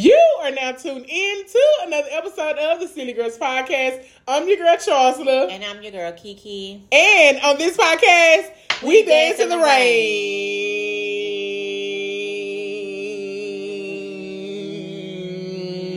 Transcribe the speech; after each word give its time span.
You 0.00 0.18
are 0.40 0.50
now 0.50 0.72
tuned 0.72 1.04
in 1.06 1.44
to 1.44 1.62
another 1.82 2.08
episode 2.10 2.56
of 2.56 2.80
the 2.80 2.88
Silly 2.88 3.12
Girls 3.12 3.36
Podcast. 3.36 4.02
I'm 4.26 4.48
your 4.48 4.56
girl 4.56 4.74
Charsla. 4.76 5.50
And 5.50 5.62
I'm 5.62 5.82
your 5.82 5.92
girl 5.92 6.10
Kiki. 6.12 6.82
And 6.90 7.38
on 7.40 7.58
this 7.58 7.76
podcast, 7.76 8.50
we, 8.82 8.88
We 8.88 9.04
dance, 9.04 9.36
dance 9.36 9.40
in 9.40 9.50
the, 9.50 9.56
in 9.56 9.60
the 9.60 9.66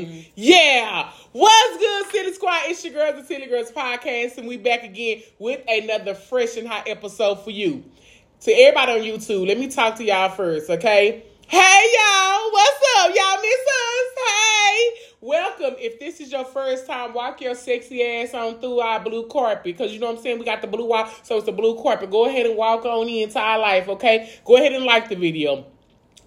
rain. 0.09 0.25
Yeah. 0.35 1.09
What's 1.31 1.77
good, 1.77 2.07
City 2.11 2.33
Squad? 2.33 2.63
It's 2.65 2.83
your 2.83 2.93
girls, 2.93 3.21
the 3.21 3.25
Silly 3.25 3.45
Girls 3.47 3.71
Podcast, 3.71 4.37
and 4.37 4.49
we 4.49 4.57
back 4.57 4.83
again 4.83 5.21
with 5.39 5.61
another 5.65 6.13
fresh 6.13 6.57
and 6.57 6.67
hot 6.67 6.89
episode 6.89 7.35
for 7.41 7.51
you. 7.51 7.85
To 8.41 8.51
everybody 8.51 8.91
on 8.91 8.99
YouTube, 8.99 9.47
let 9.47 9.57
me 9.57 9.69
talk 9.69 9.95
to 9.95 10.03
y'all 10.03 10.27
first, 10.27 10.69
okay? 10.69 11.23
Hey 11.47 11.91
y'all, 11.95 12.51
what's 12.51 12.79
up? 12.99 13.15
Y'all 13.15 13.41
miss 13.41 13.53
us? 13.53 14.25
Hey, 14.27 14.89
welcome. 15.21 15.75
If 15.77 15.99
this 15.99 16.19
is 16.19 16.31
your 16.31 16.45
first 16.45 16.87
time, 16.87 17.13
walk 17.13 17.41
your 17.41 17.55
sexy 17.55 18.01
ass 18.03 18.33
on 18.33 18.59
through 18.59 18.79
our 18.79 18.99
blue 19.03 19.27
carpet 19.27 19.63
because 19.63 19.91
you 19.91 19.99
know 19.99 20.07
what 20.07 20.17
I'm 20.17 20.23
saying. 20.23 20.39
We 20.39 20.45
got 20.45 20.61
the 20.61 20.67
blue 20.67 20.87
wall, 20.87 21.09
so 21.23 21.37
it's 21.37 21.45
the 21.45 21.51
blue 21.51 21.81
carpet. 21.81 22.11
Go 22.11 22.25
ahead 22.27 22.45
and 22.45 22.55
walk 22.55 22.85
on 22.85 23.07
into 23.07 23.39
our 23.39 23.59
life, 23.59 23.87
okay? 23.89 24.33
Go 24.45 24.57
ahead 24.57 24.71
and 24.73 24.85
like 24.85 25.09
the 25.09 25.15
video. 25.15 25.65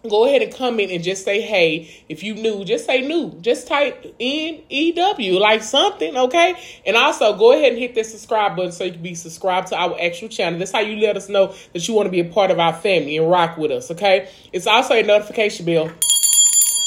Go 0.09 0.27
ahead 0.27 0.43
and 0.43 0.55
comment 0.55 0.91
and 0.91 1.03
just 1.03 1.25
say 1.25 1.41
hey. 1.41 2.05
If 2.09 2.23
you 2.23 2.35
new, 2.35 2.65
just 2.65 2.87
say 2.87 3.07
new. 3.07 3.33
Just 3.41 3.67
type 3.67 4.15
in 4.19 4.63
EW, 4.71 5.39
like 5.39 5.63
something, 5.63 6.17
okay? 6.17 6.55
And 6.85 6.97
also 6.97 7.37
go 7.37 7.53
ahead 7.53 7.73
and 7.73 7.79
hit 7.79 7.95
that 7.95 8.07
subscribe 8.07 8.57
button 8.57 8.73
so 8.73 8.85
you 8.85 8.93
can 8.93 9.03
be 9.03 9.15
subscribed 9.15 9.69
to 9.69 9.77
our 9.77 9.97
actual 10.01 10.29
channel. 10.29 10.59
That's 10.59 10.73
how 10.73 10.81
you 10.81 10.97
let 11.05 11.17
us 11.17 11.29
know 11.29 11.55
that 11.73 11.87
you 11.87 11.95
want 11.95 12.07
to 12.07 12.11
be 12.11 12.21
a 12.21 12.25
part 12.25 12.51
of 12.51 12.59
our 12.59 12.73
family 12.73 13.17
and 13.17 13.31
rock 13.31 13.57
with 13.57 13.71
us, 13.71 13.91
okay? 13.91 14.29
It's 14.53 14.67
also 14.67 14.95
a 14.95 15.03
notification 15.03 15.67
bell. 15.67 15.91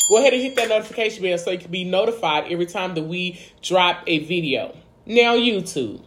Go 0.09 0.17
ahead 0.17 0.33
and 0.33 0.41
hit 0.41 0.55
that 0.55 0.69
notification 0.69 1.21
bell 1.21 1.37
so 1.37 1.51
you 1.51 1.59
can 1.59 1.69
be 1.69 1.83
notified 1.83 2.51
every 2.51 2.65
time 2.65 2.95
that 2.95 3.03
we 3.03 3.39
drop 3.61 4.03
a 4.07 4.19
video. 4.25 4.75
Now, 5.05 5.35
YouTube. 5.35 6.01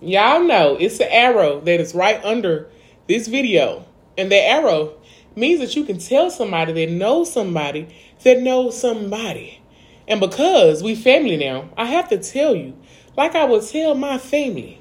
Y'all 0.00 0.42
know 0.42 0.76
it's 0.80 0.96
the 0.96 1.12
arrow 1.12 1.60
that 1.60 1.80
is 1.80 1.94
right 1.94 2.24
under 2.24 2.70
this 3.06 3.28
video. 3.28 3.84
And 4.16 4.32
the 4.32 4.36
arrow 4.36 4.94
means 5.36 5.60
that 5.60 5.76
you 5.76 5.84
can 5.84 5.98
tell 5.98 6.30
somebody 6.30 6.72
that 6.72 6.92
knows 6.92 7.32
somebody 7.32 7.88
that 8.24 8.40
knows 8.42 8.78
somebody. 8.78 9.60
And 10.08 10.20
because 10.20 10.82
we 10.82 10.94
family 10.94 11.36
now, 11.36 11.68
I 11.76 11.86
have 11.86 12.08
to 12.08 12.18
tell 12.18 12.54
you, 12.54 12.76
like 13.16 13.34
I 13.34 13.44
would 13.44 13.66
tell 13.66 13.94
my 13.94 14.18
family. 14.18 14.80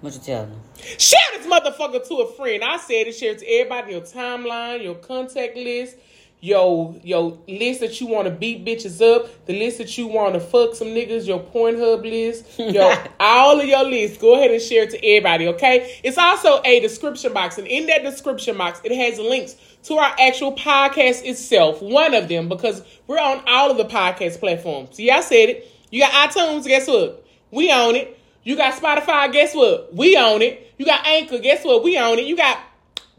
What 0.00 0.14
you 0.14 0.20
tell 0.20 0.46
them? 0.46 0.60
Share 0.98 1.20
this 1.36 1.46
motherfucker 1.46 2.06
to 2.08 2.14
a 2.16 2.32
friend. 2.32 2.64
I 2.64 2.76
said 2.76 3.06
it. 3.06 3.14
Share 3.14 3.32
it 3.32 3.38
to 3.38 3.46
everybody 3.46 3.92
in 3.92 3.98
your 3.98 4.06
timeline, 4.06 4.82
your 4.82 4.96
contact 4.96 5.56
list, 5.56 5.96
your 6.42 6.96
your 7.04 7.38
list 7.46 7.80
that 7.80 8.00
you 8.00 8.08
want 8.08 8.26
to 8.26 8.34
beat 8.34 8.64
bitches 8.66 9.00
up, 9.00 9.46
the 9.46 9.56
list 9.56 9.78
that 9.78 9.96
you 9.96 10.08
want 10.08 10.34
to 10.34 10.40
fuck 10.40 10.74
some 10.74 10.88
niggas, 10.88 11.24
your 11.24 11.38
Pornhub 11.38 12.02
list, 12.02 12.58
your 12.58 12.92
all 13.20 13.60
of 13.60 13.66
your 13.66 13.84
lists. 13.84 14.18
Go 14.18 14.34
ahead 14.34 14.50
and 14.50 14.60
share 14.60 14.82
it 14.82 14.90
to 14.90 15.06
everybody. 15.06 15.46
Okay. 15.46 16.00
It's 16.02 16.18
also 16.18 16.60
a 16.64 16.80
description 16.80 17.32
box, 17.32 17.58
and 17.58 17.68
in 17.68 17.86
that 17.86 18.02
description 18.02 18.58
box, 18.58 18.80
it 18.82 18.92
has 18.92 19.20
links 19.20 19.54
to 19.84 19.94
our 19.94 20.14
actual 20.18 20.52
podcast 20.56 21.24
itself. 21.24 21.80
One 21.80 22.12
of 22.12 22.28
them 22.28 22.48
because 22.48 22.82
we're 23.06 23.20
on 23.20 23.42
all 23.46 23.70
of 23.70 23.76
the 23.76 23.84
podcast 23.84 24.40
platforms. 24.40 24.96
See, 24.96 25.10
I 25.12 25.20
said 25.20 25.48
it. 25.48 25.68
You 25.90 26.00
got 26.00 26.30
iTunes. 26.30 26.66
Guess 26.66 26.88
what? 26.88 27.24
We 27.52 27.70
own 27.70 27.94
it. 27.94 28.18
You 28.42 28.56
got 28.56 28.74
Spotify, 28.74 29.32
guess 29.32 29.54
what? 29.54 29.94
We 29.94 30.16
own 30.16 30.42
it. 30.42 30.74
You 30.76 30.84
got 30.84 31.06
Anchor, 31.06 31.38
guess 31.38 31.64
what? 31.64 31.84
We 31.84 31.96
own 31.96 32.18
it. 32.18 32.24
You 32.24 32.36
got 32.36 32.58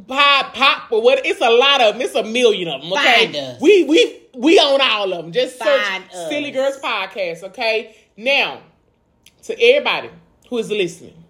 Pop, 0.07 0.53
Pop, 0.53 0.91
or 0.91 1.01
what? 1.01 1.25
It's 1.25 1.39
a 1.41 1.49
lot 1.49 1.81
of 1.81 1.93
them. 1.93 2.01
It's 2.01 2.15
a 2.15 2.23
million 2.23 2.67
of 2.67 2.81
them. 2.81 2.91
Okay, 2.93 3.25
Find 3.25 3.35
us. 3.35 3.61
we 3.61 3.83
we 3.83 4.21
we 4.35 4.59
own 4.59 4.81
all 4.81 5.13
of 5.13 5.23
them. 5.23 5.31
Just 5.31 5.57
Find 5.59 6.03
us. 6.05 6.29
Silly 6.29 6.51
Girls 6.51 6.77
Podcast. 6.79 7.43
Okay, 7.43 7.95
now 8.17 8.61
to 9.43 9.61
everybody 9.61 10.09
who 10.49 10.57
is 10.57 10.69
listening 10.71 11.23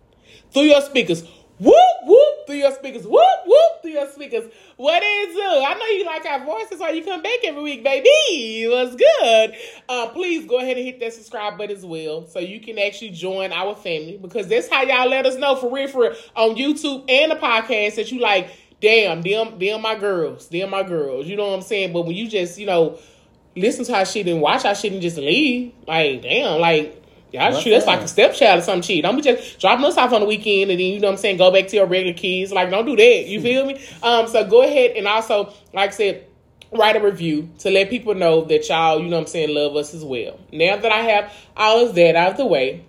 through 0.51 0.63
your 0.63 0.81
speakers. 0.81 1.23
Whoop 1.59 1.75
whoop 2.05 2.22
through 2.45 2.57
your 2.57 2.71
speakers. 2.73 3.03
Whoop 3.05 3.21
whoop 3.45 3.81
through 3.81 3.91
your 3.91 4.09
speakers. 4.09 4.51
What 4.77 5.01
is 5.03 5.35
up? 5.35 5.63
I 5.67 5.73
know 5.79 5.85
you 5.87 6.05
like 6.05 6.25
our 6.25 6.45
voices, 6.45 6.79
why 6.79 6.91
you 6.91 7.03
come 7.03 7.21
back 7.21 7.39
every 7.43 7.61
week, 7.61 7.83
baby. 7.83 8.67
What's 8.69 8.95
good? 8.95 9.55
Uh, 9.87 10.09
please 10.09 10.45
go 10.45 10.59
ahead 10.59 10.77
and 10.77 10.85
hit 10.85 10.99
that 10.99 11.13
subscribe 11.13 11.57
button 11.57 11.75
as 11.75 11.85
well, 11.85 12.27
so 12.27 12.39
you 12.39 12.59
can 12.59 12.79
actually 12.79 13.11
join 13.11 13.51
our 13.51 13.75
family 13.75 14.17
because 14.21 14.47
that's 14.47 14.69
how 14.69 14.83
y'all 14.83 15.09
let 15.09 15.25
us 15.25 15.35
know 15.35 15.55
for 15.55 15.71
real, 15.71 15.87
for 15.87 16.03
real, 16.03 16.15
on 16.35 16.55
YouTube 16.55 17.05
and 17.09 17.31
the 17.31 17.35
podcast 17.35 17.95
that 17.95 18.11
you 18.11 18.19
like. 18.19 18.49
Damn, 18.81 19.21
them, 19.21 19.59
them 19.59 19.81
my 19.81 19.95
girls, 19.95 20.49
them 20.49 20.71
my 20.71 20.83
girls. 20.83 21.25
You 21.25 21.37
know 21.37 21.47
what 21.47 21.55
I'm 21.55 21.61
saying? 21.61 21.93
But 21.93 22.05
when 22.05 22.15
you 22.15 22.27
just, 22.27 22.59
you 22.59 22.65
know, 22.65 22.99
listen 23.55 23.85
to 23.85 23.95
our 23.95 24.05
shit 24.05 24.27
and 24.27 24.41
watch 24.41 24.65
our 24.65 24.75
shit 24.75 24.91
and 24.91 25.01
just 25.01 25.17
leave, 25.17 25.73
like, 25.87 26.21
damn, 26.21 26.59
like. 26.59 27.02
Y'all 27.33 27.51
What's. 27.51 27.63
That's 27.63 27.87
like 27.87 28.01
a 28.01 28.07
stepchild 28.07 28.59
or 28.59 28.61
some 28.61 28.83
shit. 28.83 29.01
Don't 29.01 29.15
be 29.15 29.23
just 29.23 29.59
dropping 29.59 29.83
us 29.85 29.97
off 29.97 30.13
on 30.13 30.21
the 30.21 30.27
weekend 30.27 30.69
and 30.69 30.79
then 30.79 30.93
you 30.93 30.99
know 30.99 31.07
what 31.07 31.13
I'm 31.13 31.17
saying, 31.17 31.37
go 31.37 31.51
back 31.51 31.67
to 31.67 31.75
your 31.75 31.87
regular 31.87 32.13
kids. 32.13 32.51
Like, 32.51 32.69
don't 32.69 32.85
do 32.85 32.95
that. 32.95 33.25
You 33.25 33.41
feel 33.41 33.65
me? 33.65 33.83
Um, 34.03 34.27
so 34.27 34.47
go 34.47 34.61
ahead 34.61 34.91
and 34.91 35.07
also, 35.07 35.51
like 35.73 35.89
I 35.89 35.93
said, 35.93 36.27
write 36.71 36.95
a 36.95 36.99
review 36.99 37.49
to 37.59 37.71
let 37.71 37.89
people 37.89 38.13
know 38.13 38.43
that 38.45 38.69
y'all, 38.69 38.99
you 38.99 39.09
know 39.09 39.15
what 39.15 39.23
I'm 39.23 39.27
saying, 39.27 39.53
love 39.53 39.75
us 39.75 39.95
as 39.95 40.03
well. 40.03 40.39
Now 40.51 40.77
that 40.77 40.91
I 40.91 40.99
have 40.99 41.33
all 41.57 41.87
of 41.87 41.95
that 41.95 42.15
out 42.15 42.33
of 42.33 42.37
the 42.37 42.45
way, 42.45 42.85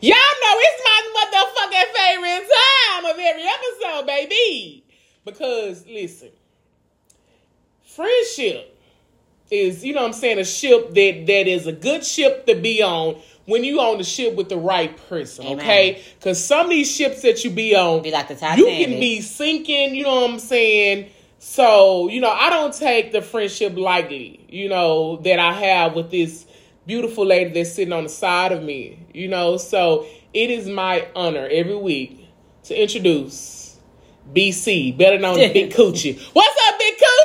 y'all 0.00 0.14
know 0.14 0.56
it's 0.58 0.82
my 0.82 1.44
motherfucking 1.44 1.94
favorite 1.94 2.50
time 2.50 3.04
of 3.04 3.16
every 3.18 3.44
episode, 3.44 4.06
baby. 4.06 4.84
Because 5.26 5.84
listen, 5.86 6.30
friendship 7.84 8.72
is, 9.50 9.84
you 9.84 9.92
know 9.92 10.00
what 10.00 10.08
I'm 10.08 10.12
saying, 10.14 10.38
a 10.38 10.44
ship 10.44 10.88
that 10.94 11.26
that 11.26 11.46
is 11.46 11.66
a 11.66 11.72
good 11.72 12.06
ship 12.06 12.46
to 12.46 12.54
be 12.54 12.82
on 12.82 13.20
when 13.46 13.64
you 13.64 13.80
on 13.80 13.98
the 13.98 14.04
ship 14.04 14.34
with 14.34 14.48
the 14.48 14.58
right 14.58 14.96
person, 15.08 15.46
Amen. 15.46 15.60
okay? 15.60 16.02
Because 16.18 16.44
some 16.44 16.66
of 16.66 16.70
these 16.70 16.90
ships 16.90 17.22
that 17.22 17.44
you 17.44 17.50
be 17.50 17.74
on, 17.74 18.02
Be 18.02 18.10
like 18.10 18.28
the 18.28 18.34
you 18.56 18.66
can 18.66 19.00
be 19.00 19.20
sinking, 19.20 19.94
you 19.94 20.02
know 20.02 20.22
what 20.22 20.30
I'm 20.30 20.38
saying? 20.38 21.10
So, 21.38 22.08
you 22.08 22.20
know, 22.20 22.30
I 22.30 22.50
don't 22.50 22.74
take 22.74 23.12
the 23.12 23.22
friendship 23.22 23.76
lightly, 23.76 24.44
you 24.48 24.68
know, 24.68 25.18
that 25.18 25.38
I 25.38 25.52
have 25.52 25.94
with 25.94 26.10
this 26.10 26.44
beautiful 26.86 27.24
lady 27.24 27.50
that's 27.50 27.72
sitting 27.72 27.92
on 27.92 28.04
the 28.04 28.08
side 28.08 28.52
of 28.52 28.62
me, 28.62 29.06
you 29.14 29.28
know. 29.28 29.56
So 29.56 30.06
it 30.34 30.50
is 30.50 30.68
my 30.68 31.06
honor 31.14 31.48
every 31.50 31.76
week 31.76 32.28
to 32.64 32.80
introduce 32.80 33.76
BC, 34.34 34.96
better 34.98 35.18
known 35.18 35.38
as 35.38 35.52
Big 35.52 35.70
Coochie. 35.74 36.18
What's 36.32 36.68
up, 36.68 36.78
Big 36.78 36.94
Coochie? 36.94 37.15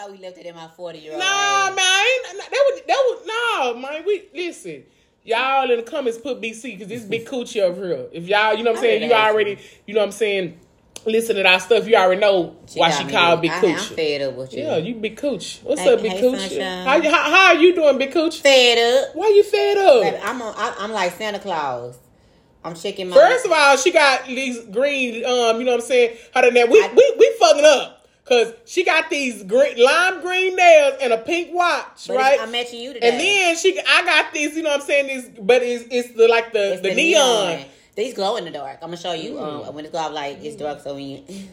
Thought 0.00 0.12
we 0.12 0.18
left 0.18 0.38
it 0.38 0.46
in 0.46 0.54
my 0.54 0.68
40 0.68 0.98
year 0.98 1.12
old. 1.12 1.20
Nah, 1.20 1.66
man, 1.68 1.76
that 1.76 2.72
would 2.74 2.82
that 2.86 3.04
would 3.08 3.26
no, 3.26 3.80
man. 3.80 4.04
We 4.06 4.24
listen. 4.34 4.84
Y'all 5.22 5.70
in 5.70 5.76
the 5.76 5.82
comments 5.82 6.16
put 6.18 6.40
BC 6.40 6.62
because 6.78 6.88
this 6.88 7.02
big 7.04 7.26
coochie 7.26 7.60
over 7.60 7.86
here. 7.86 8.06
If 8.10 8.26
y'all, 8.26 8.54
you 8.54 8.64
know 8.64 8.70
what 8.70 8.78
I'm 8.78 8.82
saying, 8.82 9.02
you 9.02 9.12
already, 9.14 9.58
you 9.86 9.92
know 9.92 10.00
what 10.00 10.06
I'm 10.06 10.12
saying, 10.12 10.58
listen 11.04 11.36
to 11.36 11.46
our 11.46 11.60
stuff. 11.60 11.86
You 11.86 11.94
already 11.96 12.22
know 12.22 12.56
why 12.72 12.90
she 12.90 13.04
called 13.06 13.42
big 13.42 13.50
I, 13.50 13.56
I'm 13.58 13.62
coochie. 13.62 13.94
fed 13.94 14.22
up 14.22 14.34
with 14.34 14.54
you. 14.54 14.62
Yeah, 14.62 14.76
you 14.78 14.94
big 14.94 15.18
cooch. 15.18 15.60
What's 15.62 15.82
Hey- 15.82 15.92
up, 15.92 16.00
big 16.00 16.12
hey, 16.12 16.20
cooch? 16.20 16.56
How, 16.56 17.02
how 17.02 17.30
how 17.30 17.46
are 17.48 17.54
you 17.56 17.74
doing, 17.74 17.98
big 17.98 18.12
cooch? 18.12 18.40
Fed 18.40 18.78
up. 18.78 19.14
Why 19.14 19.28
you 19.28 19.42
fed 19.42 19.76
up? 19.76 20.20
I'm, 20.24 20.40
on, 20.40 20.54
I, 20.56 20.74
I'm 20.78 20.90
like 20.92 21.12
Santa 21.12 21.38
Claus. 21.38 21.98
I'm 22.64 22.74
checking 22.74 23.10
my. 23.10 23.16
First 23.16 23.44
of 23.44 23.52
all, 23.52 23.76
she 23.76 23.92
got 23.92 24.26
these 24.26 24.58
green, 24.66 25.24
um, 25.26 25.58
you 25.58 25.64
know 25.64 25.72
what 25.72 25.80
I'm 25.82 25.86
saying? 25.86 26.16
How 26.32 26.40
the 26.40 26.50
nail? 26.50 26.66
We, 26.66 26.80
I- 26.82 26.92
we 26.96 27.14
we 27.18 27.36
fucking 27.38 27.64
up. 27.64 27.99
Cause 28.24 28.52
she 28.64 28.84
got 28.84 29.10
these 29.10 29.42
green 29.42 29.82
lime 29.82 30.20
green 30.20 30.54
nails 30.54 30.94
and 31.00 31.12
a 31.12 31.18
pink 31.18 31.52
watch, 31.52 32.06
but 32.06 32.16
right? 32.16 32.40
I'm 32.40 32.52
matching 32.52 32.80
you 32.80 32.92
today. 32.92 33.08
And 33.08 33.18
then 33.20 33.56
she, 33.56 33.80
I 33.80 34.04
got 34.04 34.32
this, 34.32 34.54
you 34.54 34.62
know 34.62 34.70
what 34.70 34.82
I'm 34.82 34.86
saying? 34.86 35.06
This, 35.06 35.40
but 35.40 35.62
it's 35.62 35.84
it's 35.90 36.12
the 36.14 36.28
like 36.28 36.52
the 36.52 36.74
It's 36.74 36.82
the, 36.82 36.94
neon. 36.94 37.64
These 37.96 38.14
glow 38.14 38.36
in 38.36 38.44
the 38.44 38.50
dark. 38.50 38.78
I'm 38.82 38.88
gonna 38.88 38.98
show 38.98 39.14
you. 39.14 39.32
Mm. 39.32 39.68
Um, 39.68 39.74
when 39.74 39.84
it's 39.84 39.92
glow, 39.92 40.06
I'm 40.06 40.14
like 40.14 40.38
it's 40.42 40.56
dark, 40.56 40.80
so 40.80 40.94
when 40.94 41.04
you. 41.04 41.24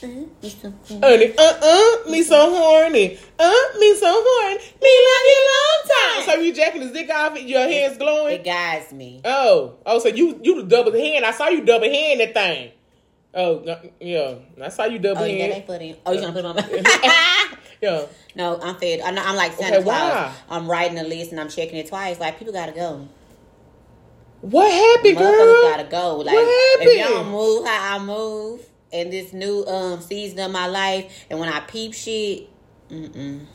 Honey, 0.00 1.34
uh 1.36 1.58
uh, 1.62 2.10
me 2.10 2.22
so 2.22 2.50
horny, 2.50 3.18
uh, 3.38 3.78
me 3.78 3.94
so 3.94 4.10
horny, 4.10 4.58
me 4.80 4.92
love 5.08 5.26
you 5.28 5.50
long 5.52 5.82
time. 5.88 6.24
So 6.24 6.40
you 6.40 6.54
jacking 6.54 6.82
his 6.82 6.92
dick 6.92 7.10
off, 7.10 7.36
and 7.36 7.48
your 7.48 7.68
hands 7.68 7.98
glowing. 7.98 8.34
It 8.34 8.44
guides 8.44 8.92
me. 8.92 9.20
Oh, 9.24 9.74
oh, 9.84 9.98
so 9.98 10.08
you 10.08 10.40
you 10.42 10.62
the 10.62 10.68
double 10.68 10.92
hand? 10.92 11.24
I 11.24 11.30
saw 11.30 11.48
you 11.48 11.64
double 11.64 11.90
hand 11.90 12.20
that 12.20 12.34
thing. 12.34 12.72
Oh, 13.34 13.62
no, 13.64 13.78
yeah, 14.00 14.34
I 14.62 14.68
saw 14.68 14.84
you 14.84 14.98
double 14.98 15.22
Oh, 15.22 15.24
you 15.24 15.38
got 15.38 15.50
hand. 15.50 15.62
that 15.62 15.66
foot 15.66 15.80
in. 15.80 15.96
Oh, 16.04 16.12
you 16.12 16.20
gonna 16.20 16.32
put 16.32 16.40
it 16.40 16.44
on 16.44 16.56
my. 16.56 17.48
Yeah. 17.80 18.06
no, 18.36 18.60
I'm 18.62 18.76
fed. 18.76 19.00
I'm, 19.00 19.18
I'm 19.18 19.36
like 19.36 19.52
Santa 19.54 19.76
Okay, 19.76 19.84
Claus. 19.84 20.34
I'm 20.50 20.70
writing 20.70 20.98
a 20.98 21.04
list 21.04 21.32
and 21.32 21.40
I'm 21.40 21.48
checking 21.48 21.76
it 21.76 21.88
twice. 21.88 22.20
Like 22.20 22.38
people 22.38 22.52
gotta 22.52 22.72
go. 22.72 23.08
What 24.42 24.70
happened, 24.70 25.18
girl? 25.18 25.62
gotta 25.62 25.84
go. 25.84 26.16
Like 26.18 26.34
What 26.34 26.82
if 26.82 27.08
y'all 27.08 27.24
move 27.24 27.64
how 27.66 27.96
I 27.96 28.04
move 28.04 28.60
in 28.90 29.10
this 29.10 29.32
new 29.32 29.64
um 29.66 30.00
season 30.00 30.38
of 30.40 30.50
my 30.50 30.66
life, 30.66 31.26
and 31.30 31.38
when 31.40 31.48
I 31.48 31.60
peep 31.60 31.94
shit, 31.94 32.48
mm-mm. 32.90 33.46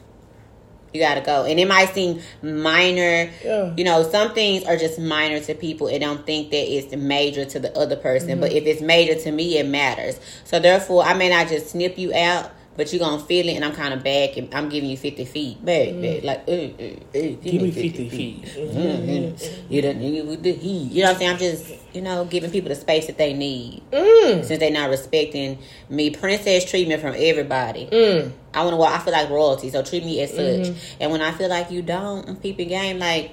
You 0.93 1.01
gotta 1.01 1.21
go, 1.21 1.43
and 1.45 1.59
it 1.59 1.67
might 1.67 1.93
seem 1.93 2.21
minor. 2.41 3.29
Yeah. 3.43 3.73
You 3.75 3.83
know, 3.83 4.03
some 4.09 4.33
things 4.33 4.63
are 4.63 4.77
just 4.77 4.99
minor 4.99 5.39
to 5.41 5.53
people 5.53 5.87
and 5.87 5.99
don't 6.01 6.25
think 6.25 6.49
that 6.51 6.57
it's 6.73 6.95
major 6.95 7.45
to 7.45 7.59
the 7.59 7.77
other 7.77 7.95
person. 7.95 8.39
But 8.39 8.49
Mm-hmm. 8.49 8.57
if 8.57 8.65
it's 8.65 8.81
major 8.81 9.15
to 9.15 9.31
me, 9.31 9.57
it 9.57 9.67
matters. 9.67 10.19
So 10.45 10.59
therefore, 10.59 11.03
I 11.03 11.13
may 11.13 11.29
not 11.29 11.49
just 11.49 11.71
snip 11.71 11.97
you 11.97 12.13
out, 12.13 12.51
but 12.77 12.93
you're 12.93 12.99
gonna 12.99 13.21
feel 13.21 13.47
it, 13.49 13.55
and 13.55 13.65
I'm 13.65 13.73
kind 13.73 13.93
of 13.93 14.03
back, 14.03 14.37
and 14.37 14.53
I'm 14.53 14.69
giving 14.69 14.89
you 14.89 14.95
50 14.97 15.25
feet, 15.25 15.65
back, 15.65 15.89
back, 15.99 16.23
like, 16.23 16.43
uh, 16.47 16.51
uh, 16.51 16.55
uh, 16.55 16.99
give, 17.11 17.41
Give 17.41 17.61
me 17.63 17.71
50 17.71 18.09
feet. 18.09 18.43
Mm-hmm. 18.45 19.73
You 19.73 19.81
don't 19.81 19.99
nigga 19.99 20.25
with 20.27 20.43
the 20.43 20.53
heat. 20.53 20.91
You 20.91 21.03
know 21.03 21.09
what 21.09 21.13
I'm 21.15 21.19
saying? 21.19 21.31
I'm 21.31 21.37
just, 21.39 21.73
you 21.93 22.01
know, 22.01 22.25
giving 22.25 22.51
people 22.51 22.69
the 22.69 22.75
space 22.75 23.07
that 23.07 23.17
they 23.17 23.33
need 23.33 23.83
Mm. 23.91 24.43
since 24.45 24.59
they're 24.59 24.71
not 24.71 24.89
respecting 24.89 25.57
me. 25.89 26.09
Princess 26.11 26.69
treatment 26.69 27.01
from 27.01 27.15
everybody. 27.17 27.87
Mm. 27.91 28.31
I 28.53 28.63
want 28.63 28.75
to. 28.75 28.83
I 28.83 28.99
feel 28.99 29.13
like 29.13 29.29
royalty, 29.29 29.69
so 29.69 29.83
treat 29.83 30.03
me 30.05 30.21
as 30.21 30.31
such. 30.31 30.39
Mm-hmm. 30.39 30.97
And 31.01 31.11
when 31.11 31.21
I 31.21 31.31
feel 31.31 31.49
like 31.49 31.71
you 31.71 31.81
don't, 31.81 32.27
I'm 32.29 32.35
peeping 32.37 32.69
game. 32.69 32.99
Like 32.99 33.31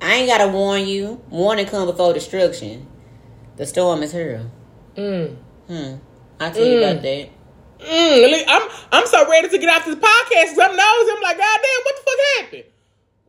I 0.00 0.14
ain't 0.16 0.28
gotta 0.28 0.48
warn 0.48 0.86
you. 0.86 1.20
Warning 1.30 1.66
come 1.66 1.86
before 1.88 2.12
destruction. 2.12 2.86
The 3.56 3.66
storm 3.66 4.02
is 4.02 4.12
here. 4.12 4.50
Mm. 4.96 5.36
Hmm. 5.66 5.94
I'll 6.38 6.52
tell 6.52 6.64
you 6.66 6.76
Mm. 6.78 6.90
about 6.90 7.02
that. 7.02 7.28
Mm. 7.86 8.44
I'm 8.48 8.68
I'm 8.92 9.06
so 9.06 9.28
ready 9.30 9.48
to 9.48 9.58
get 9.58 9.68
out 9.68 9.84
this 9.84 9.94
podcast 9.94 10.50
I'm 10.60 10.76
nosy. 10.76 11.12
I'm 11.16 11.22
like, 11.22 11.38
God 11.38 11.60
damn, 11.62 11.82
what 11.84 11.96
the 11.96 12.02
fuck 12.02 12.44
happened? 12.44 12.64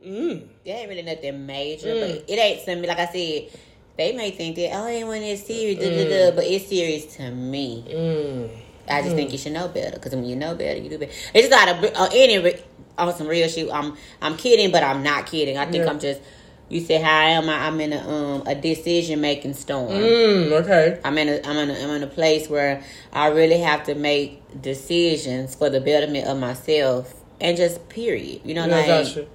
Mm. 0.05 0.47
It 0.65 0.69
ain't 0.71 0.89
really 0.89 1.01
nothing 1.03 1.45
major, 1.45 1.87
Mm. 1.87 1.99
but 2.01 2.29
it 2.29 2.37
ain't 2.39 2.61
something 2.65 2.87
like 2.87 2.99
I 2.99 3.05
said. 3.07 3.59
They 3.97 4.13
may 4.13 4.31
think 4.31 4.55
that 4.57 4.71
oh, 4.73 4.87
it 4.87 4.91
ain't 4.91 5.07
one 5.07 5.21
that's 5.21 5.45
serious, 5.45 5.79
duh, 5.79 5.89
duh, 5.89 6.09
duh, 6.09 6.35
but 6.35 6.45
it's 6.45 6.67
serious 6.67 7.05
to 7.17 7.31
me. 7.31 7.83
Mm. 7.89 8.49
I 8.89 9.01
just 9.01 9.15
think 9.15 9.31
you 9.31 9.37
should 9.37 9.53
know 9.53 9.67
better 9.67 9.95
because 9.95 10.13
when 10.15 10.23
you 10.25 10.35
know 10.35 10.55
better, 10.55 10.79
you 10.79 10.89
do 10.89 10.97
better. 10.97 11.11
It's 11.33 11.47
just 11.47 11.51
not 11.51 11.67
a 11.67 11.99
uh, 11.99 12.09
any 12.13 12.55
on 12.97 13.13
some 13.15 13.27
real 13.27 13.47
shit. 13.49 13.69
I'm 13.71 13.95
I'm 14.21 14.37
kidding, 14.37 14.71
but 14.71 14.83
I'm 14.83 15.03
not 15.03 15.25
kidding. 15.25 15.57
I 15.57 15.65
think 15.65 15.83
Yeah. 15.83 15.89
I'm 15.89 15.99
just. 15.99 16.21
You 16.69 16.81
said 16.81 17.01
how 17.01 17.19
am. 17.21 17.47
I- 17.49 17.67
I'm 17.67 17.79
in 17.79 17.93
a 17.93 17.99
um 17.99 18.43
a 18.45 18.53
decision 18.55 19.21
making 19.21 19.53
storm. 19.53 19.89
Mm. 19.89 20.51
Okay. 20.63 20.99
I'm 21.03 21.17
in 21.17 21.29
a 21.29 21.41
I'm 21.47 21.57
in 21.57 21.69
a, 21.69 21.73
I'm 21.83 21.89
in 21.91 22.03
a 22.03 22.07
place 22.07 22.49
where 22.49 22.83
I 23.13 23.27
really 23.27 23.59
have 23.59 23.83
to 23.85 23.95
make 23.95 24.41
decisions 24.61 25.55
for 25.55 25.69
the 25.69 25.79
betterment 25.79 26.27
of 26.27 26.37
myself 26.39 27.13
and 27.39 27.55
just 27.55 27.87
period. 27.89 28.41
You 28.43 28.53
know, 28.55 28.65
Yeah, 28.65 28.75
like 28.75 28.87
gotcha. 28.87 29.25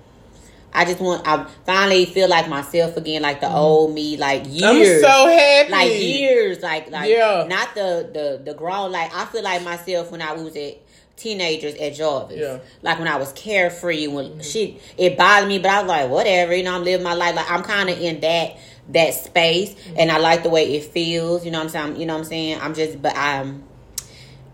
I 0.74 0.84
just 0.86 1.00
want 1.00 1.26
I 1.26 1.46
finally 1.66 2.04
feel 2.06 2.28
like 2.28 2.48
myself 2.48 2.96
again, 2.96 3.22
like 3.22 3.40
the 3.40 3.50
old 3.50 3.94
me, 3.94 4.16
like 4.16 4.44
Mm-hmm. 4.44 4.64
I'm 4.64 5.00
so 5.00 5.26
happy. 5.28 5.70
like 5.72 5.90
years, 6.02 6.60
like 6.62 6.90
like 6.90 7.10
Yeah. 7.10 7.46
not 7.48 7.74
the 7.74 8.10
the 8.12 8.42
the 8.44 8.54
grown. 8.54 8.92
Like 8.92 9.14
I 9.14 9.24
feel 9.26 9.42
like 9.42 9.62
myself 9.62 10.10
when 10.10 10.20
I 10.22 10.32
was 10.32 10.54
at 10.56 10.76
teenagers 11.16 11.74
at 11.76 11.94
Jarvis. 11.94 12.38
Yeah. 12.38 12.58
Like 12.82 12.98
when 12.98 13.08
I 13.08 13.16
was 13.16 13.32
carefree 13.32 14.06
when 14.06 14.26
mm-hmm. 14.26 14.40
she 14.40 14.80
it 14.96 15.16
bothered 15.16 15.48
me, 15.48 15.58
but 15.58 15.70
I 15.70 15.80
was 15.80 15.88
like 15.88 16.10
whatever, 16.10 16.54
you 16.54 16.62
know. 16.62 16.74
I'm 16.74 16.84
living 16.84 17.04
my 17.04 17.14
life. 17.14 17.36
Like 17.36 17.50
I'm 17.50 17.62
kind 17.62 17.90
of 17.90 18.00
in 18.00 18.20
that 18.20 18.56
that 18.88 19.14
space, 19.14 19.74
mm-hmm. 19.74 19.96
and 19.98 20.10
I 20.10 20.18
like 20.18 20.42
the 20.42 20.50
way 20.50 20.74
it 20.74 20.84
feels. 20.84 21.44
You 21.44 21.50
know 21.50 21.58
what 21.58 21.64
I'm 21.64 21.70
saying? 21.70 22.00
You 22.00 22.06
know 22.06 22.14
what 22.14 22.20
I'm 22.20 22.24
saying? 22.24 22.60
I'm 22.60 22.74
just, 22.74 23.00
but 23.00 23.16
I'm. 23.16 23.64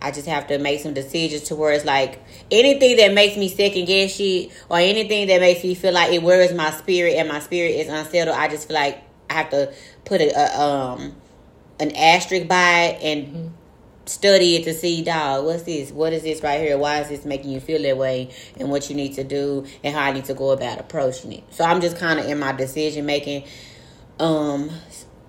I 0.00 0.12
just 0.12 0.28
have 0.28 0.46
to 0.46 0.58
make 0.58 0.80
some 0.80 0.94
decisions 0.94 1.42
to 1.44 1.56
where 1.56 1.72
it's 1.72 1.84
like 1.84 2.22
anything 2.52 2.98
that 2.98 3.12
makes 3.12 3.36
me 3.36 3.48
second 3.48 3.86
guess 3.86 4.14
shit 4.14 4.52
or 4.68 4.78
anything 4.78 5.26
that 5.26 5.40
makes 5.40 5.64
me 5.64 5.74
feel 5.74 5.92
like 5.92 6.12
it 6.12 6.22
worries 6.22 6.54
my 6.54 6.70
spirit 6.70 7.16
and 7.16 7.28
my 7.28 7.40
spirit 7.40 7.70
is 7.70 7.88
unsettled. 7.88 8.36
I 8.36 8.46
just 8.46 8.68
feel 8.68 8.76
like 8.76 9.02
I 9.28 9.34
have 9.34 9.50
to 9.50 9.74
put 10.04 10.20
a, 10.20 10.30
a 10.38 10.60
um 10.60 11.16
an 11.80 11.94
asterisk 11.96 12.48
by 12.48 12.80
it 12.82 13.02
and 13.02 13.26
mm-hmm. 13.26 13.48
Study 14.08 14.56
it 14.56 14.64
to 14.64 14.74
see, 14.74 15.02
dog, 15.02 15.44
what's 15.44 15.62
this? 15.64 15.90
What 15.92 16.12
is 16.12 16.22
this 16.22 16.42
right 16.42 16.60
here? 16.60 16.78
Why 16.78 17.00
is 17.00 17.08
this 17.08 17.24
making 17.24 17.50
you 17.50 17.60
feel 17.60 17.82
that 17.82 17.96
way? 17.96 18.30
And 18.58 18.70
what 18.70 18.90
you 18.90 18.96
need 18.96 19.14
to 19.14 19.24
do 19.24 19.66
and 19.84 19.94
how 19.94 20.02
I 20.02 20.12
need 20.12 20.24
to 20.26 20.34
go 20.34 20.50
about 20.50 20.80
approaching 20.80 21.32
it. 21.32 21.44
So 21.52 21.64
I'm 21.64 21.80
just 21.80 21.98
kind 21.98 22.18
of 22.18 22.26
in 22.26 22.38
my 22.38 22.52
decision 22.52 23.06
making 23.06 23.44
um 24.18 24.70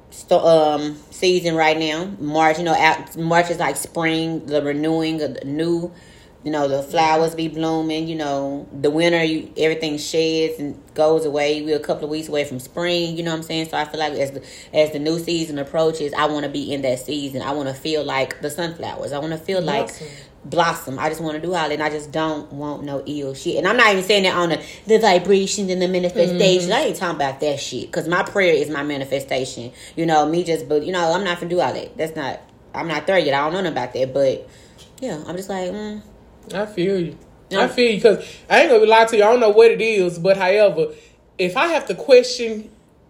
st- 0.09 0.41
um 0.41 0.97
season 1.11 1.55
right 1.55 1.77
now. 1.77 2.05
March, 2.19 2.57
you 2.57 2.63
know, 2.63 2.75
out, 2.75 3.15
March 3.17 3.49
is 3.49 3.59
like 3.59 3.75
spring, 3.75 4.45
the 4.45 4.61
renewing 4.61 5.21
of 5.21 5.35
the 5.35 5.45
new. 5.45 5.91
You 6.43 6.51
know, 6.51 6.69
the 6.69 6.81
flowers 6.81 7.35
be 7.35 7.49
blooming. 7.49 8.07
You 8.07 8.15
know, 8.15 8.67
the 8.71 8.89
winter, 8.89 9.21
you 9.23 9.51
everything 9.57 9.97
sheds 9.97 10.59
and 10.59 10.81
goes 10.93 11.25
away. 11.25 11.61
We're 11.61 11.75
a 11.75 11.81
couple 11.81 12.05
of 12.05 12.09
weeks 12.09 12.29
away 12.29 12.45
from 12.45 12.59
spring. 12.59 13.17
You 13.17 13.23
know 13.23 13.31
what 13.31 13.37
I'm 13.37 13.43
saying? 13.43 13.69
So 13.69 13.77
I 13.77 13.83
feel 13.85 13.99
like 13.99 14.13
as 14.13 14.31
the 14.31 14.43
as 14.73 14.91
the 14.91 14.99
new 14.99 15.19
season 15.19 15.59
approaches, 15.59 16.13
I 16.13 16.27
want 16.27 16.45
to 16.45 16.49
be 16.49 16.73
in 16.73 16.81
that 16.83 16.99
season. 16.99 17.41
I 17.41 17.51
want 17.51 17.67
to 17.67 17.75
feel 17.75 18.03
like 18.03 18.41
the 18.41 18.49
sunflowers. 18.49 19.11
I 19.11 19.19
want 19.19 19.33
to 19.33 19.37
feel 19.37 19.61
like 19.61 19.89
Blossom. 20.45 20.97
I 20.97 21.09
just 21.09 21.19
want 21.19 21.35
to 21.35 21.41
do 21.41 21.53
all 21.53 21.67
that, 21.67 21.73
and 21.73 21.83
I 21.83 21.89
just 21.89 22.11
don't 22.11 22.51
want 22.53 22.83
no 22.83 23.03
ill 23.05 23.33
shit. 23.33 23.57
And 23.57 23.67
I'm 23.67 23.75
not 23.75 23.91
even 23.91 24.03
saying 24.05 24.23
that 24.23 24.35
on 24.35 24.49
the, 24.49 24.63
the 24.87 24.97
vibrations 24.97 25.69
and 25.69 25.81
the 25.81 25.87
manifestation. 25.89 26.71
I 26.71 26.79
ain't 26.85 26.95
talking 26.95 27.17
about 27.17 27.41
that 27.41 27.59
shit 27.59 27.87
because 27.87 28.07
my 28.07 28.23
prayer 28.23 28.53
is 28.53 28.69
my 28.69 28.83
manifestation. 28.83 29.73
You 29.97 30.05
know, 30.05 30.25
me 30.25 30.45
just, 30.45 30.69
but 30.69 30.85
you 30.85 30.93
know, 30.93 31.11
I'm 31.11 31.25
not 31.25 31.39
gonna 31.39 31.49
do 31.49 31.59
all 31.59 31.73
that. 31.73 31.97
That's 31.97 32.15
not. 32.15 32.39
I'm 32.73 32.87
not 32.87 33.07
there 33.07 33.19
yet. 33.19 33.33
I 33.33 33.43
don't 33.43 33.53
know 33.53 33.61
nothing 33.61 33.73
about 33.73 33.93
that, 33.93 34.13
but 34.13 34.49
yeah, 35.01 35.21
I'm 35.27 35.35
just 35.35 35.49
like, 35.49 35.71
mm, 35.71 36.01
I 36.53 36.65
feel 36.65 36.99
you. 36.99 37.17
I 37.51 37.67
feel 37.67 37.89
you 37.91 37.97
because 37.97 38.25
I 38.49 38.61
ain't 38.61 38.69
gonna 38.69 38.85
lie 38.85 39.05
to 39.05 39.17
you. 39.17 39.23
I 39.23 39.31
don't 39.31 39.39
know 39.39 39.49
what 39.49 39.71
it 39.71 39.81
is, 39.81 40.19
but 40.19 40.37
however, 40.37 40.87
if 41.37 41.57
I 41.57 41.67
have 41.67 41.87
to 41.87 41.95
question 41.95 42.69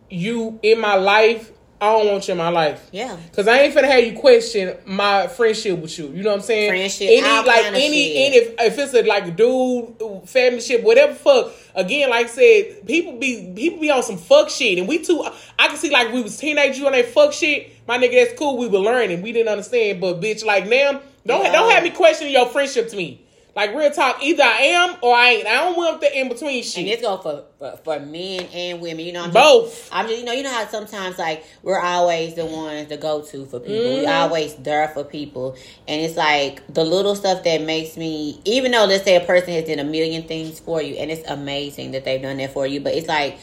you 0.09 0.59
in 0.63 0.79
my 0.79 0.95
life, 0.95 1.51
I 1.81 1.91
don't 1.93 2.07
want 2.07 2.27
you 2.27 2.33
in 2.33 2.37
my 2.37 2.49
life. 2.49 2.89
yeah. 2.91 3.15
Cause 3.33 3.47
I 3.47 3.59
ain't 3.59 3.73
finna 3.73 3.85
have 3.89 4.03
you 4.03 4.13
question 4.19 4.75
my 4.85 5.27
friendship 5.27 5.79
with 5.79 5.97
you. 5.97 6.07
You 6.07 6.23
know 6.23 6.31
what 6.31 6.35
I'm 6.37 6.41
saying? 6.41 6.69
Friendship, 6.71 7.07
any 7.09 7.21
like 7.21 7.45
kind 7.63 7.67
of 7.67 7.81
any, 7.81 8.25
any 8.25 8.35
if, 8.37 8.55
if 8.59 8.79
it's 8.79 8.93
a 8.93 9.03
like 9.03 9.35
dude, 9.35 10.29
family 10.29 10.59
ship, 10.61 10.83
whatever. 10.83 11.13
Fuck. 11.13 11.51
Again, 11.75 12.09
like 12.09 12.25
I 12.25 12.29
said, 12.29 12.85
people 12.87 13.17
be 13.17 13.53
people 13.55 13.79
be 13.79 13.89
on 13.91 14.03
some 14.03 14.17
fuck 14.17 14.49
shit, 14.49 14.77
and 14.77 14.87
we 14.87 15.03
too. 15.03 15.25
I 15.57 15.67
can 15.67 15.77
see 15.77 15.89
like 15.89 16.11
we 16.13 16.21
was 16.21 16.37
teenagers 16.37 16.83
on 16.83 16.91
that 16.93 17.05
fuck 17.07 17.31
shit. 17.33 17.71
My 17.87 17.97
nigga, 17.97 18.25
that's 18.25 18.37
cool. 18.37 18.57
We 18.57 18.67
were 18.67 18.79
learning. 18.79 19.21
We 19.21 19.31
didn't 19.31 19.49
understand, 19.49 20.01
but 20.01 20.19
bitch, 20.19 20.43
like 20.45 20.67
now, 20.67 21.01
don't 21.25 21.43
Yeah. 21.45 21.51
don't 21.53 21.71
have 21.71 21.83
me 21.83 21.91
questioning 21.91 22.33
your 22.33 22.47
friendship 22.47 22.89
to 22.89 22.97
me. 22.97 23.21
Like 23.59 23.75
real 23.75 23.91
talk, 23.91 24.23
either 24.23 24.41
I 24.41 24.57
am 24.61 24.95
or 25.01 25.13
I 25.13 25.31
ain't. 25.31 25.45
I 25.45 25.55
don't 25.55 25.75
want 25.75 25.99
the 25.99 26.17
in 26.17 26.29
between 26.29 26.63
shit. 26.63 26.77
And 26.77 26.87
this 26.87 27.01
go 27.01 27.17
for, 27.17 27.43
for 27.57 27.75
for 27.83 27.99
men 27.99 28.45
and 28.53 28.79
women. 28.79 29.05
You 29.05 29.11
know, 29.11 29.23
I'm 29.25 29.33
just, 29.33 29.33
Both. 29.33 29.89
I'm 29.91 30.07
just, 30.07 30.17
you 30.17 30.23
know, 30.23 30.31
you 30.31 30.43
know 30.43 30.49
how 30.49 30.65
sometimes 30.67 31.19
like 31.19 31.43
we're 31.61 31.77
always 31.81 32.35
the 32.35 32.45
ones 32.45 32.87
to 32.87 32.95
go 32.95 33.21
to 33.21 33.45
for 33.47 33.59
people. 33.59 33.97
We 33.97 34.05
Mhm. 34.05 34.21
always 34.21 34.55
there 34.55 34.87
for 34.87 35.03
people, 35.03 35.57
and 35.89 35.99
it's 36.01 36.15
like 36.15 36.73
the 36.73 36.85
little 36.85 37.15
stuff 37.15 37.43
that 37.43 37.61
makes 37.61 37.97
me. 37.97 38.39
Even 38.45 38.71
though 38.71 38.85
let's 38.85 39.03
say 39.03 39.17
a 39.17 39.25
person 39.25 39.51
has 39.53 39.65
done 39.65 39.79
a 39.79 39.83
million 39.83 40.23
things 40.23 40.61
for 40.61 40.81
you, 40.81 40.95
and 40.95 41.11
it's 41.11 41.29
amazing 41.29 41.91
that 41.91 42.05
they've 42.05 42.21
done 42.21 42.37
that 42.37 42.53
for 42.53 42.65
you, 42.65 42.79
but 42.79 42.93
it's 42.93 43.09
like 43.09 43.39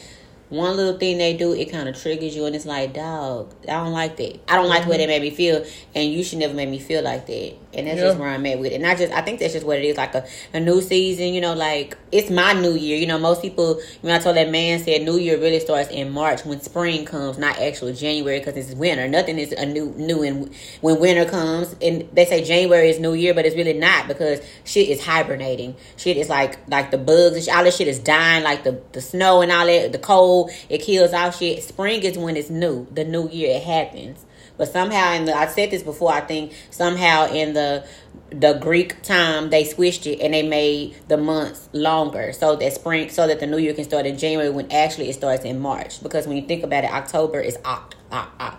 one 0.49 0.77
little 0.77 0.97
thing 0.97 1.17
they 1.17 1.35
do, 1.35 1.53
it 1.53 1.65
kind 1.65 1.89
of 1.89 2.01
triggers 2.01 2.33
you, 2.35 2.45
and 2.45 2.55
it's 2.55 2.65
like, 2.65 2.93
dog, 2.93 3.53
I 3.63 3.73
don't 3.83 3.91
like 3.91 4.15
that. 4.15 4.39
I 4.49 4.55
don't 4.55 4.69
like 4.69 4.85
the 4.85 4.89
way 4.89 4.97
they 4.97 5.05
made 5.05 5.21
me 5.21 5.29
feel, 5.29 5.63
and 5.93 6.11
you 6.11 6.23
should 6.23 6.39
never 6.39 6.53
make 6.53 6.69
me 6.69 6.79
feel 6.79 7.03
like 7.03 7.27
that. 7.27 7.53
And 7.73 7.85
that's 7.85 7.97
Yeah. 7.99 8.05
just 8.07 8.17
where 8.19 8.29
I'm 8.29 8.45
at 8.45 8.59
with 8.59 8.71
it. 8.71 8.75
And 8.75 8.87
I 8.87 8.95
just, 8.95 9.11
I 9.13 9.21
think 9.21 9.39
that's 9.39 9.53
just 9.53 9.65
what 9.65 9.77
it 9.77 9.83
is, 9.85 9.97
like 9.97 10.15
a, 10.15 10.25
a 10.53 10.59
new 10.59 10.81
season. 10.81 11.33
You 11.33 11.41
know, 11.41 11.53
like 11.53 11.97
it's 12.11 12.29
my 12.29 12.53
new 12.53 12.73
year. 12.73 12.97
You 12.97 13.05
know, 13.07 13.19
most 13.19 13.41
people, 13.41 13.79
when 14.01 14.13
I 14.15 14.19
told 14.19 14.37
that 14.37 14.49
man 14.49 14.79
said 14.79 15.03
New 15.03 15.17
Year 15.17 15.37
really 15.37 15.59
starts 15.59 15.89
in 15.89 16.11
March 16.11 16.45
when 16.45 16.61
spring 16.61 17.03
comes, 17.05 17.37
not 17.37 17.59
actually 17.59 17.93
January 17.93 18.39
because 18.39 18.55
it's 18.55 18.73
winter. 18.73 19.07
Nothing 19.07 19.37
is 19.37 19.51
a 19.51 19.65
new 19.65 19.93
new 19.97 20.23
in 20.23 20.51
when 20.81 20.99
winter 20.99 21.25
comes, 21.25 21.75
and 21.81 22.07
they 22.13 22.25
say 22.25 22.43
January 22.43 22.89
is 22.89 22.99
New 22.99 23.13
Year, 23.13 23.33
but 23.33 23.45
it's 23.45 23.55
really 23.55 23.73
not 23.73 24.07
because 24.07 24.39
shit 24.63 24.87
is 24.89 25.03
hibernating. 25.03 25.75
Shit 25.97 26.15
is 26.17 26.29
like 26.29 26.57
like 26.69 26.91
the 26.91 26.97
bugs, 26.97 27.35
and 27.35 27.43
shit, 27.43 27.53
all 27.53 27.63
this 27.65 27.75
shit 27.77 27.87
is 27.89 27.99
dying, 27.99 28.43
like 28.43 28.63
the 28.63 28.81
the 28.93 29.01
snow 29.01 29.41
and 29.41 29.51
all 29.51 29.65
that, 29.65 29.91
the 29.91 29.99
cold. 29.99 30.51
It 30.69 30.79
kills 30.79 31.11
all 31.13 31.31
shit. 31.31 31.63
Spring 31.63 32.01
is 32.03 32.17
when 32.17 32.37
it's 32.37 32.49
new. 32.49 32.87
The 32.91 33.03
new 33.03 33.29
year 33.29 33.57
it 33.57 33.63
happens. 33.63 34.23
But 34.57 34.71
somehow 34.71 35.13
in 35.13 35.25
the 35.25 35.35
I 35.35 35.47
said 35.47 35.71
this 35.71 35.83
before, 35.83 36.11
I 36.11 36.21
think 36.21 36.53
somehow 36.71 37.27
in 37.27 37.53
the 37.53 37.87
the 38.29 38.53
Greek 38.53 39.01
time 39.03 39.49
they 39.49 39.63
switched 39.63 40.05
it 40.05 40.19
and 40.19 40.33
they 40.33 40.43
made 40.43 40.95
the 41.07 41.17
months 41.17 41.69
longer 41.71 42.33
so 42.33 42.55
that 42.57 42.73
spring 42.73 43.09
so 43.09 43.27
that 43.27 43.39
the 43.39 43.47
new 43.47 43.57
year 43.57 43.73
can 43.73 43.83
start 43.83 44.05
in 44.05 44.17
January 44.17 44.49
when 44.49 44.69
actually 44.71 45.09
it 45.09 45.13
starts 45.13 45.45
in 45.45 45.59
March. 45.59 46.01
Because 46.01 46.27
when 46.27 46.37
you 46.37 46.45
think 46.45 46.63
about 46.63 46.83
it, 46.83 46.91
October 46.91 47.39
is 47.39 47.57
oct 47.59 47.93
oct 48.11 48.29
oct. 48.39 48.57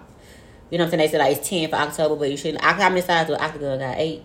You 0.71 0.79
know 0.79 0.85
what 0.85 0.95
I'm 0.95 0.99
saying? 0.99 0.99
They 0.99 1.09
say 1.09 1.19
like 1.19 1.37
it's 1.37 1.49
ten 1.49 1.69
for 1.69 1.77
October, 1.77 2.17
but 2.17 2.31
you 2.31 2.37
shouldn't 2.37 2.65
I, 2.65 2.73
how 2.73 2.89
many 2.89 3.03
sides 3.03 3.29
do 3.29 3.35
octagon 3.35 3.79
got? 3.79 3.99
Eight 3.99 4.23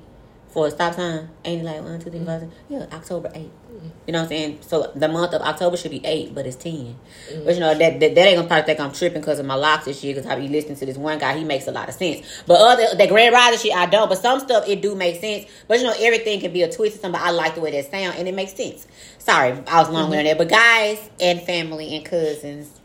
for 0.53 0.67
a 0.67 0.71
stop 0.71 0.93
sign? 0.93 1.29
Ain't 1.43 1.61
it 1.61 1.65
like 1.65 1.81
one, 1.81 1.99
two, 1.99 2.11
three, 2.11 2.23
four, 2.23 2.39
six? 2.39 2.51
Yeah, 2.69 2.85
October 2.93 3.31
eight. 3.33 3.49
Mm-hmm. 3.49 3.87
You 4.05 4.13
know 4.13 4.19
what 4.19 4.23
I'm 4.23 4.29
saying? 4.29 4.59
So 4.61 4.91
the 4.95 5.07
month 5.07 5.33
of 5.33 5.41
October 5.41 5.75
should 5.77 5.89
be 5.89 6.05
eight, 6.05 6.35
but 6.35 6.45
it's 6.45 6.55
10 6.57 6.73
mm-hmm. 6.73 7.43
But 7.43 7.55
you 7.55 7.59
know 7.59 7.73
that, 7.75 7.99
that 7.99 8.13
that 8.13 8.27
ain't 8.27 8.37
gonna 8.37 8.47
probably 8.47 8.65
think 8.65 8.79
I'm 8.79 8.91
tripping 8.91 9.21
because 9.21 9.39
of 9.39 9.47
my 9.47 9.55
locks 9.55 9.85
this 9.85 10.03
year. 10.03 10.13
Because 10.13 10.29
I 10.29 10.35
be 10.35 10.47
listening 10.47 10.75
to 10.77 10.85
this 10.85 10.95
one 10.95 11.17
guy, 11.17 11.35
he 11.35 11.43
makes 11.43 11.67
a 11.67 11.71
lot 11.71 11.89
of 11.89 11.95
sense. 11.95 12.43
But 12.45 12.61
other 12.61 12.95
that 12.95 13.09
Grand 13.09 13.33
Rising 13.33 13.59
shit, 13.59 13.75
I 13.75 13.87
don't. 13.87 14.07
But 14.07 14.19
some 14.19 14.39
stuff 14.39 14.67
it 14.67 14.81
do 14.81 14.93
make 14.93 15.19
sense. 15.19 15.45
But 15.67 15.79
you 15.79 15.85
know 15.85 15.95
everything 15.99 16.39
can 16.39 16.53
be 16.53 16.61
a 16.61 16.71
twist 16.71 16.97
of 16.97 17.01
something. 17.01 17.21
I 17.21 17.31
like 17.31 17.55
the 17.55 17.61
way 17.61 17.71
that 17.71 17.89
sound 17.89 18.17
and 18.17 18.27
it 18.27 18.35
makes 18.35 18.53
sense. 18.53 18.87
Sorry, 19.17 19.57
I 19.67 19.79
was 19.79 19.89
long 19.89 20.11
winded 20.11 20.27
mm-hmm. 20.27 20.37
there. 20.37 20.45
But 20.47 20.49
guys 20.49 21.09
and 21.19 21.41
family 21.41 21.95
and 21.95 22.05
cousins, 22.05 22.79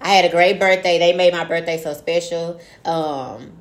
I 0.00 0.10
had 0.10 0.24
a 0.24 0.30
great 0.30 0.60
birthday. 0.60 0.98
They 0.98 1.12
made 1.12 1.32
my 1.32 1.44
birthday 1.44 1.82
so 1.82 1.92
special. 1.92 2.60
Um, 2.84 3.52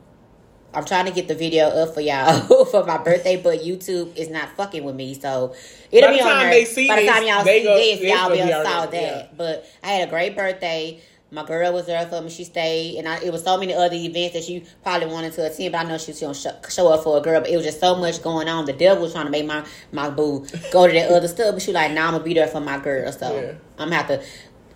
I'm 0.73 0.85
trying 0.85 1.05
to 1.05 1.11
get 1.11 1.27
the 1.27 1.35
video 1.35 1.65
up 1.67 1.93
for 1.93 2.01
y'all 2.01 2.65
for 2.65 2.85
my 2.85 2.97
birthday, 2.97 3.41
but 3.41 3.59
YouTube 3.61 4.15
is 4.15 4.29
not 4.29 4.49
fucking 4.55 4.83
with 4.83 4.95
me. 4.95 5.13
So 5.15 5.55
it'll 5.91 6.09
By 6.09 6.15
be 6.15 6.21
on 6.21 6.27
time 6.29 6.39
there. 6.41 6.51
they 6.51 6.65
see 6.65 6.87
By 6.87 7.01
the 7.01 7.07
time 7.07 7.23
y'all 7.23 7.43
see 7.43 7.63
go- 7.63 7.75
this, 7.77 7.99
y'all 8.01 8.17
gonna 8.29 8.35
be 8.35 8.41
be 8.43 8.49
able 8.49 8.63
to 8.63 8.69
saw 8.69 8.85
that. 8.85 8.93
yeah. 8.93 9.27
But 9.35 9.65
I 9.83 9.87
had 9.87 10.07
a 10.07 10.11
great 10.11 10.35
birthday. 10.35 11.01
My 11.31 11.45
girl 11.45 11.73
was 11.73 11.85
there 11.85 12.03
for 12.07 12.21
me. 12.21 12.29
She 12.31 12.43
stayed, 12.43 12.97
and 12.97 13.07
I, 13.07 13.19
it 13.21 13.31
was 13.31 13.43
so 13.43 13.55
many 13.57 13.71
other 13.73 13.93
events 13.95 14.33
that 14.33 14.43
she 14.43 14.63
probably 14.81 15.07
wanted 15.07 15.31
to 15.33 15.45
attend. 15.51 15.71
But 15.73 15.85
I 15.85 15.87
know 15.89 15.97
she 15.99 16.09
was 16.11 16.19
gonna 16.19 16.33
show, 16.33 16.55
show 16.69 16.87
up 16.91 17.03
for 17.03 17.17
a 17.17 17.21
girl. 17.21 17.41
But 17.41 17.51
it 17.51 17.55
was 17.55 17.65
just 17.65 17.79
so 17.79 17.95
much 17.95 18.21
going 18.23 18.47
on. 18.47 18.65
The 18.65 18.73
devil 18.73 19.03
was 19.03 19.13
trying 19.13 19.25
to 19.25 19.31
make 19.31 19.45
my 19.45 19.63
my 19.91 20.09
boo 20.09 20.45
go 20.71 20.87
to 20.87 20.93
that 20.93 21.11
other 21.11 21.27
stuff. 21.27 21.53
But 21.53 21.61
she 21.61 21.71
like, 21.71 21.91
nah, 21.91 22.05
I'm 22.07 22.11
gonna 22.13 22.23
be 22.23 22.33
there 22.33 22.47
for 22.47 22.59
my 22.61 22.79
girl. 22.79 23.11
So 23.11 23.31
Yeah. 23.41 23.51
I'm 23.77 23.89
gonna 23.89 23.95
have 23.95 24.07
to 24.07 24.23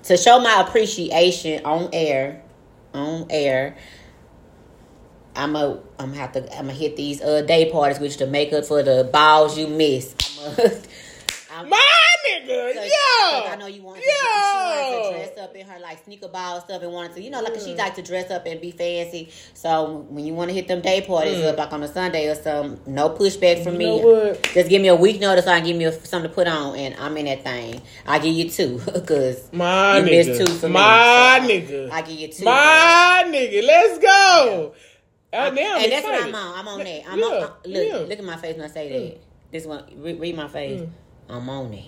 to 0.10 0.18
show 0.18 0.40
my 0.40 0.62
appreciation 0.68 1.66
on 1.66 1.90
air, 1.94 2.44
on 2.94 3.26
air. 3.32 3.76
I'm 5.36 5.56
a 5.56 5.80
I'm 6.00 6.10
gonna 6.10 6.16
have 6.16 6.32
to 6.34 6.42
I'm 6.58 6.68
gonna 6.68 6.74
hit 6.74 6.96
these 6.96 7.22
uh 7.22 7.42
day 7.42 7.72
parties, 7.72 8.00
which 8.00 8.18
to 8.18 8.28
make 8.28 8.54
up 8.54 8.66
for 8.66 8.84
the 8.84 9.10
balls 9.12 9.58
you 9.58 9.68
miss. 9.68 10.16
I'm 10.42 10.54
a, 10.66 10.72
I'm, 11.56 11.70
My 11.70 11.78
nigga, 12.28 12.74
Cause, 12.74 12.86
yeah. 12.86 13.42
'cause 13.42 13.50
I 13.52 13.56
know 13.58 13.68
you 13.68 13.84
want 13.84 14.00
to, 14.00 14.04
Yeah. 14.04 14.90
she 14.90 15.12
to 15.12 15.18
dress 15.18 15.38
up 15.38 15.56
in 15.56 15.68
her 15.68 15.80
like 15.80 16.04
sneaker 16.04 16.28
ball 16.28 16.62
stuff 16.62 16.82
and 16.82 16.92
wanted 16.92 17.14
to, 17.16 17.22
you 17.22 17.30
know, 17.30 17.42
like 17.42 17.54
she 17.56 17.74
mm. 17.74 17.78
like 17.78 17.96
to 17.96 18.02
dress 18.02 18.32
up 18.32 18.46
and 18.48 18.60
be 18.60 18.72
fancy. 18.72 19.30
So 19.54 20.06
when 20.10 20.26
you 20.26 20.34
want 20.34 20.50
to 20.50 20.56
hit 20.56 20.68
them 20.68 20.82
day 20.82 21.02
parties 21.02 21.38
mm. 21.38 21.46
uh, 21.46 21.50
up 21.50 21.58
like 21.58 21.74
on 21.74 21.84
a 21.84 21.88
Sunday 21.88 22.28
or 22.28 22.36
something, 22.36 22.82
no 22.92 23.10
pushback 23.10 23.64
from 23.64 23.80
You 23.80 24.34
me. 24.34 24.38
Just 24.54 24.70
give 24.70 24.82
me 24.82 24.88
a 24.88 24.96
week 24.96 25.22
notice. 25.22 25.46
I 25.46 25.60
give 25.60 25.78
me 25.78 25.86
a, 25.86 25.92
something 25.92 26.30
to 26.30 26.34
put 26.36 26.48
on, 26.48 26.76
and 26.76 26.96
I'm 26.96 27.16
in 27.18 27.26
that 27.26 27.44
thing. 27.44 27.82
I 28.08 28.18
give 28.20 28.34
you 28.34 28.50
two 28.50 28.82
because 28.94 29.52
My 29.54 30.00
you 30.00 30.06
nigga. 30.06 30.28
missed 30.28 30.46
two 30.46 30.54
for 30.56 30.68
me. 30.68 30.74
My 30.74 31.40
so 31.42 31.48
nigga. 31.48 31.92
I 31.92 32.02
give 32.02 32.20
you 32.20 32.28
two. 32.30 32.46
My 32.46 33.24
nigga, 33.28 33.64
let's 33.64 34.00
go. 34.00 34.74
Uh, 35.34 35.50
now 35.50 35.76
I'm 35.78 35.84
and 35.84 35.92
that's 35.92 36.04
what 36.06 36.14
excited. 36.16 36.36
I'm 36.36 36.36
on. 36.36 36.60
I'm 36.60 36.68
on 36.68 36.80
that. 36.80 37.02
I'm 37.10 37.20
Yeah, 37.20 37.26
on, 37.26 37.34
uh, 37.44 37.48
look, 37.66 37.88
yeah. 37.88 37.98
look 37.98 38.20
at 38.20 38.24
my 38.24 38.38
face 38.38 38.56
when 38.56 38.66
I 38.66 38.70
say 38.70 38.90
that. 39.10 39.22
This 39.52 39.66
one, 39.66 39.84
re- 39.98 40.14
read 40.14 40.36
my 40.36 40.48
face. 40.48 40.82
Mm. 40.82 40.90
I'm 41.30 41.50
on 41.50 41.74
it. 41.74 41.86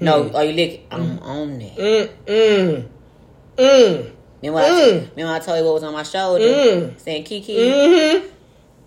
No, 0.00 0.30
are 0.34 0.44
you 0.44 0.52
look? 0.66 0.80
I'm 0.90 1.18
on 1.20 1.60
it. 1.60 1.76
Mm, 1.76 2.08
mm, 2.26 2.88
mm, 3.56 4.12
Remember, 4.42 4.60
I, 4.60 4.68
Mm. 4.70 5.10
remember 5.16 5.32
I 5.34 5.38
told 5.38 5.58
you 5.58 5.64
what 5.64 5.74
was 5.74 5.82
on 5.82 5.92
my 5.92 6.02
shoulder? 6.02 6.44
Mm. 6.44 6.98
Saying 7.00 7.24
Kiki. 7.24 7.54
mm-hmm. 7.56 8.26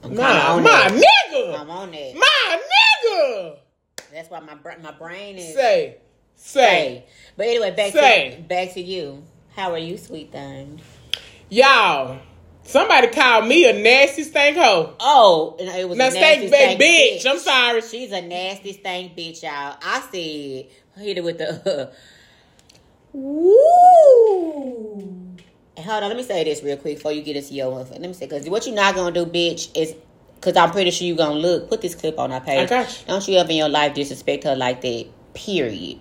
I'm 0.04 0.16
My, 0.16 0.42
on 0.50 0.64
my 0.64 0.70
that. 0.70 0.92
nigga. 1.32 1.60
I'm 1.60 1.70
on 1.70 1.92
that. 1.92 2.14
My 2.16 2.62
nigga. 2.62 3.58
That's 4.12 4.30
why 4.30 4.40
my 4.42 4.56
my 4.82 4.92
brain 4.92 5.38
is 5.38 5.54
Say, 5.54 5.98
say. 6.36 6.60
say. 6.62 7.06
But 7.38 7.48
anyway, 7.48 7.72
back 7.76 7.92
Say. 7.94 8.36
to 8.38 8.42
back 8.44 8.74
to 8.74 8.82
you. 8.82 9.24
How 9.56 9.72
are 9.72 9.78
you, 9.78 9.98
sweet 9.98 10.32
thing? 10.32 10.82
Y'all, 11.50 12.20
somebody 12.66 13.08
called 13.08 13.48
me 13.48 13.70
a 13.70 13.74
nasty 13.74 14.24
stank 14.24 14.58
hoe. 14.58 14.94
Oh, 15.00 15.56
and 15.60 15.70
it 15.70 15.88
was 15.88 15.98
Now, 15.98 16.10
a 16.10 16.14
nasty 16.14 16.48
stank 16.48 16.80
stank 16.80 16.82
bitch. 16.82 17.26
I'm 17.30 17.40
sorry. 17.40 17.82
She's 17.82 18.12
a 18.12 18.22
nasty 18.22 18.74
stank 18.74 19.16
bitch, 19.16 19.44
y'all. 19.44 19.78
I 19.82 20.02
said, 20.12 21.02
hit 21.04 21.18
it 21.18 21.24
with 21.24 21.38
the. 21.38 21.92
Woo. 23.14 24.94
And 25.78 25.86
hold 25.86 26.04
on, 26.04 26.10
let 26.10 26.18
me 26.18 26.24
say 26.24 26.44
this 26.44 26.64
real 26.64 26.78
quick 26.78 26.98
before 26.98 27.12
you 27.12 27.22
get 27.22 27.36
into 27.36 27.54
your 27.54 27.72
one. 27.72 27.88
Let 27.90 28.02
me 28.02 28.14
say, 28.14 28.26
because 28.28 28.50
what 28.50 28.66
you're 28.66 28.76
not 28.76 28.96
gonna 28.96 29.12
do, 29.12 29.26
bitch, 29.26 29.70
is 29.76 29.94
because 30.36 30.56
I'm 30.56 30.72
pretty 30.72 30.92
sure 30.92 31.08
you're 31.08 31.18
gonna 31.18 31.36
look. 31.40 31.70
Put 31.70 31.82
this 31.82 31.96
clip 31.96 32.18
on 32.20 32.32
our 32.32 32.42
page. 32.42 32.70
You. 32.72 32.86
Don't 33.08 33.28
you 33.28 33.38
ever 33.38 33.50
in 33.52 33.58
your 33.58 33.70
life 33.70 33.94
disrespect 33.94 34.44
her 34.46 34.56
like 34.56 34.82
that. 34.82 35.08
Period. 35.34 36.00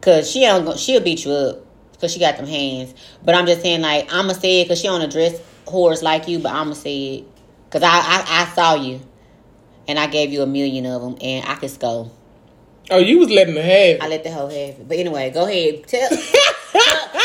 Cause 0.00 0.30
she 0.30 0.40
don't. 0.40 0.64
go- 0.64 0.76
She'll 0.76 1.00
beat 1.00 1.24
you 1.24 1.32
up 1.32 1.58
because 1.92 2.12
she 2.12 2.20
got 2.20 2.36
them 2.36 2.46
hands. 2.46 2.94
But 3.24 3.34
I'm 3.34 3.46
just 3.46 3.62
saying, 3.62 3.80
like 3.80 4.12
I'ma 4.12 4.32
say 4.32 4.60
it 4.60 4.64
because 4.64 4.80
she 4.80 4.88
don't 4.88 5.02
address 5.02 5.40
whores 5.66 6.02
like 6.02 6.28
you. 6.28 6.38
But 6.38 6.52
I'ma 6.52 6.72
say 6.72 7.16
it 7.16 7.24
because 7.68 7.82
I, 7.82 7.96
I 7.96 8.42
I 8.42 8.54
saw 8.54 8.74
you, 8.74 9.00
and 9.88 9.98
I 9.98 10.06
gave 10.06 10.32
you 10.32 10.42
a 10.42 10.46
million 10.46 10.86
of 10.86 11.02
them, 11.02 11.16
and 11.20 11.46
I 11.46 11.54
could 11.56 11.70
score. 11.70 12.10
Oh, 12.90 12.98
you 12.98 13.18
was 13.18 13.30
letting 13.30 13.56
her 13.56 13.62
have 13.62 14.00
I 14.00 14.08
let 14.08 14.22
the 14.22 14.30
hoe 14.30 14.46
have 14.46 14.52
it. 14.52 14.88
But 14.88 14.98
anyway, 14.98 15.30
go 15.30 15.46
ahead. 15.46 15.86
Tell. 15.86 16.08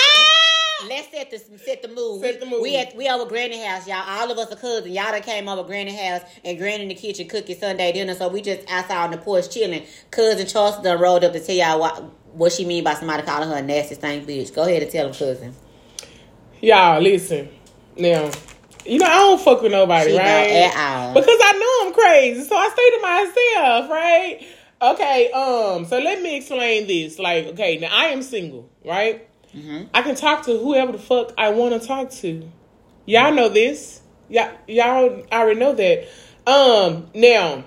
Let's 0.89 1.11
set 1.11 1.29
the 1.29 1.37
set 1.59 1.83
the 1.83 1.87
mood. 1.87 2.21
Set 2.21 2.39
the 2.39 2.45
we, 2.47 2.51
mood. 2.51 2.61
We 2.63 2.75
at 2.77 2.95
we 2.95 3.07
over 3.07 3.25
Granny 3.29 3.63
house, 3.63 3.87
y'all. 3.87 4.03
All 4.05 4.31
of 4.31 4.37
us 4.37 4.51
are 4.51 4.55
cousins. 4.55 4.93
Y'all 4.93 5.11
that 5.11 5.23
came 5.23 5.47
over 5.47 5.63
Granny 5.63 5.95
house 5.95 6.21
and 6.43 6.57
Granny 6.57 6.83
in 6.83 6.89
the 6.89 6.95
kitchen 6.95 7.27
cooking 7.27 7.55
Sunday 7.55 7.91
dinner. 7.91 8.15
So 8.15 8.27
we 8.27 8.41
just 8.41 8.69
outside 8.69 9.05
on 9.05 9.11
the 9.11 9.17
porch 9.17 9.49
chilling. 9.53 9.85
Cousin 10.09 10.47
Charles 10.47 10.81
done 10.81 10.99
rolled 10.99 11.23
up 11.23 11.33
to 11.33 11.39
tell 11.39 11.55
y'all 11.55 11.79
what 11.79 12.03
what 12.33 12.51
she 12.51 12.65
mean 12.65 12.83
by 12.83 12.95
somebody 12.95 13.23
calling 13.23 13.49
her 13.49 13.57
a 13.57 13.61
nasty 13.61 13.95
stank 13.95 14.27
bitch. 14.27 14.53
Go 14.53 14.63
ahead 14.63 14.81
and 14.81 14.91
tell 14.91 15.05
them, 15.05 15.13
cousin. 15.13 15.53
Y'all, 16.59 16.99
listen. 17.01 17.49
Now, 17.97 18.31
you 18.85 18.99
know, 18.99 19.05
I 19.05 19.17
don't 19.17 19.41
fuck 19.41 19.61
with 19.61 19.71
nobody, 19.71 20.11
She 20.11 20.17
right? 20.17 20.49
Because 21.13 21.37
I 21.41 21.51
know 21.53 21.87
I'm 21.87 21.93
crazy. 21.93 22.43
So 22.43 22.55
I 22.55 22.69
stay 22.69 22.89
to 22.89 23.01
myself, 23.01 23.89
right? 23.91 24.47
Okay, 24.81 25.31
um, 25.31 25.85
so 25.85 25.99
let 25.99 26.21
me 26.23 26.37
explain 26.37 26.87
this. 26.87 27.19
Like, 27.19 27.45
okay, 27.47 27.77
now 27.77 27.89
I 27.91 28.05
am 28.05 28.23
single, 28.23 28.67
right? 28.83 29.27
Mhm. 29.55 29.89
I 29.93 30.01
can 30.01 30.15
talk 30.15 30.45
to 30.45 30.57
whoever 30.57 30.93
the 30.93 30.97
fuck 30.97 31.33
I 31.37 31.49
want 31.49 31.79
to 31.79 31.87
talk 31.87 32.09
to. 32.21 32.49
Y'all 33.05 33.33
know 33.33 33.49
this. 33.49 34.01
Y'all, 34.29 34.49
y'all 34.67 35.23
already 35.31 35.59
know 35.59 35.73
that. 35.73 36.07
Um, 36.47 37.07
now, 37.13 37.63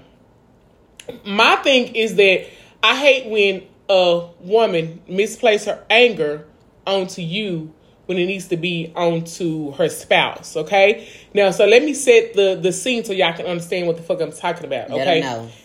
my 1.24 1.56
thing 1.56 1.94
is 1.94 2.16
that 2.16 2.46
I 2.82 2.96
hate 2.96 3.26
when 3.26 3.62
a 3.88 4.26
woman 4.40 5.00
misplaces 5.06 5.66
her 5.66 5.84
anger 5.90 6.46
onto 6.86 7.22
you 7.22 7.72
when 8.06 8.18
it 8.18 8.26
needs 8.26 8.48
to 8.48 8.56
be 8.56 8.92
onto 8.94 9.72
her 9.72 9.88
spouse. 9.88 10.56
Okay. 10.56 11.08
Now, 11.32 11.50
so 11.50 11.66
let 11.66 11.82
me 11.82 11.94
set 11.94 12.34
the 12.34 12.58
the 12.60 12.72
scene 12.72 13.04
so 13.04 13.12
y'all 13.12 13.32
can 13.32 13.46
understand 13.46 13.86
what 13.86 13.96
the 13.96 14.02
fuck 14.02 14.20
I'm 14.20 14.32
talking 14.32 14.66
about. 14.66 14.90
Okay. 14.90 15.20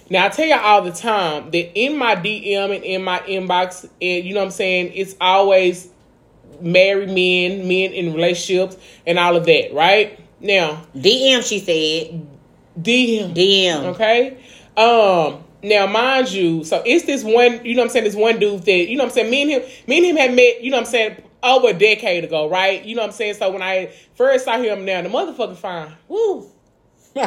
Now 0.09 0.25
I 0.25 0.29
tell 0.29 0.45
y'all 0.45 0.59
all 0.59 0.81
the 0.81 0.91
time 0.91 1.51
that 1.51 1.77
in 1.77 1.97
my 1.97 2.15
DM 2.15 2.75
and 2.75 2.83
in 2.83 3.03
my 3.03 3.19
inbox, 3.19 3.87
and 4.01 4.25
you 4.25 4.33
know 4.33 4.39
what 4.39 4.47
I'm 4.47 4.51
saying, 4.51 4.91
it's 4.95 5.15
always 5.19 5.89
married 6.61 7.09
men, 7.09 7.67
men 7.67 7.93
in 7.93 8.13
relationships, 8.13 8.77
and 9.05 9.19
all 9.19 9.35
of 9.35 9.45
that. 9.45 9.73
Right 9.73 10.19
now, 10.39 10.85
DM, 10.95 11.47
she 11.47 11.59
said. 11.59 12.25
DM. 12.81 13.35
DM. 13.35 13.83
Okay. 13.95 14.37
Um. 14.77 15.43
Now, 15.61 15.87
mind 15.87 16.31
you, 16.31 16.63
so 16.63 16.81
it's 16.85 17.05
this 17.05 17.21
one. 17.21 17.65
You 17.65 17.75
know 17.75 17.81
what 17.81 17.87
I'm 17.87 17.89
saying? 17.89 18.05
This 18.05 18.15
one 18.15 18.39
dude 18.39 18.63
that 18.63 18.71
you 18.71 18.95
know 18.95 19.03
what 19.03 19.09
I'm 19.09 19.15
saying. 19.15 19.29
Me 19.29 19.41
and 19.41 19.51
him, 19.51 19.69
me 19.87 19.97
and 19.97 20.05
him 20.05 20.15
had 20.15 20.33
met. 20.33 20.63
You 20.63 20.71
know 20.71 20.77
what 20.77 20.85
I'm 20.85 20.91
saying? 20.91 21.21
Over 21.41 21.69
a 21.69 21.73
decade 21.73 22.25
ago, 22.25 22.49
right? 22.49 22.83
You 22.83 22.95
know 22.95 23.01
what 23.01 23.11
I'm 23.11 23.13
saying? 23.13 23.35
So 23.35 23.49
when 23.51 23.61
I 23.61 23.93
first 24.15 24.45
saw 24.45 24.57
him, 24.57 24.83
now 24.83 25.01
the 25.01 25.09
motherfucker 25.09 25.55
fine. 25.55 25.93
Woo. 26.07 26.47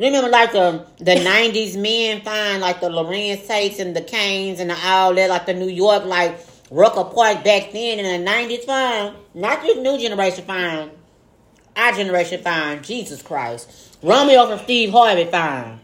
Remember, 0.00 0.30
like 0.30 0.52
the 0.52 0.86
the 0.98 1.16
'90s 1.16 1.76
men 1.76 2.22
find 2.22 2.62
like 2.62 2.80
the 2.80 2.88
Larenz 2.88 3.46
Tates 3.46 3.78
and 3.78 3.94
the 3.94 4.00
Canes 4.00 4.58
and 4.58 4.70
the 4.70 4.76
all 4.82 5.14
that, 5.14 5.28
like 5.28 5.44
the 5.44 5.52
New 5.52 5.68
York, 5.68 6.06
like 6.06 6.40
Rucker 6.70 7.04
Park 7.04 7.44
back 7.44 7.72
then 7.72 7.98
in 7.98 8.24
the 8.24 8.30
'90s. 8.30 8.64
Fine, 8.64 9.14
not 9.34 9.60
this 9.60 9.76
new 9.76 9.98
generation. 9.98 10.44
Fine, 10.46 10.90
our 11.76 11.92
generation. 11.92 12.42
Fine. 12.42 12.82
Jesus 12.82 13.20
Christ, 13.20 13.98
Romeo 14.02 14.46
from 14.46 14.58
Steve 14.60 14.90
Harvey. 14.90 15.26
Fine. 15.26 15.80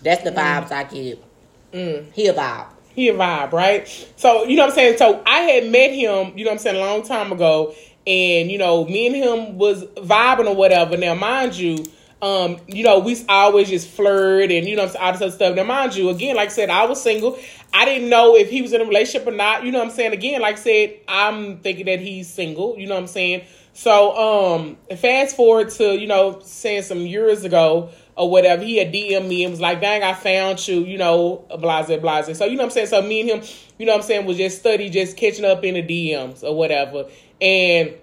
That's 0.00 0.22
the 0.22 0.30
vibes 0.30 0.70
I 0.70 0.84
get. 0.84 1.24
Mm. 1.72 2.12
He 2.12 2.28
a 2.28 2.34
vibe. 2.34 2.75
He 2.96 3.10
a 3.10 3.14
vibe, 3.14 3.52
right? 3.52 3.86
So, 4.16 4.44
you 4.44 4.56
know 4.56 4.62
what 4.62 4.70
I'm 4.70 4.74
saying? 4.74 4.96
So 4.96 5.22
I 5.26 5.40
had 5.40 5.70
met 5.70 5.92
him, 5.92 6.32
you 6.36 6.44
know 6.44 6.50
what 6.50 6.52
I'm 6.52 6.58
saying, 6.58 6.76
a 6.76 6.80
long 6.80 7.02
time 7.02 7.30
ago, 7.30 7.74
and 8.06 8.50
you 8.50 8.56
know, 8.56 8.86
me 8.86 9.06
and 9.06 9.14
him 9.14 9.58
was 9.58 9.84
vibing 9.84 10.46
or 10.46 10.56
whatever. 10.56 10.96
Now, 10.96 11.14
mind 11.14 11.54
you, 11.54 11.84
um, 12.22 12.56
you 12.66 12.82
know, 12.82 12.98
we 12.98 13.22
always 13.28 13.68
just 13.68 13.88
flirt 13.88 14.50
and 14.50 14.66
you 14.66 14.76
know 14.76 14.82
all 14.98 15.12
this 15.12 15.20
other 15.20 15.30
stuff. 15.30 15.54
Now, 15.54 15.64
mind 15.64 15.94
you, 15.94 16.08
again, 16.08 16.36
like 16.36 16.48
I 16.48 16.52
said, 16.52 16.70
I 16.70 16.86
was 16.86 17.02
single. 17.02 17.38
I 17.74 17.84
didn't 17.84 18.08
know 18.08 18.34
if 18.34 18.48
he 18.48 18.62
was 18.62 18.72
in 18.72 18.80
a 18.80 18.84
relationship 18.84 19.28
or 19.28 19.32
not. 19.32 19.64
You 19.64 19.72
know 19.72 19.80
what 19.80 19.88
I'm 19.88 19.94
saying? 19.94 20.14
Again, 20.14 20.40
like 20.40 20.56
I 20.56 20.58
said, 20.58 20.94
I'm 21.06 21.58
thinking 21.58 21.84
that 21.86 22.00
he's 22.00 22.32
single, 22.32 22.78
you 22.78 22.86
know 22.86 22.94
what 22.94 23.02
I'm 23.02 23.06
saying? 23.06 23.44
So, 23.74 24.16
um, 24.16 24.78
fast 24.96 25.36
forward 25.36 25.68
to, 25.72 25.98
you 25.98 26.06
know, 26.06 26.40
saying 26.42 26.84
some 26.84 27.00
years 27.00 27.44
ago 27.44 27.90
or 28.16 28.30
whatever, 28.30 28.62
he 28.62 28.78
had 28.78 28.92
DM 28.92 29.28
me 29.28 29.44
and 29.44 29.52
was 29.52 29.60
like, 29.60 29.80
dang, 29.80 30.02
I 30.02 30.14
found 30.14 30.66
you, 30.66 30.80
you 30.80 30.96
know, 30.96 31.44
blase, 31.60 32.00
blase. 32.00 32.38
So, 32.38 32.46
you 32.46 32.52
know 32.52 32.62
what 32.62 32.64
I'm 32.64 32.70
saying? 32.70 32.86
So, 32.86 33.02
me 33.02 33.20
and 33.20 33.42
him, 33.42 33.50
you 33.78 33.84
know 33.84 33.92
what 33.92 34.00
I'm 34.00 34.06
saying, 34.06 34.26
was 34.26 34.38
just 34.38 34.58
study, 34.58 34.88
just 34.88 35.16
catching 35.16 35.44
up 35.44 35.62
in 35.64 35.74
the 35.74 35.82
DMs 35.82 36.42
or 36.42 36.56
whatever. 36.56 37.04
And, 37.40 37.94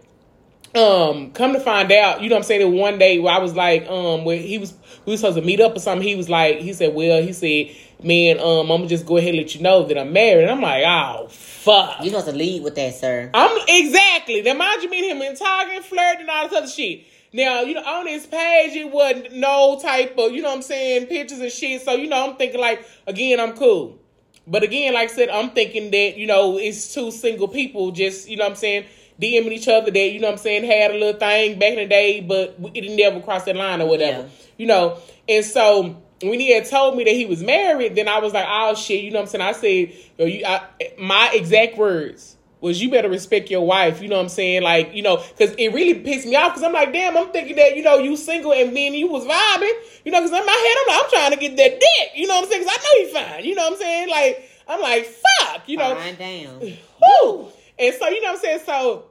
um, 0.76 1.32
come 1.32 1.54
to 1.54 1.60
find 1.60 1.92
out, 1.92 2.22
you 2.22 2.30
know 2.30 2.36
what 2.36 2.42
I'm 2.42 2.44
saying, 2.44 2.62
that 2.62 2.78
one 2.78 3.00
day 3.00 3.20
where 3.20 3.34
I 3.34 3.40
was 3.40 3.56
like, 3.56 3.88
um, 3.88 4.24
where 4.24 4.38
he 4.38 4.60
was, 4.60 4.74
we 5.06 5.12
was 5.12 5.20
supposed 5.20 5.38
to 5.38 5.44
meet 5.44 5.60
up 5.60 5.76
or 5.76 5.80
something, 5.80 6.08
he 6.08 6.16
was 6.16 6.30
like, 6.30 6.60
he 6.60 6.74
said, 6.74 6.94
well, 6.94 7.22
he 7.22 7.34
said, 7.34 7.76
man, 8.04 8.40
um, 8.40 8.72
I'm 8.72 8.78
gonna 8.80 8.88
just 8.88 9.06
go 9.06 9.18
ahead 9.18 9.30
and 9.30 9.38
let 9.38 9.56
you 9.56 9.62
know 9.62 9.84
that 9.88 9.98
I'm 9.98 10.14
married. 10.14 10.44
And 10.44 10.52
I'm 10.52 10.62
like, 10.62 10.84
oh, 10.86 11.28
fuck. 11.30 11.98
You're 12.02 12.10
supposed 12.10 12.28
to 12.28 12.34
lead 12.34 12.64
with 12.64 12.76
that, 12.76 12.96
sir. 12.96 13.32
I'm 13.34 13.58
exactly. 13.68 14.42
Now, 14.42 14.54
mind 14.54 14.84
you, 14.84 14.90
me 14.90 15.10
and 15.10 15.22
him 15.22 15.28
been 15.28 15.36
talking, 15.36 15.82
flirting, 15.82 16.22
and 16.22 16.30
all 16.30 16.48
this 16.48 16.58
other 16.58 16.68
shit. 16.68 17.06
Now, 17.34 17.62
you 17.62 17.74
know, 17.74 17.82
on 17.82 18.06
his 18.08 18.28
page, 18.28 18.76
it 18.76 18.92
wasn't 18.92 19.34
no 19.34 19.80
type 19.82 20.16
of, 20.20 20.32
you 20.32 20.44
know 20.44 20.50
what 20.50 20.58
I'm 20.58 20.62
saying, 20.62 21.08
pictures 21.08 21.40
and 21.40 21.52
shit. 21.52 21.82
So, 21.82 21.94
you 21.94 22.08
know, 22.08 22.30
I'm 22.30 22.36
thinking 22.36 22.62
like, 22.62 22.86
again, 23.08 23.40
I'm 23.40 23.58
cool. 23.58 23.98
But 24.46 24.62
again, 24.62 24.94
like 24.94 25.10
I 25.10 25.14
said, 25.14 25.30
I'm 25.30 25.50
thinking 25.50 25.90
that, 25.92 26.18
you 26.18 26.28
know, 26.28 26.58
it's 26.58 26.94
two 26.94 27.10
single 27.10 27.48
people 27.48 27.92
just, 27.92 28.30
you 28.30 28.38
know 28.38 28.44
what 28.44 28.52
I'm 28.52 28.56
saying, 28.58 28.86
DMing 29.20 29.52
each 29.52 29.68
other 29.68 29.90
that, 29.90 30.12
you 30.12 30.20
know 30.20 30.28
what 30.28 30.34
I'm 30.34 30.40
saying, 30.40 30.66
had 30.66 30.92
a 30.92 30.94
little 30.94 31.20
thing 31.20 31.58
back 31.58 31.74
in 31.74 31.78
the 31.78 31.88
day, 31.88 32.22
but 32.22 32.56
it 32.76 32.96
never 32.96 33.20
crossed 33.20 33.46
that 33.46 33.56
line 33.56 33.82
or 33.82 33.88
whatever. 33.88 34.24
Yeah. 34.24 34.30
You 34.58 34.68
know, 34.68 35.00
and 35.28 35.44
so 35.44 36.04
when 36.22 36.40
he 36.40 36.54
had 36.54 36.66
told 36.66 36.98
me 36.98 37.04
that 37.04 37.14
he 37.14 37.26
was 37.26 37.42
married, 37.42 37.96
then 37.96 38.08
I 38.08 38.20
was 38.20 38.34
like, 38.34 38.46
oh 38.48 38.76
shit, 38.76 39.04
you 39.04 39.12
know 39.12 39.22
what 39.22 39.34
I'm 39.34 39.56
saying? 39.56 39.90
I 39.90 39.90
said, 40.20 40.30
you, 40.30 40.46
I, 40.46 40.68
my 41.00 41.32
exact 41.34 41.78
words 41.78 42.38
was 42.64 42.82
you 42.82 42.90
better 42.90 43.10
respect 43.10 43.52
your 43.52 43.66
wife. 43.68 44.02
You 44.02 44.08
know 44.08 44.16
what 44.16 44.22
I'm 44.22 44.30
saying? 44.30 44.64
Like, 44.64 44.96
you 44.96 45.04
know, 45.04 45.18
because 45.18 45.54
it 45.58 45.74
really 45.74 45.96
pissed 45.96 46.26
me 46.26 46.38
off 46.38 46.54
because 46.54 46.64
I'm 46.64 46.72
like, 46.72 46.94
damn, 46.94 47.18
I'm 47.18 47.30
thinking 47.30 47.58
that, 47.58 47.76
you 47.76 47.84
know, 47.84 47.98
you 47.98 48.16
single 48.16 48.54
and 48.54 48.74
then 48.76 48.94
you 48.94 49.08
was 49.08 49.26
vibing. 49.26 49.74
You 50.06 50.14
know, 50.14 50.22
because 50.22 50.32
in 50.32 50.46
my 50.46 50.54
head, 50.54 50.78
I'm 50.80 50.96
like, 50.96 51.04
I'm 51.04 51.10
trying 51.10 51.32
to 51.32 51.38
get 51.38 51.58
that 51.58 51.78
dick. 51.78 52.12
You 52.16 52.26
know 52.26 52.36
what 52.36 52.46
I'm 52.46 52.50
saying? 52.50 52.64
Because 52.64 52.78
I 52.80 52.82
know 52.82 53.06
he's 53.06 53.14
fine. 53.14 53.44
You 53.44 53.56
know 53.56 53.64
what 53.64 53.74
I'm 53.74 53.80
saying? 53.80 54.10
Like, 54.10 54.50
I'm 54.70 54.80
like, 54.80 55.06
fuck. 55.06 55.68
You 55.68 55.78
know. 55.78 55.94
Fine 55.94 56.16
down. 56.16 56.60
Woo! 57.24 57.50
And 57.78 57.96
so, 57.96 58.08
you 58.08 58.22
know 58.22 58.30
what 58.30 58.36
I'm 58.36 58.42
saying? 58.42 58.60
So, 58.66 59.06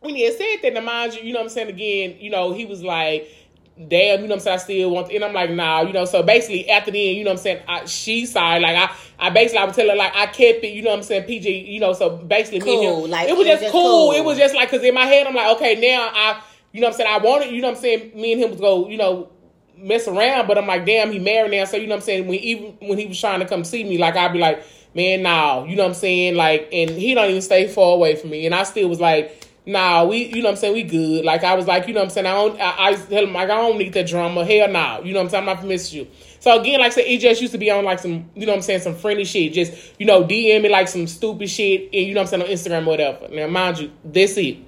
when 0.00 0.14
he 0.14 0.24
had 0.24 0.38
said 0.38 0.56
that, 0.62 0.72
now 0.72 0.80
mind 0.80 1.14
you, 1.14 1.24
you 1.24 1.34
know 1.34 1.40
what 1.40 1.44
I'm 1.44 1.50
saying? 1.50 1.68
Again, 1.68 2.16
you 2.20 2.30
know, 2.30 2.54
he 2.54 2.64
was 2.64 2.82
like, 2.82 3.28
damn, 3.76 4.22
you 4.22 4.28
know 4.28 4.34
what 4.34 4.34
I'm 4.34 4.40
saying? 4.40 4.54
I 4.54 4.62
still 4.62 4.90
want, 4.90 5.08
to, 5.08 5.14
and 5.14 5.24
I'm 5.24 5.32
like, 5.32 5.50
nah, 5.50 5.82
you 5.82 5.92
know. 5.92 6.04
So 6.04 6.22
basically, 6.22 6.68
after 6.70 6.90
the 6.90 7.08
end, 7.08 7.18
you 7.18 7.24
know 7.24 7.30
what 7.30 7.38
I'm 7.38 7.42
saying? 7.42 7.62
I, 7.66 7.84
she 7.86 8.26
sorry, 8.26 8.60
like 8.60 8.76
I, 8.76 8.94
I 9.18 9.30
basically 9.30 9.58
I 9.58 9.64
would 9.64 9.74
tell 9.74 9.88
her 9.88 9.96
like 9.96 10.12
I 10.14 10.26
kept 10.26 10.64
it, 10.64 10.72
you 10.74 10.82
know 10.82 10.90
what 10.90 10.98
I'm 10.98 11.02
saying? 11.02 11.24
PG, 11.24 11.50
you 11.50 11.80
know. 11.80 11.92
So 11.92 12.16
basically, 12.16 12.60
me 12.60 12.74
and 12.74 12.94
Cool, 12.94 13.04
him, 13.04 13.10
like, 13.10 13.28
it 13.28 13.36
was 13.36 13.46
it 13.46 13.50
was 13.50 13.60
just 13.60 13.62
just 13.62 13.72
cool. 13.72 13.82
cool. 13.82 14.12
It 14.12 14.24
was 14.24 14.38
just 14.38 14.54
like 14.54 14.70
because 14.70 14.84
in 14.84 14.94
my 14.94 15.06
head, 15.06 15.26
I'm 15.26 15.34
like, 15.34 15.56
okay, 15.56 15.74
now 15.74 16.10
I, 16.12 16.42
you 16.72 16.80
know 16.80 16.88
what 16.88 16.94
I'm 16.94 16.96
saying? 16.98 17.10
I 17.12 17.18
wanted, 17.18 17.52
you 17.52 17.60
know 17.62 17.68
what 17.68 17.76
I'm 17.76 17.82
saying? 17.82 18.12
Me 18.14 18.32
and 18.32 18.42
him 18.42 18.50
was 18.50 18.60
go, 18.60 18.88
you 18.88 18.96
know. 18.96 19.30
Mess 19.76 20.06
around, 20.06 20.46
but 20.46 20.56
I'm 20.56 20.68
like, 20.68 20.86
damn, 20.86 21.10
he 21.10 21.18
married 21.18 21.50
now. 21.50 21.64
So 21.64 21.76
you 21.76 21.88
know 21.88 21.96
what 21.96 22.02
I'm 22.02 22.06
saying? 22.06 22.28
When 22.28 22.38
even 22.38 22.76
when 22.80 22.96
he 22.96 23.06
was 23.06 23.20
trying 23.20 23.40
to 23.40 23.46
come 23.46 23.64
see 23.64 23.82
me, 23.82 23.98
like 23.98 24.14
I'd 24.14 24.32
be 24.32 24.38
like, 24.38 24.64
man, 24.94 25.22
nah, 25.22 25.64
you 25.64 25.74
know 25.74 25.82
what 25.82 25.88
I'm 25.88 25.94
saying? 25.94 26.36
Like, 26.36 26.68
and 26.72 26.90
he 26.90 27.12
don't 27.12 27.28
even 27.28 27.42
stay 27.42 27.66
far 27.66 27.94
away 27.94 28.14
from 28.14 28.30
me, 28.30 28.46
and 28.46 28.54
I 28.54 28.62
still 28.62 28.88
was 28.88 29.00
like, 29.00 29.44
nah, 29.66 30.04
we, 30.04 30.24
you 30.24 30.36
know 30.36 30.44
what 30.44 30.50
I'm 30.50 30.56
saying? 30.56 30.74
We 30.74 30.82
good. 30.82 31.24
Like 31.24 31.44
I 31.44 31.54
was 31.54 31.66
like, 31.66 31.88
you 31.88 31.94
know 31.94 32.00
what 32.00 32.06
I'm 32.06 32.10
saying? 32.10 32.26
I 32.26 32.32
don't, 32.32 32.60
I, 32.60 32.88
I 32.88 32.94
tell 32.94 33.24
him 33.24 33.32
like, 33.32 33.50
I 33.50 33.54
don't 33.54 33.78
need 33.78 33.92
that 33.94 34.06
drama. 34.06 34.44
Hell 34.44 34.68
no, 34.68 35.02
you 35.04 35.12
know 35.12 35.20
what 35.20 35.24
I'm 35.24 35.30
saying? 35.30 35.48
I'm 35.48 35.68
not 35.68 35.92
you. 35.92 36.06
So 36.40 36.60
again, 36.60 36.80
like 36.80 36.92
I 36.92 36.94
said, 36.94 37.04
it 37.06 37.18
just 37.18 37.40
used 37.40 37.52
to 37.52 37.58
be 37.58 37.70
on 37.70 37.84
like 37.84 37.98
some, 37.98 38.30
you 38.34 38.46
know 38.46 38.52
what 38.52 38.56
I'm 38.58 38.62
saying, 38.62 38.80
some 38.80 38.94
friendly 38.94 39.24
shit. 39.24 39.52
Just 39.52 39.98
you 39.98 40.06
know, 40.06 40.24
DM 40.24 40.62
me 40.62 40.68
like 40.68 40.88
some 40.88 41.06
stupid 41.06 41.48
shit, 41.48 41.84
and 41.84 42.06
you 42.06 42.14
know 42.14 42.20
what 42.20 42.32
I'm 42.32 42.40
saying 42.40 42.42
on 42.42 42.48
Instagram 42.48 42.86
or 42.86 42.90
whatever. 42.90 43.28
Now, 43.28 43.46
mind 43.46 43.78
you, 43.78 43.90
that's 44.04 44.36
it. 44.36 44.58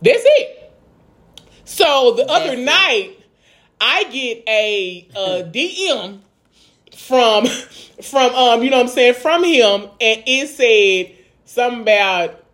That's 0.00 0.22
it. 0.24 0.72
So 1.64 2.14
the 2.14 2.30
other 2.30 2.54
it. 2.54 2.60
night, 2.60 3.16
I 3.80 4.04
get 4.04 4.44
a, 4.48 5.08
uh 5.14 5.42
DM 5.50 6.20
from 6.96 7.46
from 8.02 8.34
um 8.34 8.62
you 8.62 8.70
know 8.70 8.78
what 8.78 8.86
I'm 8.86 8.92
saying 8.92 9.14
from 9.14 9.44
him, 9.44 9.82
and 10.00 10.22
it 10.26 10.48
said 10.48 11.16
something 11.44 11.82
about 11.82 12.44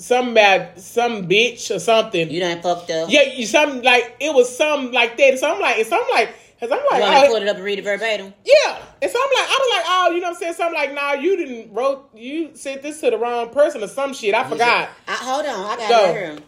something 0.00 0.34
bad 0.34 0.80
some 0.80 1.28
bitch 1.28 1.74
or 1.74 1.78
something. 1.78 2.30
You 2.30 2.40
done 2.40 2.60
fucked 2.62 2.90
up. 2.90 3.10
Yeah, 3.10 3.22
you 3.22 3.46
some 3.46 3.82
like 3.82 4.16
it 4.20 4.34
was 4.34 4.54
some 4.54 4.92
like 4.92 5.16
that. 5.18 5.38
So 5.38 5.52
I'm 5.52 5.60
like, 5.60 5.78
it's 5.78 5.90
so 5.90 6.02
I'm 6.02 6.10
like, 6.10 6.28
cause 6.58 6.70
I'm 6.72 6.78
You 6.78 6.88
like, 6.90 7.00
want 7.02 7.14
to 7.14 7.30
oh, 7.30 7.32
put 7.34 7.42
it 7.42 7.48
up 7.48 7.56
and 7.56 7.64
read 7.64 7.78
it 7.78 7.82
verbatim? 7.82 8.34
yeah. 8.44 8.82
And 9.02 9.10
so 9.10 9.18
I'm 9.18 9.30
like, 9.30 9.48
I 9.48 9.58
was 9.60 9.76
like, 9.76 9.84
oh, 9.88 10.10
you 10.14 10.20
know 10.20 10.28
what 10.28 10.34
I'm 10.36 10.40
saying? 10.40 10.54
So 10.54 10.66
I'm 10.66 10.74
like, 10.74 10.94
nah, 10.94 11.12
you 11.14 11.36
didn't 11.36 11.72
wrote, 11.72 12.10
you 12.14 12.50
said 12.54 12.82
this 12.82 13.00
to 13.00 13.10
the 13.10 13.16
wrong 13.18 13.48
person 13.50 13.82
or 13.82 13.88
some 13.88 14.12
shit. 14.12 14.34
I 14.34 14.48
forgot. 14.48 14.90
I, 15.08 15.12
hold 15.14 15.46
on, 15.46 15.64
I 15.64 15.76
got 15.76 15.88
Go. 15.88 16.04
it 16.10 16.12
here. 16.12 16.38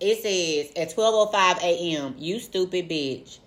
It 0.00 0.22
says 0.22 0.72
at 0.82 0.94
twelve 0.94 1.14
oh 1.14 1.30
five 1.30 1.58
a.m. 1.62 2.14
You 2.16 2.40
stupid 2.40 2.88
bitch. 2.88 3.38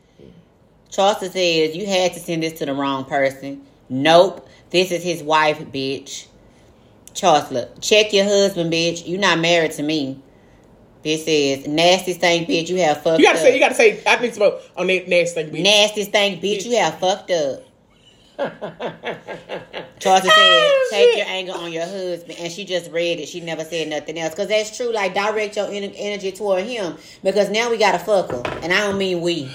Charleston 0.91 1.31
says 1.31 1.75
you 1.75 1.87
had 1.87 2.13
to 2.13 2.19
send 2.19 2.43
this 2.43 2.53
to 2.59 2.65
the 2.67 2.73
wrong 2.75 3.05
person. 3.05 3.65
Nope, 3.89 4.47
this 4.69 4.91
is 4.91 5.01
his 5.03 5.23
wife, 5.23 5.59
bitch. 5.71 6.27
Charsla, 7.13 7.69
check 7.81 8.11
your 8.13 8.25
husband, 8.25 8.71
bitch. 8.73 9.05
You 9.07 9.17
not 9.17 9.39
married 9.39 9.71
to 9.73 9.83
me. 9.83 10.19
This 11.03 11.25
is 11.27 11.67
nasty 11.67 12.13
thing, 12.13 12.45
bitch. 12.45 12.69
You 12.69 12.77
have 12.77 13.03
fucked 13.03 13.19
You 13.19 13.25
gotta 13.25 13.37
up. 13.39 13.43
say, 13.43 13.53
you 13.53 13.59
gotta 13.59 13.75
say, 13.75 14.01
I 14.07 14.15
think 14.17 14.33
so 14.33 14.59
on 14.77 14.87
that 14.87 15.07
next 15.07 15.33
thing. 15.33 15.49
bitch. 15.51 15.61
nasty 15.63 16.03
stank, 16.05 16.41
bitch. 16.41 16.65
You 16.65 16.77
have 16.77 16.97
fucked 16.99 17.29
up. 17.31 17.63
Charleston 19.99 20.31
Oh, 20.35 20.87
said, 20.89 20.97
take 20.97 21.17
your 21.17 21.25
anger 21.27 21.51
on 21.53 21.71
your 21.71 21.85
husband. 21.85 22.39
And 22.39 22.51
she 22.51 22.65
just 22.65 22.89
read 22.91 23.19
it. 23.19 23.27
She 23.27 23.41
never 23.41 23.63
said 23.63 23.89
nothing 23.89 24.17
else. 24.17 24.33
Because 24.33 24.47
that's 24.47 24.75
true. 24.75 24.91
Like, 24.93 25.13
direct 25.13 25.55
your 25.55 25.67
energy 25.69 26.31
toward 26.31 26.63
him. 26.63 26.97
Because 27.23 27.49
now 27.49 27.69
we 27.69 27.77
got 27.77 27.91
to 27.93 27.99
fuck 27.99 28.31
her. 28.31 28.41
And 28.63 28.73
I 28.73 28.79
don't 28.87 28.97
mean 28.97 29.21
we. 29.21 29.51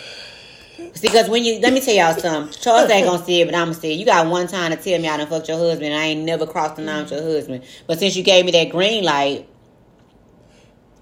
See, 0.78 1.08
because 1.08 1.28
when 1.28 1.44
you, 1.44 1.58
let 1.60 1.72
me 1.72 1.80
tell 1.80 1.94
y'all 1.94 2.14
something. 2.14 2.52
Charles 2.60 2.88
ain't 2.90 3.06
gonna 3.06 3.24
say 3.24 3.40
it, 3.40 3.46
but 3.46 3.54
I'm 3.54 3.68
gonna 3.68 3.74
say 3.74 3.92
it. 3.92 3.98
You 3.98 4.06
got 4.06 4.26
one 4.28 4.46
time 4.46 4.70
to 4.70 4.76
tell 4.76 5.00
me 5.00 5.08
I 5.08 5.16
done 5.16 5.26
fucked 5.26 5.48
your 5.48 5.58
husband. 5.58 5.86
And 5.86 5.94
I 5.94 6.06
ain't 6.06 6.24
never 6.24 6.46
crossed 6.46 6.76
the 6.76 6.82
line 6.82 7.02
with 7.02 7.12
your 7.12 7.22
husband. 7.22 7.64
But 7.86 7.98
since 7.98 8.16
you 8.16 8.22
gave 8.22 8.44
me 8.44 8.52
that 8.52 8.70
green 8.70 9.02
light, 9.02 9.48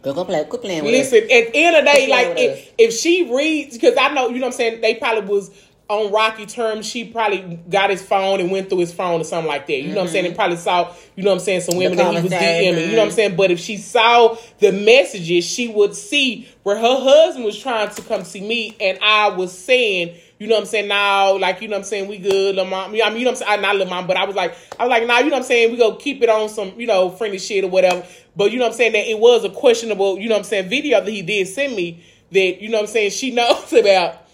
go, 0.03 0.15
go 0.15 0.25
play, 0.25 0.45
quit 0.45 0.63
playing 0.63 0.85
with 0.85 0.95
us. 0.95 1.13
Listen, 1.13 1.31
at 1.31 1.53
the 1.53 1.57
end 1.57 1.77
of 1.77 1.85
the 1.85 1.93
day, 1.93 2.09
like 2.09 2.27
us? 2.29 2.35
if, 2.39 2.75
if 2.79 2.95
she 2.95 3.31
reads, 3.35 3.77
because 3.77 3.97
I 3.99 4.09
know, 4.15 4.29
you 4.29 4.37
know 4.39 4.47
what 4.47 4.55
I'm 4.55 4.57
saying, 4.57 4.81
they 4.81 4.95
probably 4.95 5.29
was 5.29 5.51
on 5.89 6.13
rocky 6.13 6.47
terms. 6.47 6.87
She 6.87 7.05
probably 7.05 7.61
got 7.71 7.91
his 7.91 8.03
phone 8.03 8.41
and 8.41 8.51
went 8.51 8.69
through 8.69 8.81
his 8.81 8.93
phone 8.93 9.21
or 9.21 9.25
something 9.25 9.49
like 9.49 9.67
that. 9.69 9.77
You 9.77 9.91
know 9.91 9.97
what 9.97 10.07
I'm 10.07 10.09
saying? 10.09 10.27
And 10.27 10.35
probably 10.35 10.57
saw, 10.57 10.93
you 11.15 11.23
know 11.23 11.31
what 11.31 11.37
I'm 11.37 11.45
saying, 11.45 11.61
some 11.61 11.77
women 11.77 11.97
that 11.97 12.15
he 12.15 12.23
was. 12.23 12.33
DMing. 12.33 12.87
You 12.87 12.93
know 12.93 12.99
what 12.99 13.07
I'm 13.07 13.13
saying? 13.13 13.37
But 13.37 13.51
if 13.51 13.61
she 13.61 13.77
saw 13.77 14.37
the 14.59 14.73
messages, 14.73 15.45
she 15.45 15.69
would 15.69 15.95
see 15.95 16.49
where 16.65 16.77
her 16.77 17.01
husband 17.01 17.45
was 17.45 17.59
trying 17.59 17.91
to 17.91 18.03
come 18.03 18.25
see 18.25 18.41
me 18.41 18.77
and 18.81 18.99
I 19.01 19.29
was 19.29 19.57
saying, 19.57 20.17
you 20.39 20.49
know 20.49 20.57
what 20.57 20.63
I'm 20.63 20.67
saying, 20.67 20.89
now, 20.89 21.39
like, 21.39 21.63
you 21.63 21.69
know 21.69 21.77
what 21.77 21.79
I'm 21.79 21.85
saying, 21.85 22.09
we 22.09 22.19
good, 22.19 22.57
little 22.57 22.67
mom. 22.67 22.91
I 22.91 22.93
mean, 22.93 23.19
you 23.19 23.25
know 23.25 23.31
what 23.31 23.43
I'm 23.43 23.47
saying, 23.47 23.53
I, 23.53 23.57
not 23.57 23.77
little 23.77 23.89
mom, 23.89 24.07
but 24.07 24.19
I 24.19 24.25
was 24.25 24.37
like, 24.37 24.55
I 24.79 24.85
was 24.85 24.91
like, 24.91 25.07
nah, 25.07 25.19
you 25.19 25.27
know 25.27 25.31
what 25.31 25.37
I'm 25.39 25.43
saying, 25.45 25.71
we 25.71 25.79
go 25.79 25.95
keep 25.95 26.21
it 26.21 26.29
on 26.29 26.51
some, 26.51 26.79
you 26.79 26.87
know, 26.87 27.09
friendly 27.11 27.39
shit 27.39 27.65
or 27.65 27.69
whatever. 27.69 28.05
But 28.35 28.53
you 28.53 28.59
know 28.59 28.65
what 28.65 28.73
I'm 28.73 28.77
saying, 28.77 28.93
that 28.93 29.09
it 29.09 29.19
was 29.19 29.45
a 29.45 29.51
questionable, 29.51 30.19
you 30.19 30.29
know 30.29 30.35
what 30.35 30.41
I'm 30.41 30.45
saying, 30.45 30.69
video 30.69 31.01
that 31.01 31.11
he 31.11 31.23
did 31.23 31.49
send 31.49 31.75
me 31.75 32.05
that, 32.33 32.61
you 32.61 32.69
know 32.69 32.79
what 32.79 32.89
I'm 32.89 32.93
saying, 32.93 33.13
she 33.13 33.31
knows 33.31 33.73
about, 33.73 34.26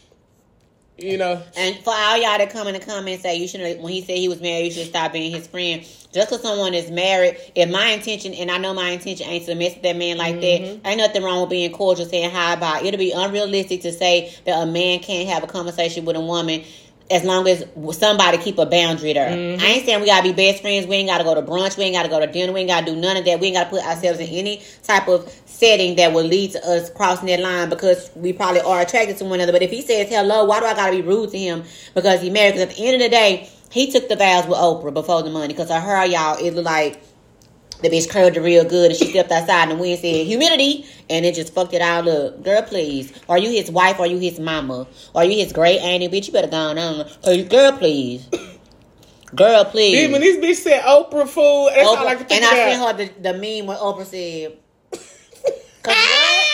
you 0.99 1.19
know. 1.19 1.43
And 1.57 1.77
for 1.79 1.93
all 1.93 2.17
y'all 2.17 2.39
that 2.39 2.51
come 2.51 2.69
in 2.69 2.75
the 2.75 2.81
comments 2.81 3.23
say 3.23 3.37
you 3.37 3.49
should 3.49 3.61
when 3.81 3.93
he 3.93 4.03
said 4.03 4.17
he 4.17 4.29
was 4.29 4.41
married, 4.41 4.67
you 4.67 4.71
should 4.73 4.87
stop 4.89 5.13
being 5.13 5.33
his 5.33 5.47
friend. 5.47 5.83
Just 6.13 6.29
because 6.29 6.43
someone 6.43 6.75
is 6.75 6.91
married, 6.91 7.39
if 7.55 7.71
my 7.71 7.87
intention 7.89 8.35
and 8.35 8.51
I 8.51 8.59
know 8.59 8.75
my 8.75 8.91
intention 8.91 9.27
ain't 9.27 9.47
to 9.47 9.55
mess 9.55 9.75
with 9.75 9.83
that 9.83 9.97
man 9.97 10.19
like 10.19 10.37
Mm-hmm. 10.37 10.83
that, 10.83 10.89
ain't 10.89 10.99
nothing 10.99 11.23
wrong 11.23 11.41
with 11.43 11.51
being 11.51 11.73
cordial, 11.73 12.07
saying 12.07 12.31
hi 12.31 12.57
bye. 12.57 12.83
It'll 12.85 12.99
be 12.99 13.13
unrealistic 13.13 13.83
to 13.83 13.93
say 13.93 14.35
that 14.45 14.63
a 14.63 14.67
man 14.67 15.01
can't 15.01 15.29
have 15.29 15.43
a 15.43 15.47
conversation 15.47 16.05
with 16.05 16.17
a 16.17 16.21
woman 16.21 16.63
as 17.11 17.25
long 17.25 17.47
as 17.49 17.65
somebody 17.97 18.39
keep 18.39 18.59
a 18.59 18.67
boundary 18.67 19.13
there. 19.13 19.31
Mm-hmm. 19.31 19.63
I 19.63 19.67
ain't 19.67 19.87
saying 19.87 20.01
we 20.01 20.07
gotta 20.07 20.23
be 20.23 20.33
best 20.33 20.63
friends. 20.63 20.87
We 20.87 20.97
ain't 20.97 21.09
gotta 21.09 21.25
go 21.25 21.35
to 21.35 21.43
brunch. 21.43 21.77
We 21.77 21.85
ain't 21.85 21.95
gotta 21.95 22.09
go 22.09 22.21
to 22.21 22.27
dinner. 22.27 22.53
We 22.53 22.61
ain't 22.61 22.69
gotta 22.69 22.87
do 22.87 22.97
none 22.97 23.17
of 23.17 23.25
that. 23.25 23.41
We 23.41 23.49
ain't 23.49 23.57
gotta 23.57 23.71
put 23.71 23.85
ourselves 23.85 24.21
in 24.21 24.29
any 24.29 24.63
type 24.83 25.09
of 25.09 25.31
setting 25.47 25.97
that 25.97 26.13
will 26.13 26.25
lead 26.25 26.53
to 26.53 26.67
us 26.67 26.91
crossing 26.91 27.27
that 27.27 27.41
line 27.41 27.69
because 27.69 28.11
we 28.15 28.33
probably 28.33 28.61
are 28.61 28.81
attracted 28.81 29.19
to 29.19 29.25
one 29.25 29.35
another. 29.35 29.53
But 29.53 29.63
if 29.63 29.71
he 29.71 29.83
says 29.83 30.09
hello, 30.09 30.45
why 30.45 30.61
do 30.61 30.67
I 30.67 30.75
gotta 30.75 30.93
be 30.93 31.03
rude 31.03 31.31
to 31.31 31.39
him 31.39 31.65
because 31.95 32.21
he 32.23 32.31
married? 32.31 32.55
Because 32.55 32.71
at 32.71 32.77
the 32.77 32.87
end 32.87 32.95
of 32.97 33.01
the 33.03 33.09
day, 33.09 33.49
he 33.71 33.91
took 33.91 34.09
the 34.09 34.17
vows 34.17 34.47
with 34.47 34.59
Oprah 34.59 34.93
before 34.93 35.23
the 35.23 35.31
money. 35.31 35.49
Because 35.49 35.71
I 35.71 35.81
heard 35.81 36.11
y'all, 36.11 36.37
it 36.45 36.55
looked 36.55 36.67
like 36.67 37.01
the 37.83 37.89
bitch 37.91 38.09
curled 38.09 38.37
it 38.37 38.41
real 38.41 38.65
good 38.65 38.91
and 38.91 38.99
she 38.99 39.11
stepped 39.11 39.31
outside 39.31 39.63
and 39.69 39.73
the 39.73 39.77
wind 39.77 40.01
said 40.01 40.27
humidity 40.27 40.87
and 41.11 41.25
it 41.27 41.35
just 41.35 41.53
fucked 41.55 41.75
it 41.75 41.83
all 41.83 42.09
up. 42.09 42.43
Girl, 42.43 42.63
please. 42.63 43.13
Are 43.29 43.39
you 43.39 43.51
his 43.51 43.71
wife? 43.71 44.01
Are 44.01 44.07
you 44.07 44.19
his 44.19 44.39
mama? 44.41 44.87
Are 45.15 45.25
you 45.25 45.37
his 45.43 45.53
great 45.53 45.79
auntie? 45.81 46.09
Bitch, 46.09 46.27
you 46.29 46.33
better 46.33 46.49
go 46.49 46.57
on. 46.57 46.77
You- 47.37 47.45
Girl, 47.45 47.73
please. 47.73 48.29
Girl, 49.35 49.65
please. 49.65 49.97
Then 50.03 50.13
when 50.13 50.21
this 50.21 50.37
bitch 50.39 50.63
said 50.63 50.83
Oprah 50.83 51.27
food, 51.29 51.71
that's 51.75 51.89
all 51.89 51.97
I 52.07 52.15
Oprah, 52.15 52.19
can 52.19 52.27
think 52.27 52.43
and 52.43 52.45
I 52.45 52.55
sent 52.77 52.99
her 52.99 53.05
the, 53.23 53.33
the 53.33 53.33
meme 53.33 53.67
when 53.67 53.77
Oprah 53.79 54.05
said, 54.07 54.59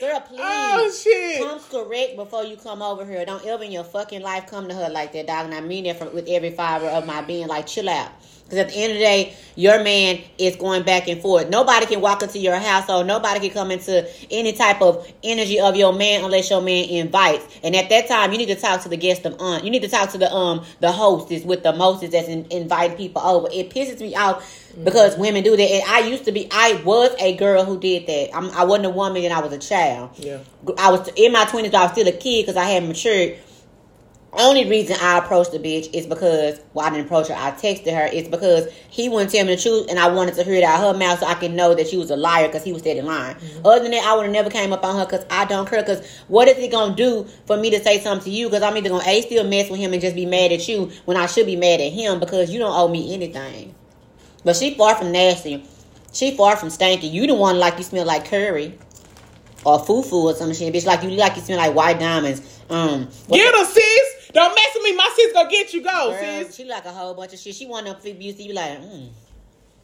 girl, 0.00 0.10
girl, 0.10 0.20
please. 0.20 0.40
Oh 0.42 0.92
shit! 1.02 1.40
Come 1.40 1.60
correct 1.84 2.16
before 2.16 2.44
you 2.44 2.56
come 2.56 2.82
over 2.82 3.04
here. 3.04 3.24
Don't 3.24 3.44
ever 3.46 3.64
in 3.64 3.72
your 3.72 3.84
fucking 3.84 4.22
life 4.22 4.46
come 4.46 4.68
to 4.68 4.74
her 4.74 4.88
like 4.88 5.12
that, 5.12 5.26
dog. 5.26 5.46
And 5.46 5.54
I 5.54 5.60
mean 5.60 5.84
that 5.84 5.98
from, 5.98 6.14
with 6.14 6.28
every 6.28 6.50
fiber 6.50 6.86
of 6.86 7.06
my 7.06 7.22
being. 7.22 7.46
Like, 7.48 7.66
chill 7.66 7.88
out. 7.88 8.10
Because 8.44 8.66
at 8.66 8.68
the 8.70 8.74
end 8.82 8.92
of 8.92 8.98
the 8.98 9.04
day, 9.04 9.36
your 9.54 9.84
man 9.84 10.20
is 10.36 10.56
going 10.56 10.82
back 10.82 11.06
and 11.06 11.22
forth. 11.22 11.48
Nobody 11.48 11.86
can 11.86 12.00
walk 12.00 12.24
into 12.24 12.40
your 12.40 12.56
household. 12.56 13.06
Nobody 13.06 13.38
can 13.38 13.50
come 13.50 13.70
into 13.70 14.08
any 14.28 14.52
type 14.52 14.82
of 14.82 15.08
energy 15.22 15.60
of 15.60 15.76
your 15.76 15.92
man 15.92 16.24
unless 16.24 16.50
your 16.50 16.60
man 16.60 16.88
invites. 16.88 17.46
And 17.62 17.76
at 17.76 17.88
that 17.90 18.08
time, 18.08 18.32
you 18.32 18.38
need 18.38 18.46
to 18.46 18.56
talk 18.56 18.82
to 18.82 18.88
the 18.88 18.96
guest 18.96 19.24
of 19.24 19.40
aunt. 19.40 19.62
You 19.62 19.70
need 19.70 19.82
to 19.82 19.88
talk 19.88 20.10
to 20.10 20.18
the 20.18 20.32
um 20.32 20.64
the 20.80 20.90
hostess 20.90 21.44
with 21.44 21.62
the 21.62 21.72
mostest 21.72 22.10
that's 22.10 22.26
in, 22.26 22.44
inviting 22.50 22.96
people 22.96 23.22
over. 23.22 23.46
It 23.52 23.70
pisses 23.70 24.00
me 24.00 24.16
off 24.16 24.59
Mm-hmm. 24.70 24.84
because 24.84 25.16
women 25.16 25.42
do 25.42 25.56
that. 25.56 25.68
And 25.68 25.82
I 25.88 26.00
used 26.08 26.24
to 26.26 26.32
be, 26.32 26.48
I 26.52 26.80
was 26.84 27.14
a 27.18 27.36
girl 27.36 27.64
who 27.64 27.80
did 27.80 28.06
that. 28.06 28.30
I'm, 28.36 28.50
I 28.52 28.62
wasn't 28.64 28.86
a 28.86 28.90
woman 28.90 29.24
and 29.24 29.32
I 29.32 29.40
was 29.40 29.52
a 29.52 29.58
child. 29.58 30.10
Yeah. 30.16 30.38
I 30.78 30.90
was 30.90 31.08
in 31.16 31.32
my 31.32 31.44
twenties, 31.46 31.74
I 31.74 31.82
was 31.82 31.92
still 31.92 32.06
a 32.06 32.12
kid 32.12 32.42
because 32.42 32.56
I 32.56 32.64
hadn't 32.64 32.88
matured. 32.88 33.36
Only 34.32 34.68
reason 34.70 34.96
I 35.02 35.18
approached 35.18 35.50
the 35.50 35.58
bitch 35.58 35.92
is 35.92 36.06
because 36.06 36.60
well, 36.72 36.86
I 36.86 36.90
didn't 36.90 37.06
approach 37.06 37.26
her. 37.26 37.34
I 37.34 37.50
texted 37.50 37.92
her. 37.92 38.08
It's 38.12 38.28
because 38.28 38.72
he 38.88 39.08
wouldn't 39.08 39.32
tell 39.32 39.44
me 39.44 39.56
the 39.56 39.60
truth, 39.60 39.88
and 39.90 39.98
I 39.98 40.06
wanted 40.06 40.36
to 40.36 40.44
hear 40.44 40.54
it 40.54 40.62
out 40.62 40.84
of 40.84 40.94
her 40.94 40.98
mouth 41.00 41.18
so 41.18 41.26
I 41.26 41.34
can 41.34 41.56
know 41.56 41.74
that 41.74 41.88
she 41.88 41.96
was 41.96 42.12
a 42.12 42.16
liar 42.16 42.46
because 42.46 42.62
he 42.62 42.72
was 42.72 42.82
steady 42.82 43.02
lying. 43.02 43.34
Mm-hmm. 43.34 43.66
Other 43.66 43.82
than 43.82 43.90
that, 43.90 44.04
I 44.04 44.14
would 44.14 44.22
have 44.22 44.32
never 44.32 44.48
came 44.48 44.72
up 44.72 44.84
on 44.84 44.96
her 44.96 45.04
because 45.04 45.26
I 45.30 45.46
don't 45.46 45.68
care. 45.68 45.82
Because 45.82 46.06
what 46.28 46.46
is 46.46 46.58
it 46.58 46.70
gonna 46.70 46.94
do 46.94 47.26
for 47.46 47.56
me 47.56 47.70
to 47.70 47.82
say 47.82 47.98
something 47.98 48.24
to 48.26 48.30
you? 48.30 48.46
Because 48.48 48.62
I'm 48.62 48.76
either 48.76 48.90
gonna 48.90 49.02
a 49.04 49.22
still 49.22 49.42
mess 49.42 49.68
with 49.68 49.80
him 49.80 49.92
and 49.92 50.00
just 50.00 50.14
be 50.14 50.26
mad 50.26 50.52
at 50.52 50.68
you 50.68 50.92
when 51.06 51.16
I 51.16 51.26
should 51.26 51.46
be 51.46 51.56
mad 51.56 51.80
at 51.80 51.92
him 51.92 52.20
because 52.20 52.52
you 52.52 52.60
don't 52.60 52.72
owe 52.72 52.86
me 52.86 53.12
anything. 53.12 53.74
But 54.44 54.56
she 54.56 54.74
far 54.74 54.94
from 54.94 55.12
nasty. 55.12 55.64
She 56.12 56.36
far 56.36 56.56
from 56.56 56.68
stanky. 56.68 57.10
You 57.10 57.26
the 57.26 57.34
one 57.34 57.58
like 57.58 57.78
you 57.78 57.84
smell 57.84 58.06
like 58.06 58.24
curry 58.24 58.78
or 59.64 59.78
fufu 59.78 60.12
or 60.12 60.34
some 60.34 60.52
shit, 60.54 60.72
bitch. 60.74 60.86
Like 60.86 61.02
you 61.02 61.10
like 61.10 61.36
you 61.36 61.42
smell 61.42 61.58
like 61.58 61.74
white 61.74 61.98
diamonds. 61.98 62.40
Um, 62.68 63.08
Get 63.28 63.54
her, 63.54 63.64
sis. 63.64 64.30
Don't 64.32 64.54
mess 64.54 64.66
with 64.74 64.84
me. 64.84 64.96
My 64.96 65.12
sis 65.16 65.32
gonna 65.32 65.50
get 65.50 65.74
you. 65.74 65.82
Go, 65.82 66.10
Girl, 66.10 66.18
sis. 66.44 66.56
she 66.56 66.64
like 66.64 66.84
a 66.84 66.92
whole 66.92 67.14
bunch 67.14 67.32
of 67.32 67.38
shit. 67.38 67.54
She 67.54 67.66
want 67.66 67.86
to 67.86 67.94
flip 67.94 68.16
you, 68.20 68.32
see 68.32 68.44
you 68.44 68.54
like, 68.54 68.80
mm. 68.80 69.08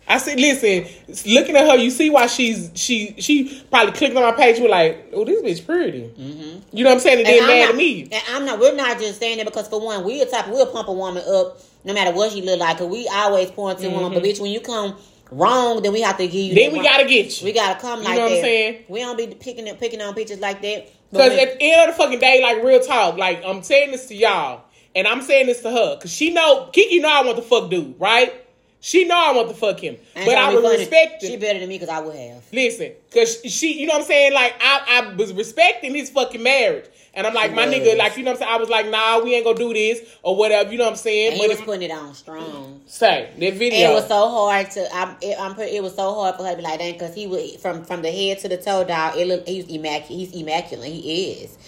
I 0.08 0.18
said, 0.18 0.38
listen, 0.38 0.86
looking 1.26 1.56
at 1.56 1.66
her, 1.68 1.76
you 1.76 1.90
see 1.90 2.10
why 2.10 2.26
she's 2.28 2.70
she 2.74 3.14
she 3.18 3.62
probably 3.70 3.92
clicked 3.92 4.16
on 4.16 4.22
my 4.22 4.32
page. 4.32 4.60
We're 4.60 4.68
like, 4.68 5.10
oh, 5.12 5.24
this 5.24 5.42
bitch 5.42 5.66
pretty. 5.66 6.02
Mm-hmm. 6.02 6.76
You 6.76 6.84
know 6.84 6.90
what 6.90 6.94
I'm 6.96 7.00
saying? 7.00 7.18
And, 7.18 7.28
And 7.28 7.36
then 7.36 7.42
I'm 7.42 7.48
mad 7.48 7.60
not, 7.62 7.70
at 7.70 7.76
me. 7.76 8.02
And 8.04 8.22
I'm 8.30 8.44
not. 8.44 8.58
We're 8.60 8.74
not 8.76 8.98
just 9.00 9.18
saying 9.18 9.38
that 9.38 9.46
because 9.46 9.66
for 9.68 9.80
one, 9.84 10.04
we 10.04 10.20
the 10.20 10.26
type 10.26 10.48
we'll 10.48 10.66
pump 10.66 10.88
a 10.88 10.92
woman 10.92 11.24
up 11.26 11.60
no 11.84 11.92
matter 11.92 12.12
what 12.12 12.32
she 12.32 12.42
look 12.42 12.60
like. 12.60 12.78
Cause 12.78 12.88
we 12.88 13.08
always 13.08 13.50
point 13.50 13.78
to 13.80 13.88
woman, 13.88 14.12
but 14.12 14.22
bitch, 14.22 14.40
when 14.40 14.52
you 14.52 14.60
come 14.60 14.96
wrong, 15.32 15.82
then 15.82 15.92
we 15.92 16.02
have 16.02 16.16
to 16.18 16.26
give 16.26 16.34
you. 16.34 16.50
Mm-hmm. 16.50 16.54
Then 16.54 16.72
we 16.72 16.78
wrong- 16.78 16.84
gotta 16.84 17.08
get 17.08 17.40
you. 17.40 17.44
We 17.46 17.52
gotta 17.52 17.80
come 17.80 18.04
like 18.04 18.06
that. 18.06 18.12
You 18.12 18.16
know 18.16 18.22
what 18.22 18.30
I'm 18.30 18.36
that. 18.36 18.42
saying? 18.42 18.84
We 18.88 19.00
don't 19.00 19.16
be 19.16 19.26
picking 19.34 19.68
up 19.68 19.80
picking 19.80 20.00
on 20.00 20.14
pictures 20.14 20.38
like 20.38 20.62
that. 20.62 20.88
Because 21.10 21.32
at 21.32 21.58
the 21.58 21.62
end 21.62 21.88
of 21.88 21.96
the 21.96 22.02
fucking 22.02 22.18
day, 22.20 22.42
like 22.42 22.62
real 22.62 22.80
talk, 22.80 23.16
like 23.16 23.42
I'm 23.44 23.62
saying 23.62 23.90
this 23.92 24.06
to 24.06 24.14
y'all, 24.14 24.62
and 24.94 25.06
I'm 25.06 25.22
saying 25.22 25.46
this 25.46 25.62
to 25.62 25.70
her, 25.70 25.96
because 25.96 26.12
she 26.12 26.32
know 26.32 26.68
Kiki 26.72 27.00
know 27.00 27.08
I 27.08 27.24
want 27.24 27.36
the 27.36 27.42
fuck 27.42 27.70
dude, 27.70 27.98
right? 28.00 28.45
She 28.86 29.04
know 29.04 29.16
I 29.18 29.32
want 29.32 29.48
to 29.48 29.54
fuck 29.56 29.80
him, 29.80 29.96
ain't 30.14 30.26
but 30.26 30.36
I 30.36 30.54
would 30.54 30.62
funny. 30.62 30.78
respect 30.78 31.20
She 31.20 31.36
better 31.36 31.58
than 31.58 31.68
me 31.68 31.74
because 31.76 31.88
I 31.88 31.98
would 31.98 32.14
have. 32.14 32.44
Listen, 32.52 32.92
because 33.10 33.42
she, 33.42 33.80
you 33.80 33.88
know 33.88 33.94
what 33.94 34.02
I'm 34.02 34.06
saying? 34.06 34.32
Like 34.32 34.54
I, 34.60 35.02
I 35.10 35.14
was 35.14 35.32
respecting 35.32 35.92
his 35.92 36.08
fucking 36.10 36.40
marriage, 36.40 36.84
and 37.12 37.26
I'm 37.26 37.34
like, 37.34 37.50
She 37.50 37.56
my 37.56 37.66
was. 37.66 37.74
nigga, 37.74 37.96
like 37.98 38.16
you 38.16 38.22
know 38.22 38.30
what 38.30 38.42
I'm 38.42 38.46
saying? 38.46 38.54
I 38.54 38.58
was 38.58 38.68
like, 38.68 38.88
nah, 38.88 39.18
we 39.24 39.34
ain't 39.34 39.44
gonna 39.44 39.58
do 39.58 39.74
this 39.74 40.02
or 40.22 40.36
whatever. 40.36 40.70
You 40.70 40.78
know 40.78 40.84
what 40.84 40.90
I'm 40.90 40.96
saying? 40.98 41.32
And 41.32 41.40
he 41.40 41.48
was 41.48 41.58
it- 41.58 41.64
putting 41.66 41.82
it 41.82 41.92
on 41.92 42.14
strong. 42.14 42.80
say 42.86 43.28
that 43.36 43.54
video. 43.54 43.90
It 43.90 43.94
was 43.94 44.06
so 44.06 44.28
hard 44.28 44.70
to. 44.70 44.94
I'm. 44.94 45.16
It, 45.20 45.36
I'm. 45.40 45.58
It 45.58 45.82
was 45.82 45.96
so 45.96 46.14
hard 46.14 46.36
for 46.36 46.44
her 46.44 46.52
to 46.52 46.56
be 46.56 46.62
like 46.62 46.78
that 46.78 46.92
because 46.92 47.12
he 47.12 47.26
was 47.26 47.56
from 47.56 47.84
from 47.84 48.02
the 48.02 48.12
head 48.12 48.38
to 48.38 48.48
the 48.48 48.56
toe 48.56 48.84
down. 48.84 49.18
It 49.18 49.26
look. 49.26 49.48
He's 49.48 49.66
immaculate. 49.66 50.06
He's 50.30 50.32
immaculate. 50.32 50.92
He 50.92 51.32
is. 51.42 51.58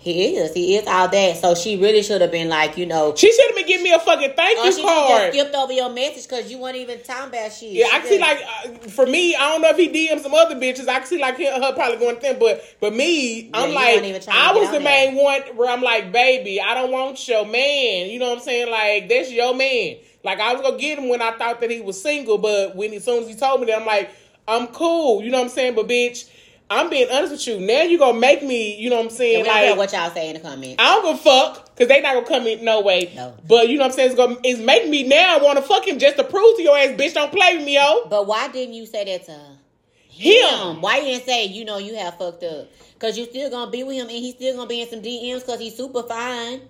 He 0.00 0.36
is. 0.36 0.54
He 0.54 0.76
is 0.76 0.86
all 0.86 1.08
that. 1.08 1.36
So 1.38 1.54
she 1.56 1.76
really 1.76 2.02
should 2.02 2.20
have 2.20 2.30
been 2.30 2.48
like, 2.48 2.76
you 2.78 2.86
know. 2.86 3.14
she 3.16 3.32
should 3.32 3.46
have 3.48 3.56
been 3.56 3.66
giving 3.66 3.82
me 3.82 3.92
a 3.92 3.98
fucking 3.98 4.32
thank 4.36 4.56
you 4.58 4.62
Oh, 4.64 4.70
she 4.70 4.76
should 4.80 4.88
have 4.88 5.08
card. 5.08 5.32
skipped 5.34 5.54
over 5.56 5.72
your 5.72 5.90
message 5.90 6.28
because 6.28 6.50
you 6.50 6.58
weren't 6.58 6.76
even 6.76 7.02
talking 7.02 7.28
about 7.30 7.52
shit. 7.52 7.72
Yeah, 7.72 7.86
I 7.92 7.98
can 7.98 8.08
see 8.08 8.18
like 8.20 8.38
uh, 8.40 8.88
for 8.90 9.06
me, 9.06 9.34
I 9.34 9.50
don't 9.50 9.60
know 9.62 9.70
if 9.70 9.76
he 9.76 9.88
DM 9.88 10.20
some 10.20 10.34
other 10.34 10.54
bitches. 10.54 10.88
I 10.88 10.98
can 11.00 11.06
see 11.06 11.20
like 11.20 11.36
her, 11.38 11.52
her 11.52 11.72
probably 11.74 11.98
going 11.98 12.14
to 12.14 12.20
them, 12.22 12.36
but 12.38 12.62
but 12.80 12.94
me, 12.94 13.50
I'm 13.52 13.70
you 13.70 13.74
like, 13.74 13.94
weren't 13.96 14.06
even 14.06 14.22
trying 14.22 14.36
to 14.36 14.42
I 14.42 14.52
was 14.54 14.70
the 14.70 14.80
main 14.80 15.16
one 15.16 15.42
where 15.56 15.68
I'm 15.68 15.82
like, 15.82 16.12
baby, 16.12 16.60
I 16.60 16.74
don't 16.74 16.92
want 16.92 17.26
your 17.26 17.44
man. 17.44 18.08
You 18.08 18.20
know 18.20 18.28
what 18.28 18.38
I'm 18.38 18.44
saying? 18.44 18.70
Like 18.70 19.08
that's 19.08 19.32
your 19.32 19.54
man. 19.54 19.96
Like 20.22 20.38
I 20.38 20.52
was 20.52 20.62
gonna 20.62 20.78
get 20.78 20.98
him 21.00 21.08
when 21.08 21.20
I 21.22 21.32
thought 21.32 21.60
that 21.60 21.70
he 21.72 21.80
was 21.80 22.00
single, 22.00 22.38
but 22.38 22.76
when 22.76 22.92
as 22.92 23.04
soon 23.04 23.24
as 23.24 23.28
he 23.28 23.34
told 23.34 23.60
me 23.60 23.66
that, 23.66 23.80
I'm 23.80 23.86
like, 23.86 24.10
I'm 24.46 24.68
cool. 24.68 25.22
You 25.24 25.30
know 25.32 25.38
what 25.38 25.44
I'm 25.44 25.50
saying? 25.50 25.74
But 25.74 25.88
bitch, 25.88 26.28
I'm 26.70 26.90
being 26.90 27.08
honest 27.10 27.32
with 27.32 27.46
you. 27.46 27.60
Now 27.60 27.82
you 27.82 27.98
gonna 27.98 28.18
make 28.18 28.42
me. 28.42 28.76
You 28.78 28.90
know 28.90 28.96
what 28.96 29.02
I'm 29.02 29.08
And 29.08 29.16
saying? 29.16 29.42
we 29.42 29.48
don't 29.48 29.68
Like 29.70 29.76
what 29.78 29.92
y'all 29.92 30.10
say 30.10 30.28
in 30.28 30.34
the 30.34 30.40
comments. 30.40 30.76
I 30.78 30.94
don't 30.96 31.04
give 31.16 31.20
a 31.26 31.30
fuck 31.30 31.74
because 31.74 31.88
they 31.88 32.00
not 32.02 32.14
gonna 32.14 32.26
come 32.26 32.46
in 32.46 32.64
no 32.64 32.82
way. 32.82 33.10
No. 33.16 33.34
But 33.48 33.68
you 33.68 33.78
know 33.78 33.84
what 33.84 33.92
I'm 33.92 33.96
saying? 33.96 34.10
It's 34.10 34.16
gonna 34.18 34.36
it's 34.44 34.60
making 34.60 34.90
me 34.90 35.04
now 35.04 35.42
want 35.42 35.56
to 35.58 35.62
fuck 35.62 35.86
him 35.88 35.98
just 35.98 36.16
to 36.16 36.24
prove 36.24 36.56
to 36.56 36.62
your 36.62 36.76
ass, 36.76 36.90
bitch, 36.90 37.14
don't 37.14 37.32
play 37.32 37.56
with 37.56 37.64
me, 37.64 37.74
yo. 37.76 38.06
But 38.08 38.26
why 38.26 38.48
didn't 38.48 38.74
you 38.74 38.84
say 38.86 39.04
that 39.04 39.24
to 39.26 39.32
her? 39.32 39.56
Him. 40.08 40.80
Why 40.80 40.98
you 40.98 41.04
didn't 41.06 41.24
say 41.24 41.46
you 41.46 41.64
know 41.64 41.78
you 41.78 41.94
have 41.96 42.18
fucked 42.18 42.42
up? 42.42 42.68
Cause 42.98 43.16
you 43.16 43.24
still 43.26 43.48
gonna 43.50 43.70
be 43.70 43.84
with 43.84 43.96
him 43.96 44.08
and 44.08 44.10
he's 44.18 44.34
still 44.34 44.56
gonna 44.56 44.66
be 44.68 44.82
in 44.82 44.88
some 44.90 45.00
DMs 45.00 45.40
because 45.40 45.60
he's 45.60 45.76
super 45.76 46.02
fine. 46.02 46.62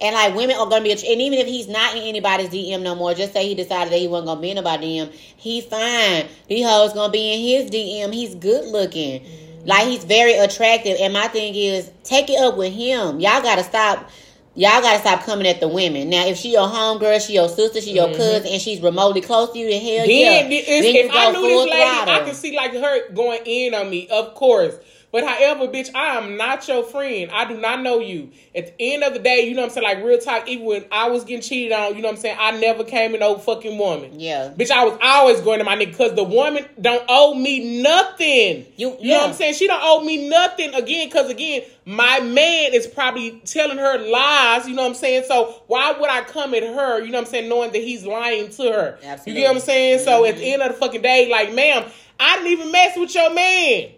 And 0.00 0.14
like 0.14 0.34
women 0.34 0.56
are 0.56 0.68
gonna 0.68 0.82
be, 0.82 0.90
and 0.90 1.02
even 1.02 1.38
if 1.38 1.46
he's 1.46 1.68
not 1.68 1.96
in 1.96 2.02
anybody's 2.02 2.48
DM 2.48 2.82
no 2.82 2.94
more, 2.94 3.14
just 3.14 3.32
say 3.32 3.46
he 3.46 3.54
decided 3.54 3.92
that 3.92 3.98
he 3.98 4.08
wasn't 4.08 4.26
gonna 4.26 4.40
be 4.40 4.50
in 4.50 4.56
nobody's 4.56 5.08
DM, 5.08 5.12
he's 5.36 5.64
fine. 5.64 6.26
These 6.48 6.66
hoes 6.66 6.92
gonna 6.92 7.12
be 7.12 7.32
in 7.32 7.62
his 7.62 7.70
DM. 7.70 8.12
He's 8.12 8.34
good 8.34 8.66
looking, 8.66 9.20
mm-hmm. 9.20 9.66
like 9.66 9.86
he's 9.86 10.04
very 10.04 10.34
attractive. 10.34 10.96
And 11.00 11.12
my 11.12 11.28
thing 11.28 11.54
is, 11.54 11.90
take 12.02 12.28
it 12.28 12.40
up 12.40 12.56
with 12.56 12.72
him. 12.72 13.20
Y'all 13.20 13.42
gotta 13.42 13.62
stop. 13.62 14.10
Y'all 14.56 14.80
gotta 14.80 15.00
stop 15.00 15.24
coming 15.24 15.48
at 15.48 15.58
the 15.58 15.66
women. 15.66 16.10
Now, 16.10 16.26
if 16.26 16.38
she 16.38 16.52
your 16.52 16.68
homegirl, 16.68 17.26
she 17.26 17.34
your 17.34 17.48
sister, 17.48 17.80
she 17.80 17.92
your 17.92 18.06
mm-hmm. 18.06 18.16
cousin, 18.16 18.52
and 18.52 18.62
she's 18.62 18.80
remotely 18.80 19.20
close 19.20 19.52
to 19.52 19.58
you, 19.58 19.68
then 19.68 19.80
hell 19.80 20.08
yeah. 20.08 20.42
Then, 20.42 20.52
it's, 20.52 20.68
Then 20.68 20.96
if 20.96 21.10
I 21.12 21.32
knew 21.32 21.42
this 21.42 21.64
lady, 21.64 21.82
I 21.82 22.04
throttle. 22.04 22.26
could 22.26 22.36
see 22.36 22.56
like 22.56 22.72
her 22.72 23.12
going 23.12 23.42
in 23.44 23.74
on 23.74 23.90
me, 23.90 24.08
of 24.08 24.34
course. 24.34 24.74
But 25.14 25.22
however, 25.22 25.68
bitch, 25.68 25.94
I 25.94 26.16
am 26.16 26.36
not 26.36 26.66
your 26.66 26.82
friend. 26.82 27.30
I 27.30 27.44
do 27.44 27.56
not 27.56 27.82
know 27.82 28.00
you. 28.00 28.32
At 28.52 28.76
the 28.76 28.94
end 28.94 29.04
of 29.04 29.12
the 29.12 29.20
day, 29.20 29.46
you 29.46 29.54
know 29.54 29.62
what 29.62 29.68
I'm 29.68 29.74
saying? 29.74 29.86
Like 29.86 30.04
real 30.04 30.18
talk, 30.18 30.48
even 30.48 30.66
when 30.66 30.84
I 30.90 31.08
was 31.08 31.22
getting 31.22 31.40
cheated 31.40 31.70
on, 31.70 31.94
you 31.94 32.02
know 32.02 32.08
what 32.08 32.16
I'm 32.16 32.20
saying? 32.20 32.36
I 32.40 32.50
never 32.58 32.82
came 32.82 33.14
in 33.14 33.20
no 33.20 33.38
fucking 33.38 33.78
woman. 33.78 34.18
Yeah. 34.18 34.52
Bitch, 34.58 34.72
I 34.72 34.84
was 34.84 34.98
always 35.00 35.40
going 35.40 35.60
to 35.60 35.64
my 35.64 35.76
nigga 35.76 35.92
because 35.92 36.16
the 36.16 36.24
woman 36.24 36.66
don't 36.80 37.04
owe 37.08 37.32
me 37.32 37.80
nothing. 37.80 38.66
You- 38.74 38.96
You 38.98 39.12
know 39.12 39.18
what 39.18 39.28
I'm 39.28 39.34
saying? 39.34 39.54
She 39.54 39.68
don't 39.68 39.82
owe 39.84 40.02
me 40.02 40.28
nothing 40.28 40.74
again 40.74 41.06
because 41.06 41.30
again, 41.30 41.62
my 41.84 42.18
man 42.18 42.74
is 42.74 42.88
probably 42.88 43.40
telling 43.44 43.78
her 43.78 43.98
lies. 43.98 44.66
You 44.66 44.74
know 44.74 44.82
what 44.82 44.88
I'm 44.88 44.94
saying? 44.96 45.26
So 45.28 45.62
why 45.68 45.92
would 45.92 46.10
I 46.10 46.22
come 46.22 46.54
at 46.54 46.64
her? 46.64 47.00
You 47.00 47.12
know 47.12 47.18
what 47.18 47.26
I'm 47.28 47.30
saying? 47.30 47.48
Knowing 47.48 47.70
that 47.70 47.82
he's 47.82 48.04
lying 48.04 48.50
to 48.50 48.62
her. 48.64 48.98
Absolutely. 49.00 49.32
You 49.32 49.38
get 49.38 49.46
what 49.46 49.56
I'm 49.58 49.62
saying? 49.62 49.98
So 50.00 50.24
at 50.24 50.34
the 50.34 50.42
mm-hmm. 50.42 50.52
end 50.54 50.62
of 50.62 50.72
the 50.72 50.74
fucking 50.74 51.02
day, 51.02 51.30
like, 51.30 51.54
ma'am, 51.54 51.84
I 52.18 52.38
didn't 52.38 52.50
even 52.50 52.72
mess 52.72 52.96
with 52.96 53.14
your 53.14 53.32
man. 53.32 53.90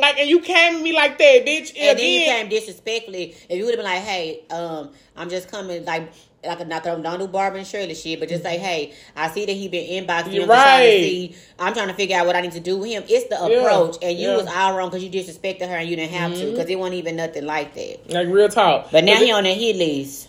Like, 0.00 0.18
and 0.18 0.28
you 0.28 0.40
came 0.40 0.76
at 0.76 0.82
me 0.82 0.92
like 0.92 1.18
that, 1.18 1.44
bitch. 1.46 1.72
And 1.78 1.98
then 1.98 2.12
you 2.12 2.20
came 2.20 2.48
disrespectfully. 2.48 3.34
If 3.48 3.58
you 3.58 3.64
would 3.64 3.74
have 3.76 3.78
been 3.84 3.92
like, 3.92 4.02
"Hey, 4.02 4.42
um, 4.50 4.90
I'm 5.16 5.28
just 5.30 5.50
coming," 5.50 5.84
like, 5.84 6.10
like 6.44 6.66
not 6.66 6.82
don't, 6.82 7.02
don't 7.02 7.18
do 7.18 7.26
Barbara 7.28 7.58
and 7.58 7.68
Shirley 7.68 7.94
shit, 7.94 8.18
but 8.18 8.28
just 8.28 8.42
say, 8.42 8.58
"Hey, 8.58 8.94
I 9.14 9.28
see 9.30 9.44
that 9.46 9.52
he 9.52 9.68
been 9.68 10.04
inboxing. 10.06 10.32
You're 10.32 10.42
I'm 10.44 10.48
trying 10.48 10.80
to 10.82 10.86
right. 10.88 11.00
see. 11.02 11.36
I'm 11.58 11.74
trying 11.74 11.88
to 11.88 11.94
figure 11.94 12.16
out 12.16 12.26
what 12.26 12.34
I 12.36 12.40
need 12.40 12.52
to 12.52 12.60
do 12.60 12.78
with 12.78 12.90
him." 12.90 13.04
It's 13.08 13.28
the 13.28 13.36
Yeah, 13.50 13.58
approach, 13.60 13.96
and 14.02 14.18
you 14.18 14.28
yeah. 14.28 14.36
Mm-hmm. 14.36 14.46
was 14.46 14.54
all 14.54 14.76
wrong 14.76 14.88
because 14.90 15.04
you 15.04 15.10
disrespected 15.10 15.68
her 15.68 15.76
and 15.76 15.88
you 15.88 15.96
didn't 15.96 16.12
have 16.12 16.34
to 16.34 16.50
because 16.50 16.68
it 16.70 16.78
wasn't 16.78 16.96
even 16.96 17.16
nothing 17.16 17.44
like 17.46 17.74
that. 17.74 18.10
like 18.10 18.28
real 18.28 18.48
talk. 18.48 18.90
But 18.90 19.04
now 19.04 19.16
he 19.16 19.28
it- 19.30 19.32
on 19.32 19.44
the 19.44 19.52
hit 19.54 19.76
list. 19.76 20.28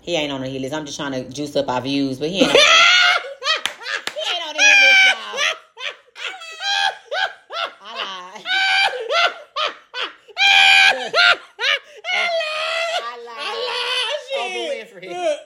He 0.00 0.14
ain't 0.14 0.30
on 0.32 0.40
the 0.40 0.48
hit 0.48 0.62
list. 0.62 0.72
I'm 0.72 0.86
just 0.86 0.96
trying 0.96 1.12
to 1.12 1.28
juice 1.28 1.56
up 1.56 1.68
our 1.68 1.80
views, 1.80 2.18
but 2.20 2.28
he 2.30 2.38
ain't. 2.42 2.46
On 2.48 2.54
the, 2.54 2.60
he 4.14 4.36
ain't 4.36 4.46
on 4.46 4.54
the 4.54 4.62
hit 4.62 4.78
list, 4.80 5.02
y'all. 5.08 5.40
I 7.82 7.92
lied. 7.96 8.44
I 13.02 13.18
lied. 13.26 13.38
I 13.38 13.52
lied, 13.66 14.20
Oprah 14.36 14.52
shit. 14.54 14.94
Winfrey. 14.94 15.36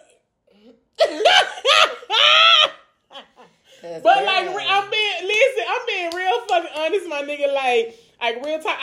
But 4.03 4.25
like, 4.27 4.55
re- 4.55 4.67
I'm 4.69 4.91
being 4.91 5.23
listen, 5.23 5.65
I'm 5.69 5.87
being 5.87 6.11
real 6.15 6.41
fucking 6.49 6.71
honest, 6.77 7.09
my 7.09 7.23
nigga. 7.23 7.53
Like, 7.55 7.99
like 8.21 8.45
real 8.45 8.59
talk. 8.61 8.77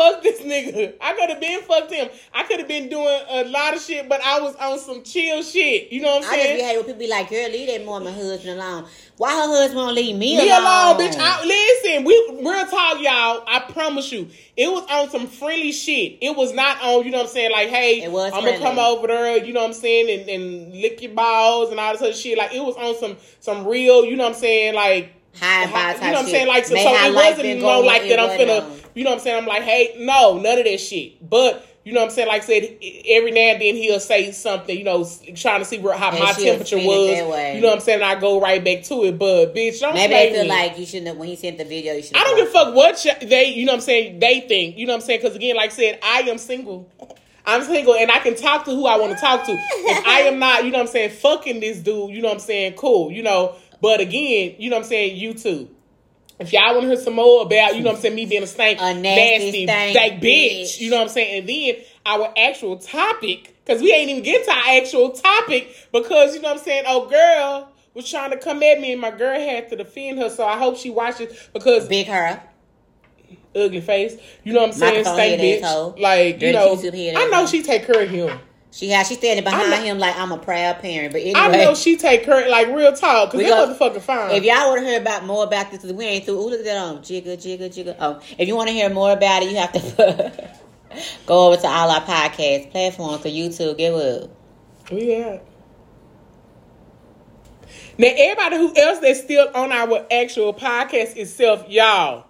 I 0.00 0.14
could 0.14 0.20
have 0.20 0.20
been 0.20 0.20
fucked 0.22 0.22
this 0.22 0.40
nigga. 0.40 0.94
I 1.00 1.12
could 1.14 1.30
have 1.30 1.40
been 1.40 1.60
fucked 1.62 1.92
him. 1.92 2.08
I 2.34 2.42
could 2.44 2.58
have 2.58 2.68
been 2.68 2.88
doing 2.88 3.20
a 3.30 3.44
lot 3.44 3.74
of 3.74 3.80
shit, 3.82 4.08
but 4.08 4.20
I 4.22 4.40
was 4.40 4.54
on 4.56 4.78
some 4.78 5.02
chill 5.02 5.42
shit. 5.42 5.92
You 5.92 6.02
know 6.02 6.16
what 6.16 6.24
I'm 6.24 6.30
I 6.30 6.34
just 6.36 6.42
saying? 6.42 6.56
be 6.58 6.62
hate 6.62 6.76
when 6.76 6.84
people 6.84 6.98
be 7.00 7.08
like, 7.08 7.30
"Girl, 7.30 7.48
leave 7.50 7.68
that 7.68 7.84
Mormon 7.84 8.14
husband 8.14 8.58
alone." 8.60 8.86
Why 9.16 9.32
her 9.32 9.48
husband 9.48 9.76
won't 9.78 9.96
leave 9.96 10.14
me, 10.16 10.36
Me 10.36 10.48
alone? 10.48 10.62
alone, 10.62 11.00
bitch. 11.00 11.16
I, 11.18 11.44
listen, 11.44 12.04
we 12.04 12.40
real 12.40 12.66
talk, 12.66 13.00
y'all. 13.00 13.42
I 13.48 13.64
promise 13.68 14.12
you, 14.12 14.28
it 14.56 14.70
was 14.70 14.84
on 14.88 15.10
some 15.10 15.26
friendly 15.26 15.72
shit. 15.72 16.18
It 16.20 16.36
was 16.36 16.52
not 16.52 16.80
on, 16.82 17.04
you 17.04 17.10
know 17.10 17.18
what 17.18 17.26
I'm 17.26 17.32
saying, 17.32 17.50
like, 17.50 17.68
hey, 17.68 18.04
I'm 18.04 18.12
gonna 18.12 18.58
come 18.58 18.78
over 18.78 19.08
there, 19.08 19.44
you 19.44 19.52
know 19.52 19.60
what 19.62 19.68
I'm 19.68 19.72
saying, 19.72 20.20
and, 20.20 20.30
and 20.30 20.72
lick 20.72 21.02
your 21.02 21.12
balls 21.14 21.70
and 21.70 21.80
all 21.80 21.92
this 21.92 22.02
other 22.02 22.12
shit. 22.12 22.38
Like, 22.38 22.54
it 22.54 22.62
was 22.64 22.76
on 22.76 22.96
some 23.00 23.16
some 23.40 23.66
real, 23.66 24.04
you 24.04 24.14
know 24.16 24.24
what 24.24 24.34
I'm 24.34 24.38
saying, 24.40 24.74
like. 24.74 25.14
High 25.36 25.64
and 25.64 25.72
type 25.72 25.96
you 25.96 26.06
know 26.06 26.12
what 26.12 26.18
I'm 26.18 26.24
shit. 26.24 26.34
saying? 26.34 26.48
Like, 26.48 26.64
so, 26.64 26.74
so 26.74 26.80
it 26.80 27.14
wasn't 27.14 27.60
no 27.60 27.80
like 27.80 28.02
that. 28.08 28.18
I'm 28.18 28.30
finna, 28.30 28.62
on. 28.62 28.80
you 28.94 29.04
know 29.04 29.10
what 29.10 29.18
I'm 29.18 29.22
saying? 29.22 29.38
I'm 29.38 29.46
like, 29.46 29.62
hey, 29.62 29.94
no, 29.98 30.38
none 30.38 30.58
of 30.58 30.64
that 30.64 30.78
shit. 30.80 31.28
But 31.28 31.64
you 31.84 31.94
know 31.94 32.00
what 32.00 32.10
I'm 32.10 32.14
saying? 32.14 32.28
Like 32.28 32.42
I 32.42 32.44
said, 32.44 32.62
every 33.06 33.30
now 33.30 33.40
and 33.40 33.62
then 33.62 33.74
he'll 33.74 33.98
say 33.98 34.30
something, 34.32 34.76
you 34.76 34.84
know, 34.84 35.08
trying 35.34 35.60
to 35.60 35.64
see 35.64 35.78
where 35.78 35.96
how 35.96 36.10
And 36.10 36.18
my 36.18 36.32
temperature 36.32 36.76
was. 36.76 37.16
You 37.54 37.62
know 37.62 37.68
what 37.68 37.76
I'm 37.76 37.80
saying? 37.80 38.02
And 38.02 38.04
I 38.04 38.20
go 38.20 38.40
right 38.40 38.62
back 38.62 38.82
to 38.84 39.04
it. 39.04 39.18
But 39.18 39.54
bitch, 39.54 39.80
don't 39.80 39.94
Maybe 39.94 40.12
they 40.12 40.32
feel 40.32 40.42
me. 40.42 40.48
like 40.48 40.78
you 40.78 40.84
shouldn't. 40.84 41.06
have 41.06 41.16
When 41.16 41.28
he 41.28 41.36
sent 41.36 41.56
the 41.56 41.64
video, 41.64 41.94
you 41.94 42.02
should. 42.02 42.16
I 42.16 42.24
don't 42.24 42.36
give 42.36 42.48
a 42.48 42.50
fuck 42.50 42.74
what 42.74 43.06
they, 43.22 43.54
you 43.54 43.64
know 43.64 43.72
what 43.72 43.76
I'm 43.76 43.80
saying, 43.82 44.18
they 44.18 44.40
think. 44.40 44.76
You 44.76 44.86
know 44.86 44.92
what 44.92 45.02
I'm 45.02 45.06
saying? 45.06 45.20
Because 45.22 45.36
again, 45.36 45.56
like 45.56 45.70
I 45.70 45.74
said, 45.74 45.98
I 46.02 46.20
am 46.28 46.36
single. 46.36 46.90
I'm 47.46 47.62
single 47.62 47.94
and 47.94 48.10
I 48.10 48.18
can 48.18 48.34
talk 48.34 48.66
to 48.66 48.72
who 48.72 48.86
I 48.86 48.98
want 48.98 49.14
to 49.14 49.18
talk 49.18 49.46
to. 49.46 49.52
If 49.52 50.06
I 50.06 50.20
am 50.28 50.38
not, 50.38 50.66
you 50.66 50.70
know 50.70 50.78
what 50.78 50.88
I'm 50.88 50.92
saying, 50.92 51.10
fucking 51.12 51.60
this 51.60 51.78
dude, 51.78 52.10
you 52.10 52.20
know 52.20 52.28
what 52.28 52.34
I'm 52.34 52.40
saying, 52.40 52.74
cool, 52.74 53.10
you 53.10 53.22
know. 53.22 53.56
But 53.80 54.00
again, 54.00 54.56
you 54.58 54.70
know 54.70 54.76
what 54.76 54.84
I'm 54.84 54.88
saying, 54.88 55.16
you 55.16 55.34
too. 55.34 55.70
If 56.38 56.52
y'all 56.52 56.74
want 56.74 56.82
to 56.82 56.88
hear 56.88 56.96
some 56.96 57.14
more 57.14 57.42
about, 57.42 57.74
you 57.74 57.82
know 57.82 57.90
what 57.90 57.96
I'm 57.96 58.02
saying, 58.02 58.14
me 58.14 58.26
being 58.26 58.44
a 58.44 58.46
stank, 58.46 58.78
A 58.80 58.94
nasty 58.94 59.64
stank 59.66 59.96
stank 59.96 60.22
bitch, 60.22 60.62
bitch. 60.62 60.80
you 60.80 60.90
know 60.90 60.98
what 60.98 61.02
I'm 61.04 61.08
saying? 61.08 61.40
And 61.40 61.48
then 61.48 61.84
our 62.06 62.32
actual 62.36 62.78
topic, 62.78 63.56
because 63.64 63.82
we 63.82 63.92
ain't 63.92 64.08
even 64.10 64.22
get 64.22 64.44
to 64.44 64.52
our 64.52 64.80
actual 64.80 65.10
topic 65.10 65.74
because, 65.92 66.34
you 66.34 66.40
know 66.40 66.50
what 66.50 66.58
I'm 66.58 66.64
saying, 66.64 66.84
oh, 66.86 67.08
girl 67.08 67.72
was 67.94 68.08
trying 68.08 68.30
to 68.30 68.36
come 68.38 68.62
at 68.62 68.80
me 68.80 68.92
and 68.92 69.00
my 69.00 69.10
girl 69.10 69.38
had 69.38 69.68
to 69.70 69.76
defend 69.76 70.20
her. 70.20 70.30
So 70.30 70.46
I 70.46 70.56
hope 70.56 70.76
she 70.76 70.90
watches 70.90 71.48
because 71.52 71.88
Big 71.88 72.06
her. 72.06 72.40
ugly 73.56 73.80
face. 73.80 74.16
You 74.44 74.52
know 74.52 74.60
what 74.60 74.68
I'm 74.68 74.74
saying? 74.74 75.04
Stank 75.04 75.40
bitch. 75.40 75.62
asshole. 75.62 75.96
Like, 75.98 76.40
you 76.40 76.52
know, 76.52 76.76
I 76.80 77.28
know 77.30 77.46
she 77.46 77.62
take 77.62 77.84
care 77.84 78.02
of 78.02 78.08
him. 78.08 78.38
She 78.70 78.90
has. 78.90 79.08
She's 79.08 79.18
standing 79.18 79.44
behind 79.44 79.70
not- 79.70 79.82
him 79.82 79.98
like 79.98 80.16
I'm 80.16 80.30
a 80.30 80.38
proud 80.38 80.80
parent. 80.80 81.12
But 81.12 81.22
anyway, 81.22 81.40
I 81.40 81.48
know 81.64 81.74
she 81.74 81.96
take 81.96 82.24
her 82.26 82.48
like, 82.48 82.68
real 82.68 82.92
talk, 82.92 83.32
because 83.32 83.48
that 83.48 83.68
motherfucker 83.68 84.00
fine. 84.00 84.32
If 84.32 84.44
y'all 84.44 84.68
want 84.68 84.80
to 84.82 84.86
hear 84.86 85.00
about 85.00 85.24
more 85.24 85.44
about 85.44 85.70
this, 85.70 85.84
we 85.84 86.04
ain't 86.04 86.24
through. 86.24 86.38
Ooh, 86.38 86.50
look 86.50 86.60
at 86.60 86.64
that 86.66 86.76
on 86.76 86.98
jigga, 86.98 87.36
jigga, 87.36 87.68
jigga. 87.68 87.96
Oh, 87.98 88.20
if 88.36 88.46
you 88.46 88.54
want 88.56 88.68
to 88.68 88.74
hear 88.74 88.90
more 88.90 89.12
about 89.12 89.42
it, 89.42 89.50
you 89.50 89.56
have 89.56 89.72
to 89.72 90.50
go 91.26 91.48
over 91.48 91.60
to 91.60 91.66
all 91.66 91.90
our 91.90 92.02
podcast 92.02 92.70
platforms, 92.70 93.22
to 93.22 93.30
YouTube. 93.30 93.78
Get 93.78 93.94
up. 93.94 94.30
yeah. 94.90 95.38
Now, 98.00 98.12
everybody 98.16 98.56
who 98.58 98.72
else 98.76 99.00
that's 99.00 99.20
still 99.22 99.48
on 99.54 99.72
our 99.72 100.06
actual 100.12 100.54
podcast 100.54 101.16
itself, 101.16 101.64
y'all, 101.68 102.26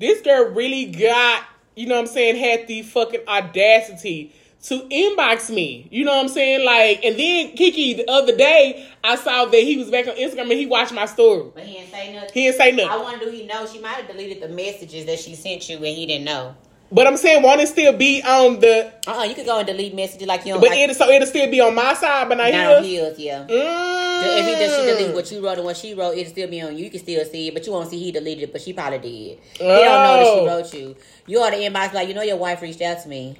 this 0.00 0.20
girl 0.22 0.46
really 0.52 0.86
got, 0.86 1.44
you 1.76 1.86
know 1.86 1.94
what 1.94 2.00
I'm 2.00 2.06
saying, 2.08 2.36
had 2.36 2.66
the 2.66 2.82
fucking 2.82 3.20
audacity 3.28 4.34
to 4.64 4.80
inbox 4.88 5.54
me. 5.54 5.88
You 5.90 6.04
know 6.04 6.12
what 6.14 6.22
I'm 6.22 6.28
saying? 6.28 6.64
Like, 6.64 7.04
and 7.04 7.18
then 7.18 7.52
Kiki, 7.54 7.94
the 7.94 8.10
other 8.10 8.34
day, 8.36 8.86
I 9.02 9.16
saw 9.16 9.44
that 9.44 9.56
he 9.62 9.76
was 9.76 9.90
back 9.90 10.06
on 10.06 10.14
Instagram 10.16 10.42
and 10.42 10.52
he 10.52 10.66
watched 10.66 10.92
my 10.92 11.06
story. 11.06 11.50
But 11.54 11.64
he 11.64 11.74
didn't 11.74 11.90
say 11.90 12.12
nothing. 12.14 12.30
He 12.32 12.42
didn't 12.46 12.56
say 12.56 12.72
nothing. 12.72 12.90
I 12.90 12.96
wonder 12.96 13.24
do 13.26 13.30
he 13.30 13.46
know? 13.46 13.66
She 13.66 13.78
might 13.80 13.94
have 13.96 14.08
deleted 14.08 14.42
the 14.42 14.48
messages 14.48 15.04
that 15.06 15.18
she 15.18 15.34
sent 15.34 15.68
you 15.68 15.76
and 15.76 15.86
he 15.86 16.06
didn't 16.06 16.24
know. 16.24 16.54
But 16.92 17.06
I'm 17.06 17.16
saying, 17.16 17.42
won't 17.42 17.60
it 17.60 17.68
still 17.68 17.92
be 17.94 18.22
on 18.22 18.60
the? 18.60 18.92
Uh 19.06 19.18
uh 19.18 19.22
you 19.24 19.34
could 19.34 19.46
go 19.46 19.58
and 19.58 19.66
delete 19.66 19.94
messages 19.94 20.28
like 20.28 20.46
you 20.46 20.52
don't 20.52 20.60
But 20.60 20.70
like 20.70 20.78
it 20.78 20.94
so 20.94 21.08
it'll 21.08 21.26
still 21.26 21.50
be 21.50 21.60
on 21.60 21.74
my 21.74 21.92
side, 21.94 22.28
but 22.28 22.36
not 22.38 22.52
not 22.52 22.76
on 22.76 22.84
his. 22.84 22.92
his, 22.92 23.18
yeah. 23.18 23.46
Mm. 23.48 24.38
If 24.38 24.46
he 24.46 24.52
does, 24.64 24.76
she 24.76 24.82
delete 25.04 25.14
what 25.14 25.30
you 25.32 25.44
wrote 25.44 25.56
and 25.58 25.64
what 25.64 25.76
she 25.76 25.92
wrote, 25.94 26.16
it'll 26.16 26.30
still 26.30 26.48
be 26.48 26.60
on 26.62 26.76
you. 26.76 26.84
You 26.84 26.90
can 26.90 27.00
still 27.00 27.24
see 27.24 27.48
it, 27.48 27.54
but 27.54 27.66
you 27.66 27.72
won't 27.72 27.88
see 27.90 27.98
he 27.98 28.12
deleted 28.12 28.44
it, 28.44 28.52
but 28.52 28.60
she 28.62 28.72
probably 28.72 28.98
did. 28.98 29.38
He 29.54 29.64
don't 29.64 29.68
know 29.68 30.16
that 30.18 30.24
she 30.34 30.40
Oh. 30.40 30.46
wrote 30.46 30.74
you. 30.74 30.96
You 31.26 31.40
ought 31.40 31.50
to 31.50 31.56
inbox 31.56 31.94
like, 31.94 32.06
you 32.08 32.14
know, 32.14 32.22
your 32.22 32.36
wife 32.36 32.62
reached 32.62 32.82
out 32.82 33.02
to 33.02 33.08
me. 33.08 33.36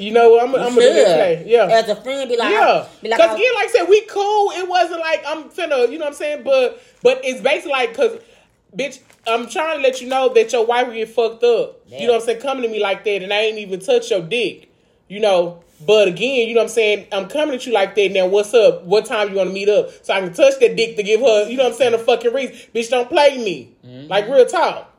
You 0.00 0.12
know 0.12 0.30
what? 0.30 0.42
I'm, 0.48 0.54
I'm 0.54 0.60
gonna 0.74 0.74
do 0.74 0.80
this. 0.80 1.46
Yeah. 1.46 1.66
As 1.66 1.88
a 1.88 1.96
friend, 1.96 2.28
be 2.28 2.36
like, 2.36 2.52
Yeah, 2.52 2.86
be 3.02 3.08
like, 3.08 3.18
because 3.18 3.30
I- 3.30 3.34
again, 3.34 3.54
like 3.54 3.68
I 3.68 3.72
said, 3.72 3.88
we 3.88 4.00
cool. 4.06 4.50
It 4.52 4.68
wasn't 4.68 5.00
like 5.00 5.22
I'm 5.26 5.44
finna, 5.50 5.90
you 5.90 5.98
know 5.98 6.04
what 6.06 6.08
I'm 6.08 6.14
saying? 6.14 6.42
But 6.44 6.82
but 7.02 7.20
it's 7.24 7.40
basically 7.40 7.72
like, 7.72 7.94
cause 7.94 8.18
bitch, 8.76 9.00
I'm 9.26 9.48
trying 9.48 9.78
to 9.78 9.82
let 9.82 10.00
you 10.00 10.08
know 10.08 10.28
that 10.34 10.52
your 10.52 10.64
wife 10.66 10.86
will 10.86 10.94
get 10.94 11.08
fucked 11.10 11.44
up. 11.44 11.80
Yeah. 11.86 12.00
You 12.00 12.06
know 12.06 12.14
what 12.14 12.22
I'm 12.22 12.26
saying? 12.26 12.40
Coming 12.40 12.62
to 12.64 12.68
me 12.68 12.80
like 12.80 13.04
that, 13.04 13.22
and 13.22 13.32
I 13.32 13.40
ain't 13.42 13.58
even 13.58 13.80
touch 13.80 14.10
your 14.10 14.22
dick. 14.22 14.72
You 15.08 15.20
know. 15.20 15.62
But 15.86 16.08
again, 16.08 16.46
you 16.46 16.54
know 16.54 16.60
what 16.60 16.64
I'm 16.64 16.74
saying? 16.74 17.06
I'm 17.10 17.26
coming 17.26 17.54
at 17.54 17.64
you 17.66 17.72
like 17.72 17.94
that. 17.94 18.12
Now, 18.12 18.26
what's 18.26 18.52
up? 18.52 18.84
What 18.84 19.06
time 19.06 19.30
you 19.30 19.36
want 19.36 19.48
to 19.48 19.54
meet 19.54 19.70
up? 19.70 19.88
So 20.04 20.12
I 20.12 20.20
can 20.20 20.34
touch 20.34 20.58
that 20.60 20.76
dick 20.76 20.96
to 20.96 21.02
give 21.02 21.20
her, 21.20 21.48
you 21.48 21.56
know 21.56 21.62
what 21.64 21.72
I'm 21.72 21.78
saying, 21.78 21.94
a 21.94 21.98
fucking 21.98 22.34
reason. 22.34 22.54
Bitch, 22.74 22.90
don't 22.90 23.08
play 23.08 23.38
me. 23.42 23.74
Mm-hmm. 23.86 24.08
Like 24.08 24.28
real 24.28 24.44
talk. 24.44 24.89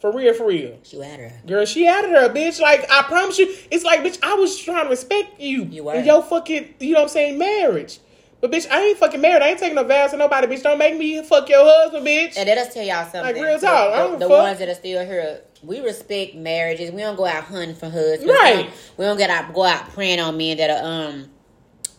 For 0.00 0.12
real, 0.12 0.34
for 0.34 0.46
real. 0.46 0.78
she 0.82 0.98
had 1.00 1.18
her. 1.18 1.32
Girl, 1.46 1.64
she 1.64 1.86
added 1.86 2.10
her, 2.10 2.28
bitch. 2.28 2.60
Like, 2.60 2.84
I 2.90 3.02
promise 3.04 3.38
you, 3.38 3.46
it's 3.70 3.84
like, 3.84 4.00
bitch, 4.00 4.18
I 4.22 4.34
was 4.34 4.58
trying 4.58 4.84
to 4.84 4.90
respect 4.90 5.40
you. 5.40 5.64
You 5.64 5.84
were. 5.84 5.94
In 5.94 6.04
your 6.04 6.22
fucking, 6.22 6.74
you 6.80 6.92
know 6.92 6.98
what 7.00 7.02
I'm 7.04 7.08
saying, 7.08 7.38
marriage. 7.38 8.00
But, 8.42 8.52
bitch, 8.52 8.70
I 8.70 8.82
ain't 8.82 8.98
fucking 8.98 9.22
married. 9.22 9.40
I 9.42 9.48
ain't 9.48 9.58
taking 9.58 9.76
no 9.76 9.84
vows 9.84 10.10
to 10.10 10.18
nobody, 10.18 10.46
bitch. 10.46 10.62
Don't 10.62 10.76
make 10.76 10.98
me 10.98 11.22
fuck 11.22 11.48
your 11.48 11.64
husband, 11.64 12.06
bitch. 12.06 12.34
And 12.36 12.46
let 12.46 12.58
us 12.58 12.74
tell 12.74 12.84
y'all 12.84 13.04
something. 13.04 13.22
Like, 13.22 13.36
real 13.36 13.58
talk, 13.58 13.92
I 13.92 14.02
The, 14.02 14.08
don't 14.08 14.18
the 14.18 14.28
ones 14.28 14.58
that 14.58 14.68
are 14.68 14.74
still 14.74 15.06
here, 15.06 15.40
we 15.62 15.80
respect 15.80 16.34
marriages. 16.34 16.90
We 16.90 17.00
don't 17.00 17.16
go 17.16 17.24
out 17.24 17.44
hunting 17.44 17.74
for 17.74 17.88
husbands. 17.88 18.26
Right. 18.26 18.56
We 18.56 18.62
don't, 18.64 18.72
we 18.98 19.04
don't 19.06 19.16
get 19.16 19.30
out 19.30 19.54
go 19.54 19.64
out 19.64 19.88
praying 19.94 20.20
on 20.20 20.36
men 20.36 20.58
that 20.58 20.68
are 20.68 20.84
um 21.08 21.30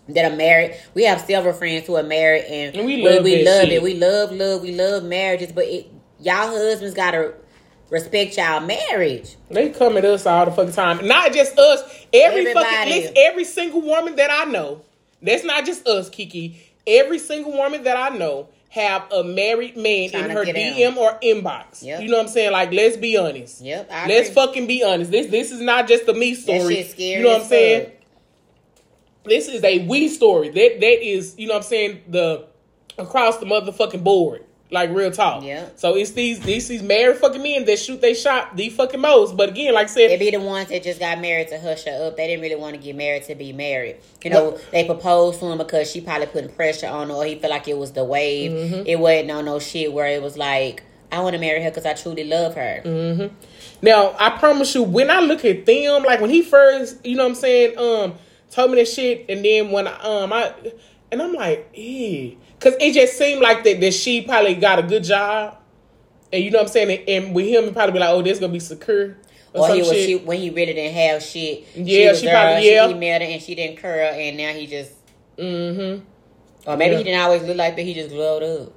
that 0.09 0.31
are 0.31 0.35
married. 0.35 0.75
We 0.93 1.05
have 1.05 1.21
several 1.21 1.53
friends 1.55 1.87
who 1.87 1.95
are 1.95 2.03
married 2.03 2.43
and, 2.43 2.75
And 2.75 2.85
we 2.85 2.97
we, 2.97 3.09
love 3.09 3.23
we 3.23 3.43
that 3.43 3.51
love 3.51 3.63
shit. 3.63 3.71
it. 3.73 3.81
We 3.81 3.95
love 3.95 4.31
love 4.31 4.61
we 4.61 4.75
love 4.75 5.03
marriages, 5.03 5.51
but 5.51 5.65
it, 5.65 5.87
y'all 6.19 6.49
husbands 6.49 6.93
gotta 6.93 7.33
respect 7.89 8.37
y'all 8.37 8.61
marriage. 8.61 9.35
They 9.49 9.69
come 9.69 9.97
at 9.97 10.05
us 10.05 10.25
all 10.25 10.45
the 10.45 10.51
fucking 10.51 10.73
time. 10.73 11.07
Not 11.07 11.33
just 11.33 11.57
us. 11.57 11.81
Every 12.13 12.45
fucking, 12.53 12.57
Everybody. 12.67 12.89
listen, 12.91 13.13
every 13.17 13.43
single 13.45 13.81
woman 13.81 14.15
that 14.15 14.31
I 14.31 14.49
know, 14.49 14.81
that's 15.21 15.43
not 15.43 15.65
just 15.65 15.87
us, 15.87 16.09
Kiki. 16.09 16.61
Every 16.87 17.19
single 17.19 17.51
woman 17.53 17.83
that 17.83 17.97
I 17.97 18.15
know 18.15 18.49
have 18.69 19.09
a 19.11 19.23
married 19.23 19.77
man 19.77 20.09
Trying 20.09 20.25
in 20.25 20.29
her 20.31 20.43
DM 20.45 20.91
out. 20.91 20.97
or 20.97 21.19
inbox. 21.21 21.81
Yep. 21.81 22.01
You 22.01 22.09
know 22.09 22.17
what 22.17 22.23
I'm 22.27 22.31
saying? 22.31 22.51
Like, 22.51 22.73
let's 22.73 22.97
be 22.97 23.17
honest. 23.17 23.61
Yep, 23.61 23.89
I 23.89 24.07
Let's 24.07 24.29
agree. 24.29 24.35
fucking 24.45 24.67
be 24.67 24.83
honest. 24.83 25.11
This 25.11 25.27
this 25.27 25.51
is 25.51 25.61
not 25.61 25.87
just 25.87 26.07
a 26.09 26.13
me 26.13 26.35
story. 26.35 26.85
you 26.97 27.23
know 27.23 27.29
what 27.33 27.41
I'm 27.43 27.47
saying? 27.47 27.91
This 29.23 29.47
is 29.47 29.63
a 29.63 29.85
we 29.87 30.07
story. 30.09 30.49
That 30.49 30.79
that 30.79 31.03
is, 31.07 31.35
you 31.37 31.47
know 31.47 31.53
what 31.53 31.63
I'm 31.63 31.69
saying, 31.69 32.01
the 32.09 32.45
across 32.97 33.37
the 33.37 33.45
motherfucking 33.45 34.03
board. 34.03 34.43
Like 34.75 34.89
real 34.89 35.09
talk. 35.09 35.41
Yeah. 35.41 35.69
So 35.77 35.95
it's 35.95 36.11
these 36.11 36.41
these 36.41 36.67
these 36.67 36.83
married 36.83 37.15
fucking 37.15 37.41
men 37.41 37.63
that 37.63 37.79
shoot 37.79 38.01
they 38.01 38.13
shot 38.13 38.57
the 38.57 38.69
fucking 38.69 38.99
most. 38.99 39.37
But 39.37 39.47
again, 39.47 39.73
like 39.73 39.85
I 39.85 39.89
said, 39.89 40.09
They 40.11 40.17
be 40.17 40.31
the 40.31 40.41
ones 40.41 40.67
that 40.67 40.83
just 40.83 40.99
got 40.99 41.21
married 41.21 41.47
to 41.47 41.59
hush 41.61 41.85
her 41.85 42.07
up. 42.07 42.17
They 42.17 42.27
didn't 42.27 42.41
really 42.41 42.57
want 42.57 42.75
to 42.75 42.81
get 42.81 42.93
married 42.93 43.23
to 43.23 43.35
be 43.35 43.53
married. 43.53 43.95
You 44.21 44.31
know, 44.31 44.49
Well- 44.49 44.59
they 44.73 44.83
proposed 44.83 45.39
to 45.39 45.45
him 45.45 45.57
because 45.59 45.89
she 45.89 46.01
probably 46.01 46.27
putting 46.27 46.49
pressure 46.51 46.87
on 46.87 47.07
her 47.07 47.15
or 47.15 47.23
he 47.23 47.35
felt 47.35 47.51
like 47.51 47.69
it 47.69 47.77
was 47.77 47.93
the 47.93 48.03
wave. 48.03 48.51
Mm-hmm. 48.51 48.85
It 48.85 48.99
wasn't 48.99 49.31
on 49.31 49.45
no 49.45 49.59
shit 49.59 49.93
where 49.93 50.07
it 50.07 50.21
was 50.21 50.35
like, 50.37 50.83
I 51.09 51.21
want 51.21 51.35
to 51.35 51.39
marry 51.39 51.63
her 51.63 51.69
because 51.69 51.85
I 51.85 51.93
truly 51.93 52.25
love 52.25 52.55
her. 52.55 52.81
Mm-hmm. 52.83 53.33
Now, 53.81 54.13
I 54.19 54.31
promise 54.31 54.75
you, 54.75 54.83
when 54.83 55.09
I 55.09 55.21
look 55.21 55.45
at 55.45 55.65
them, 55.65 56.03
like 56.03 56.19
when 56.19 56.29
he 56.31 56.41
first, 56.41 57.05
you 57.05 57.15
know 57.15 57.23
what 57.23 57.29
I'm 57.29 57.35
saying, 57.35 57.77
um, 57.77 58.15
told 58.51 58.71
me 58.71 58.77
that 58.77 58.89
shit, 58.89 59.25
and 59.29 59.45
then 59.45 59.71
when 59.71 59.87
I, 59.87 59.97
um, 60.01 60.33
I, 60.33 60.53
and 61.13 61.21
I'm 61.21 61.31
like, 61.31 61.69
eh, 61.77 62.31
because 62.65 62.81
it 62.81 62.93
just 62.93 63.17
seemed 63.17 63.41
like 63.41 63.63
that 63.63 63.79
that 63.79 63.93
she 63.93 64.21
probably 64.21 64.55
got 64.55 64.79
a 64.79 64.83
good 64.83 65.03
job, 65.03 65.57
and 66.33 66.43
you 66.43 66.49
know 66.49 66.57
what 66.57 66.63
I'm 66.67 66.71
saying, 66.71 66.99
and, 67.07 67.09
and 67.25 67.35
with 67.35 67.45
him, 67.47 67.71
probably 67.73 67.93
be 67.93 67.99
like, 67.99 68.09
oh, 68.09 68.21
this 68.23 68.39
gonna 68.39 68.51
be 68.51 68.59
secure. 68.59 69.17
Or 69.53 69.73
he 69.73 69.79
was 69.79 69.91
shit. 69.91 70.05
she, 70.05 70.15
when 70.17 70.39
he 70.39 70.49
really 70.49 70.73
didn't 70.73 70.95
have 70.95 71.21
shit. 71.23 71.65
Yeah, 71.75 72.13
she 72.13 72.25
there, 72.25 72.33
probably- 72.35 72.69
yeah. 72.71 72.87
She 72.87 72.93
emailed 72.93 73.19
her 73.21 73.33
and 73.33 73.41
she 73.41 73.55
didn't 73.55 73.77
curl, 73.77 74.09
and 74.13 74.35
now 74.37 74.51
he 74.51 74.67
just. 74.67 74.91
Mm-hmm. 75.37 76.03
Or 76.69 76.77
maybe 76.77 76.93
Yeah. 76.93 76.97
he 76.97 77.03
didn't 77.05 77.21
always 77.21 77.43
look 77.43 77.55
like 77.55 77.75
that. 77.75 77.83
He 77.83 77.93
just 77.93 78.09
glowed 78.09 78.43
up. 78.43 78.73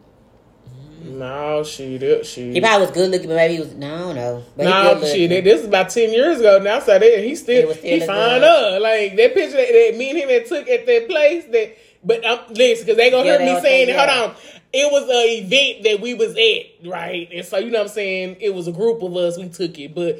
No, 1.03 1.65
she 1.65 1.97
did. 1.99 2.27
She. 2.27 2.53
He 2.53 2.61
probably 2.61 2.87
was 2.87 2.95
good 2.95 3.11
looking, 3.11 3.29
but 3.29 3.37
maybe 3.37 3.55
he 3.55 3.61
was. 3.61 3.75
No. 3.75 4.45
But 4.57 4.65
No, 4.65 4.95
good 5.01 5.09
shit. 5.09 5.31
looking. 5.31 5.45
This 5.45 5.61
is 5.63 5.67
about 5.67 5.91
ten 5.91 6.13
years 6.13 6.41
ago 6.41 6.59
now. 6.59 6.81
So 6.81 6.99
that 6.99 7.25
he 7.25 7.35
still, 7.35 7.73
still 7.75 7.83
he 8.01 8.07
fine 8.07 8.45
up. 8.45 8.81
Like 8.83 9.17
that 9.17 9.35
picture 9.35 9.57
that, 9.57 9.69
that 9.69 9.95
me 9.97 10.11
and 10.11 10.19
him 10.19 10.29
had 10.29 10.47
took 10.47 10.69
at 10.69 10.87
that 10.87 11.09
place. 11.09 11.45
That, 11.47 11.77
but 12.05 12.25
um, 12.25 12.41
listen, 12.51 12.85
because 12.87 12.97
they 12.97 13.11
gonna 13.11 13.27
Yeah, 13.27 13.39
they 13.39 13.55
me 13.55 13.61
saying, 13.61 13.87
say, 13.89 13.93
hold 13.97 14.09
on, 14.31 14.37
it 14.73 14.93
was 14.93 15.09
a 15.11 15.39
event 15.43 15.85
that 15.85 16.01
we 16.01 16.15
was 16.15 16.31
at, 16.37 16.89
right? 16.89 17.29
And 17.33 17.45
so 17.47 17.59
you 17.59 17.71
know 17.71 17.79
what 17.79 17.89
I'm 17.89 17.93
saying. 17.95 18.37
It 18.41 18.55
was 18.55 18.69
a 18.69 18.73
group 18.73 19.03
of 19.03 19.17
us. 19.17 19.37
We 19.39 19.49
took 19.49 19.79
it, 19.79 19.95
but 19.95 20.19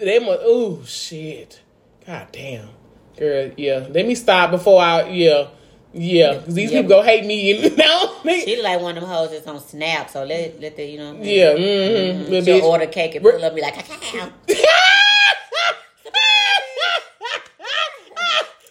they 0.00 0.18
must. 0.18 0.40
Oh 0.42 0.82
shit! 0.84 1.60
God 2.06 2.28
damn, 2.32 2.68
girl. 3.16 3.50
Yeah, 3.56 3.86
let 3.90 4.06
me 4.06 4.14
stop 4.14 4.50
before 4.50 4.80
I. 4.82 5.08
Yeah. 5.08 5.48
Yeah, 5.94 6.34
because 6.34 6.54
these 6.54 6.70
Yeah. 6.70 6.82
people 6.82 6.96
gonna 6.98 7.08
hate 7.08 7.24
me. 7.24 7.64
And 7.66 7.76
now, 7.78 8.20
they, 8.22 8.42
She 8.42 8.60
like 8.62 8.78
one 8.80 8.96
of 8.98 9.02
them 9.02 9.10
hoes 9.10 9.30
that's 9.30 9.46
on 9.46 9.58
Snap. 9.58 10.10
So 10.10 10.22
let 10.22 10.60
let 10.60 10.76
the 10.76 10.84
you 10.84 10.98
know. 10.98 11.14
yeah, 11.22 11.54
mm-hmm. 11.54 12.30
Little 12.30 12.44
She'll 12.44 12.60
bitch. 12.60 12.62
order 12.70 12.86
cake 12.86 13.14
and 13.14 13.24
pull 13.24 13.42
up 13.42 13.54
be 13.54 13.62
like, 13.62 13.74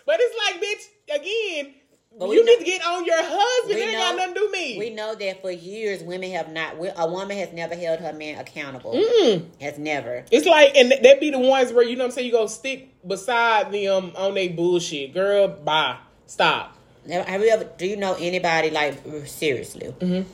but 0.06 0.17
it's 0.20 0.36
like, 0.46 0.62
bitch, 0.62 1.15
again, 1.22 1.74
But 2.19 2.30
you 2.30 2.43
know- 2.43 2.51
need 2.51 2.60
to 2.60 2.63
get 2.65 2.84
on 2.84 3.06
your 3.06 3.17
husband. 3.21 3.77
It 3.80 3.84
ain't 3.84 3.91
know- 3.93 3.97
got 3.99 4.15
nothing 4.17 4.34
to 4.34 4.39
do 4.39 4.45
with 4.47 4.51
me. 4.53 4.77
We 4.80 4.89
know 4.89 5.13
that 5.15 5.41
for 5.41 5.51
years, 5.51 6.03
women 6.03 6.32
have 6.32 6.51
not. 6.51 6.75
A 6.97 7.08
woman 7.08 7.38
has 7.38 7.53
never 7.53 7.75
held 7.75 7.99
her 7.99 8.13
man 8.13 8.39
accountable. 8.39 8.93
Mm. 8.93 9.45
Has 9.62 9.77
never. 9.77 10.25
It's 10.32 10.45
like, 10.47 10.75
and 10.75 10.91
they 10.91 11.17
be 11.19 11.30
the 11.30 11.39
ones 11.39 11.71
where, 11.71 11.84
you 11.84 11.95
know 11.95 12.03
what 12.06 12.10
I'm 12.10 12.12
saying, 12.13 12.27
you 12.27 12.34
go 12.34 12.47
stick 12.47 12.89
beside 13.08 13.71
them 13.71 14.12
on 14.15 14.34
they 14.34 14.47
bullshit. 14.47 15.13
Girl, 15.13 15.47
bye. 15.47 15.97
Stop. 16.25 16.75
Have 17.10 17.41
you 17.41 17.47
ever? 17.49 17.63
Do 17.77 17.86
you 17.88 17.95
know 17.95 18.15
anybody 18.19 18.69
like 18.69 18.95
seriously? 19.25 19.88
Mm-hmm. 19.99 20.30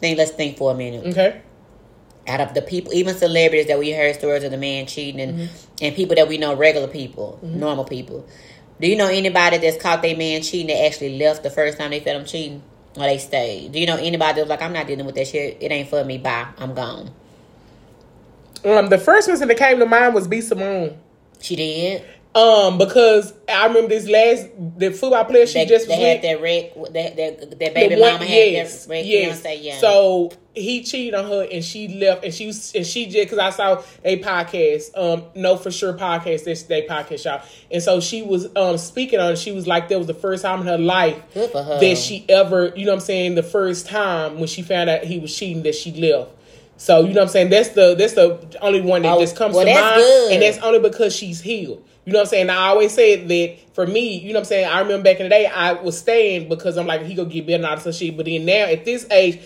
Think. 0.00 0.18
Let's 0.18 0.30
think 0.30 0.56
for 0.56 0.70
a 0.72 0.74
minute. 0.74 1.04
Okay? 1.08 1.42
Out 2.28 2.40
of 2.40 2.54
the 2.54 2.62
people, 2.62 2.92
even 2.94 3.14
celebrities 3.16 3.66
that 3.66 3.78
we 3.78 3.90
heard 3.92 4.14
stories 4.16 4.42
of 4.42 4.50
the 4.50 4.56
man 4.56 4.86
cheating, 4.86 5.20
and 5.20 5.38
Mm-hmm. 5.40 5.54
and 5.82 5.94
people 5.94 6.16
that 6.16 6.26
we 6.26 6.38
know, 6.38 6.54
regular 6.54 6.88
people, 6.88 7.38
normal 7.42 7.84
people. 7.84 8.26
Do 8.80 8.88
you 8.88 8.96
know 8.96 9.08
anybody 9.08 9.58
that's 9.58 9.80
caught 9.82 10.02
their 10.02 10.16
man 10.16 10.42
cheating 10.42 10.66
that 10.66 10.84
actually 10.84 11.18
left 11.18 11.42
the 11.42 11.50
first 11.50 11.78
time 11.78 11.90
they 11.90 12.00
felt 12.00 12.20
him 12.20 12.26
cheating, 12.26 12.62
or 12.96 13.04
they 13.04 13.18
stayed? 13.18 13.72
Do 13.72 13.78
you 13.80 13.86
know 13.86 13.96
anybody 13.96 14.40
that's 14.40 14.48
like, 14.48 14.62
I'm 14.62 14.72
not 14.72 14.86
dealing 14.86 15.06
with 15.06 15.14
that 15.14 15.28
shit. 15.28 15.58
It 15.60 15.72
ain't 15.72 15.88
for 15.88 16.04
me. 16.04 16.18
Bye. 16.18 16.48
I'm 16.58 16.74
gone. 16.74 17.10
Um, 18.64 18.88
the 18.88 18.98
first 18.98 19.28
person 19.28 19.48
that 19.48 19.56
came 19.56 19.78
to 19.78 19.86
mind 19.86 20.14
was 20.14 20.26
B. 20.28 20.40
Simone. 20.40 20.98
She 21.40 21.56
did. 21.56 22.04
Um, 22.36 22.76
because 22.76 23.32
I 23.48 23.66
remember 23.66 23.88
this 23.88 24.06
last, 24.06 24.46
the 24.78 24.90
football 24.90 25.24
player 25.24 25.46
she 25.46 25.54
They, 25.54 25.64
just 25.66 25.88
they 25.88 25.94
was 25.96 26.04
had 26.04 26.16
with. 26.16 26.22
that 26.22 26.42
wreck. 26.42 26.92
That 26.92 27.16
that, 27.16 27.58
that 27.58 27.74
baby 27.74 27.94
one- 28.00 28.12
mama 28.14 28.26
had 28.26 28.52
yes, 28.52 28.84
that 28.84 28.90
wreck. 28.90 29.04
yes. 29.06 29.40
Beyonce, 29.42 29.58
yeah. 29.62 29.78
So 29.78 30.32
he 30.54 30.82
cheated 30.82 31.14
on 31.14 31.24
her 31.26 31.46
and 31.50 31.64
she 31.64 31.88
left 31.88 32.24
and 32.24 32.32
she 32.34 32.46
was 32.46 32.74
and 32.74 32.86
she 32.86 33.06
did 33.06 33.26
because 33.26 33.38
I 33.38 33.50
saw 33.50 33.82
a 34.04 34.20
podcast, 34.20 34.96
um, 34.96 35.24
no 35.34 35.56
for 35.56 35.70
sure 35.70 35.94
podcast, 35.94 36.44
this 36.44 36.64
they 36.64 36.86
podcast 36.86 37.24
y'all. 37.24 37.42
And 37.70 37.82
so 37.82 38.00
she 38.00 38.20
was 38.22 38.54
um 38.54 38.76
speaking 38.76 39.18
on 39.18 39.32
it. 39.32 39.38
She 39.38 39.52
was 39.52 39.66
like 39.66 39.88
that 39.88 39.96
was 39.98 40.06
the 40.06 40.14
first 40.14 40.42
time 40.42 40.60
in 40.60 40.66
her 40.66 40.78
life 40.78 41.16
her. 41.34 41.46
that 41.80 41.96
she 41.98 42.24
ever, 42.28 42.72
you 42.76 42.84
know 42.84 42.92
what 42.92 42.96
I'm 42.96 43.00
saying, 43.00 43.34
the 43.34 43.42
first 43.42 43.86
time 43.86 44.38
when 44.38 44.46
she 44.48 44.60
found 44.62 44.90
out 44.90 45.04
he 45.04 45.18
was 45.18 45.34
cheating 45.34 45.62
that 45.62 45.74
she 45.74 45.92
left. 45.92 46.32
So 46.78 47.00
you 47.00 47.08
know 47.08 47.20
what 47.20 47.22
I'm 47.22 47.28
saying? 47.28 47.48
That's 47.48 47.70
the 47.70 47.94
that's 47.94 48.12
the 48.12 48.58
only 48.60 48.82
one 48.82 49.00
that 49.02 49.14
Oh, 49.16 49.20
just 49.20 49.36
comes 49.36 49.54
well, 49.54 49.64
to 49.64 49.72
mind. 49.72 49.96
good. 49.96 50.32
And 50.32 50.42
that's 50.42 50.58
only 50.58 50.80
because 50.80 51.16
she's 51.16 51.40
healed. 51.40 51.82
You 52.06 52.12
know 52.12 52.20
what 52.20 52.26
I'm 52.26 52.30
saying? 52.30 52.50
I 52.50 52.68
always 52.68 52.92
said 52.94 53.28
that 53.28 53.56
for 53.74 53.86
me, 53.86 54.16
you 54.18 54.28
know 54.28 54.34
what 54.38 54.38
I'm 54.40 54.44
saying? 54.46 54.68
I 54.68 54.78
remember 54.80 55.02
back 55.04 55.18
in 55.18 55.24
the 55.24 55.28
day 55.28 55.46
I 55.46 55.72
was 55.72 55.98
staying 55.98 56.48
because 56.48 56.76
I'm 56.78 56.86
like, 56.86 57.02
he 57.02 57.14
gonna 57.14 57.28
get 57.28 57.46
better 57.46 57.56
and 57.56 57.66
all 57.66 57.76
this 57.76 57.98
shit. 57.98 58.16
But 58.16 58.26
then 58.26 58.44
now 58.44 58.64
at 58.66 58.84
this 58.84 59.06
age, 59.10 59.40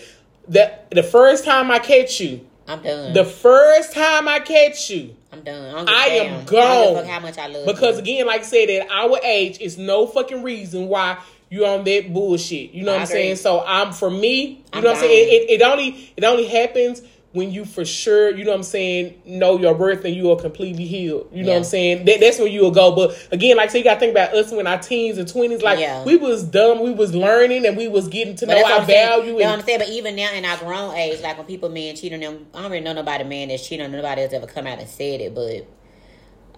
the 0.47 0.71
the 0.91 1.03
first 1.03 1.43
time 1.43 1.71
I 1.71 1.79
catch 1.79 2.19
you, 2.21 2.45
I'm 2.67 2.81
done. 2.83 3.13
the 3.13 3.25
first 3.25 3.93
time 3.93 4.27
I 4.27 4.39
catch 4.39 4.89
you, 4.91 5.15
I'm 5.33 5.41
done. 5.41 5.73
I, 5.75 5.83
don't 5.83 5.85
give 5.87 5.95
a 5.95 5.97
I 5.97 6.05
am 6.05 6.41
I 6.41 6.43
gone. 6.45 6.95
fuck 6.95 7.05
how 7.07 7.19
much 7.19 7.37
I 7.39 7.47
love 7.47 7.65
Because 7.65 7.95
you. 7.95 8.01
again, 8.03 8.27
like 8.27 8.41
I 8.41 8.43
said, 8.43 8.69
at 8.69 8.91
our 8.91 9.19
age, 9.23 9.57
it's 9.59 9.77
no 9.77 10.05
fucking 10.05 10.43
reason 10.43 10.87
why 10.87 11.17
you 11.49 11.65
on 11.65 11.83
that 11.83 12.13
bullshit. 12.13 12.71
You 12.73 12.83
know 12.83 12.91
I 12.91 12.95
what 12.95 13.01
I'm 13.01 13.07
agree. 13.07 13.13
saying? 13.21 13.35
So 13.37 13.63
I'm 13.65 13.91
for 13.91 14.09
me, 14.11 14.45
you 14.45 14.57
I'm 14.73 14.83
know 14.83 14.91
what 14.91 14.97
I'm 14.97 15.01
saying? 15.01 15.27
It, 15.27 15.49
it, 15.49 15.61
it 15.61 15.63
only 15.63 16.13
it 16.15 16.23
only 16.23 16.45
happens 16.45 17.01
when 17.33 17.49
you 17.49 17.63
for 17.63 17.85
sure, 17.85 18.35
you 18.35 18.43
know 18.43 18.51
what 18.51 18.57
I'm 18.57 18.63
saying, 18.63 19.21
know 19.25 19.57
your 19.57 19.73
worth 19.73 20.03
and 20.03 20.13
you 20.13 20.31
are 20.31 20.35
completely 20.35 20.85
healed. 20.85 21.29
You 21.31 21.43
know 21.43 21.51
what 21.53 21.59
I'm 21.59 21.63
saying? 21.63 22.03
That, 22.03 22.19
that's 22.19 22.39
when 22.39 22.51
you 22.51 22.59
will 22.61 22.71
go. 22.71 22.93
But 22.93 23.15
again, 23.31 23.55
like 23.55 23.69
I 23.69 23.71
said, 23.71 23.77
you 23.77 23.83
gotta 23.85 23.99
think 24.01 24.11
about 24.11 24.33
us 24.35 24.51
when 24.51 24.67
our 24.67 24.77
teens 24.77 25.17
and 25.17 25.27
twenties, 25.27 25.61
like 25.61 25.79
Yeah. 25.79 26.03
we 26.03 26.17
was 26.17 26.43
dumb, 26.43 26.81
we 26.83 26.91
was 26.91 27.15
learning 27.15 27.65
and 27.65 27.77
we 27.77 27.87
was 27.87 28.09
getting 28.09 28.35
to 28.35 28.45
But 28.45 28.55
know 28.57 28.65
our 28.65 28.81
value 28.85 29.33
You 29.33 29.39
know 29.39 29.45
what 29.51 29.59
I'm 29.59 29.65
saying? 29.65 29.79
But 29.79 29.89
even 29.89 30.17
now 30.17 30.33
in 30.33 30.43
our 30.43 30.57
grown 30.57 30.93
age, 30.95 31.21
like 31.21 31.37
when 31.37 31.47
people 31.47 31.69
men 31.69 31.95
cheat 31.95 32.11
on 32.11 32.19
them, 32.19 32.47
I 32.53 32.63
don't 32.63 32.71
really 32.71 32.83
know 32.83 32.91
nobody 32.93 33.23
man 33.23 33.47
that's 33.47 33.65
cheating 33.65 33.85
on 33.85 33.91
nobody 33.93 34.23
else 34.23 34.33
ever 34.33 34.45
come 34.47 34.67
out 34.67 34.79
and 34.79 34.89
said 34.89 35.21
it. 35.21 35.33
But 35.33 35.67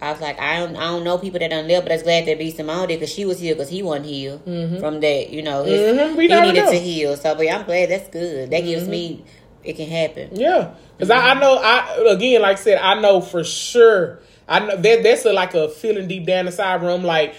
I 0.00 0.10
was 0.10 0.20
like, 0.20 0.40
I 0.40 0.58
don't, 0.58 0.74
I 0.76 0.86
don't 0.90 1.04
know 1.04 1.18
people 1.18 1.38
that 1.38 1.50
done 1.50 1.68
live, 1.68 1.84
but 1.84 1.92
it's 1.92 2.02
glad 2.02 2.26
that 2.26 2.36
B 2.36 2.50
Simone 2.50 2.88
did 2.88 2.98
because 2.98 3.14
she 3.14 3.24
was 3.24 3.38
healed 3.38 3.58
because 3.58 3.70
he 3.70 3.82
wasn't 3.84 4.06
healed 4.06 4.42
from 4.80 4.98
that. 5.00 5.30
You 5.30 5.40
know, 5.42 5.62
his, 5.62 5.80
Mhm, 5.80 6.20
he 6.20 6.26
needed 6.26 6.64
know. 6.64 6.70
to 6.72 6.78
heal. 6.78 7.16
So, 7.16 7.34
but 7.36 7.46
yeah, 7.46 7.58
I'm 7.58 7.64
glad 7.64 7.90
that's 7.90 8.08
good. 8.08 8.50
That 8.50 8.64
gives 8.64 8.88
me 8.88 9.24
it 9.64 9.76
can 9.76 9.88
happen. 9.88 10.30
Yeah, 10.34 10.74
because 10.96 11.10
I, 11.10 11.16
I 11.16 11.30
mm-hmm. 11.30 11.40
know. 11.40 11.60
I 11.62 12.12
again, 12.14 12.42
like 12.42 12.58
I 12.58 12.60
said, 12.60 12.78
I 12.78 13.00
know 13.00 13.20
for 13.20 13.44
sure. 13.44 14.20
I 14.46 14.58
know 14.60 14.76
that 14.76 15.02
that's 15.02 15.24
a, 15.24 15.32
like 15.32 15.54
a 15.54 15.68
feeling 15.70 16.06
deep 16.06 16.26
down 16.26 16.46
inside 16.46 16.82
where 16.82 16.90
I'm 16.90 17.02
like, 17.02 17.34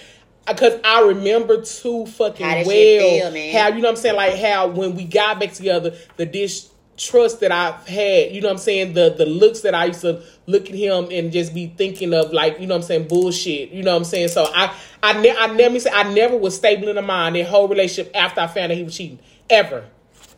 because 0.46 0.80
I 0.84 1.02
remember 1.02 1.62
too 1.62 2.06
fucking 2.06 2.44
How 2.44 2.56
well 2.56 2.64
feel, 2.64 3.52
how 3.52 3.68
you 3.68 3.76
know 3.76 3.82
what 3.82 3.90
I'm 3.90 3.96
saying, 3.96 4.16
like 4.16 4.36
how 4.36 4.68
when 4.68 4.96
we 4.96 5.04
got 5.04 5.40
back 5.40 5.52
together, 5.52 5.96
the 6.16 6.26
distrust 6.26 7.40
that 7.40 7.52
I've 7.52 7.86
had, 7.86 8.32
you 8.32 8.40
know 8.40 8.48
what 8.48 8.54
I'm 8.54 8.58
saying, 8.58 8.94
the 8.94 9.14
the 9.16 9.26
looks 9.26 9.60
that 9.60 9.74
I 9.74 9.86
used 9.86 10.00
to 10.00 10.22
look 10.46 10.68
at 10.68 10.74
him 10.74 11.08
and 11.10 11.32
just 11.32 11.54
be 11.54 11.68
thinking 11.68 12.12
of 12.12 12.32
like, 12.32 12.58
you 12.58 12.66
know 12.66 12.74
what 12.74 12.82
I'm 12.82 12.86
saying, 12.86 13.08
bullshit. 13.08 13.70
You 13.70 13.82
know 13.82 13.92
what 13.92 13.98
I'm 13.98 14.04
saying. 14.04 14.28
So 14.28 14.46
I 14.52 14.74
I 15.02 15.20
ne- 15.20 15.36
I 15.36 15.46
never 15.54 15.78
I 15.92 16.12
never 16.12 16.36
was 16.36 16.56
stable 16.56 16.88
in 16.88 16.96
the 16.96 17.02
mind 17.02 17.36
that 17.36 17.46
whole 17.46 17.68
relationship 17.68 18.10
after 18.16 18.40
I 18.40 18.48
found 18.48 18.72
out 18.72 18.78
he 18.78 18.84
was 18.84 18.96
cheating 18.96 19.20
ever 19.48 19.84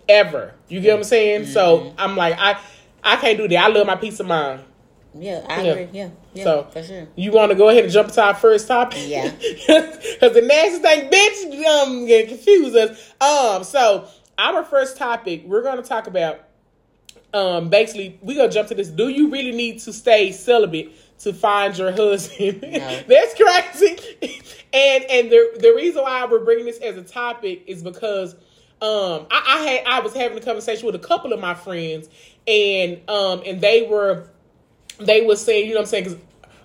ever. 0.08 0.54
You 0.68 0.80
get 0.80 0.92
what 0.92 0.98
I'm 0.98 1.04
saying? 1.04 1.46
So 1.46 1.94
I'm 1.98 2.16
like, 2.16 2.34
I 2.38 2.58
I 3.02 3.16
can't 3.16 3.38
do 3.38 3.48
that. 3.48 3.56
I 3.64 3.68
love 3.68 3.86
my 3.86 3.96
peace 3.96 4.20
of 4.20 4.26
mind. 4.26 4.62
Yeah, 5.14 5.44
I 5.48 5.62
Yeah. 5.62 5.70
agree. 5.72 5.88
Yeah, 5.92 6.08
yeah, 6.34 6.44
So 6.44 6.66
for 6.70 6.82
sure. 6.82 7.08
you 7.16 7.32
want 7.32 7.50
to 7.50 7.56
go 7.56 7.68
ahead 7.70 7.84
and 7.84 7.92
jump 7.92 8.12
to 8.12 8.22
our 8.22 8.34
first 8.34 8.68
topic? 8.68 8.98
Yeah. 9.06 9.30
Because 9.66 10.34
the 10.34 10.42
next 10.42 10.78
thing, 10.78 11.10
bitch, 11.10 11.64
um, 11.66 12.06
get 12.06 12.28
confuse 12.28 12.74
us. 12.74 13.12
Um, 13.20 13.64
so 13.64 14.06
our 14.36 14.64
first 14.64 14.96
topic, 14.96 15.44
we're 15.46 15.62
gonna 15.62 15.82
talk 15.82 16.06
about. 16.06 16.40
Um, 17.34 17.68
basically, 17.68 18.18
we 18.22 18.34
gonna 18.36 18.50
jump 18.50 18.68
to 18.68 18.74
this. 18.74 18.88
Do 18.88 19.08
you 19.08 19.28
really 19.30 19.52
need 19.52 19.80
to 19.80 19.92
stay 19.92 20.32
celibate 20.32 20.92
to 21.20 21.32
find 21.32 21.76
your 21.76 21.90
husband? 21.92 22.62
No. 22.62 23.00
That's 23.08 23.34
crazy. 23.34 23.96
and 24.72 25.04
and 25.04 25.30
the 25.30 25.56
the 25.60 25.72
reason 25.74 26.02
why 26.02 26.24
we're 26.26 26.44
bringing 26.44 26.64
this 26.66 26.78
as 26.78 26.96
a 26.96 27.02
topic 27.02 27.64
is 27.66 27.82
because 27.82 28.34
um 28.80 29.26
I, 29.30 29.44
I 29.46 29.58
had 29.66 29.86
I 29.86 30.00
was 30.00 30.14
having 30.14 30.38
a 30.38 30.40
conversation 30.40 30.86
with 30.86 30.94
a 30.94 31.00
couple 31.00 31.32
of 31.32 31.40
my 31.40 31.54
friends 31.54 32.08
and 32.46 33.00
um 33.08 33.42
and 33.44 33.60
they 33.60 33.82
were 33.82 34.28
they 34.98 35.22
were 35.22 35.36
saying, 35.36 35.68
you 35.68 35.74
know 35.74 35.80
what 35.80 35.86
I'm 35.86 35.86
saying? 35.86 36.04
Because 36.04 36.18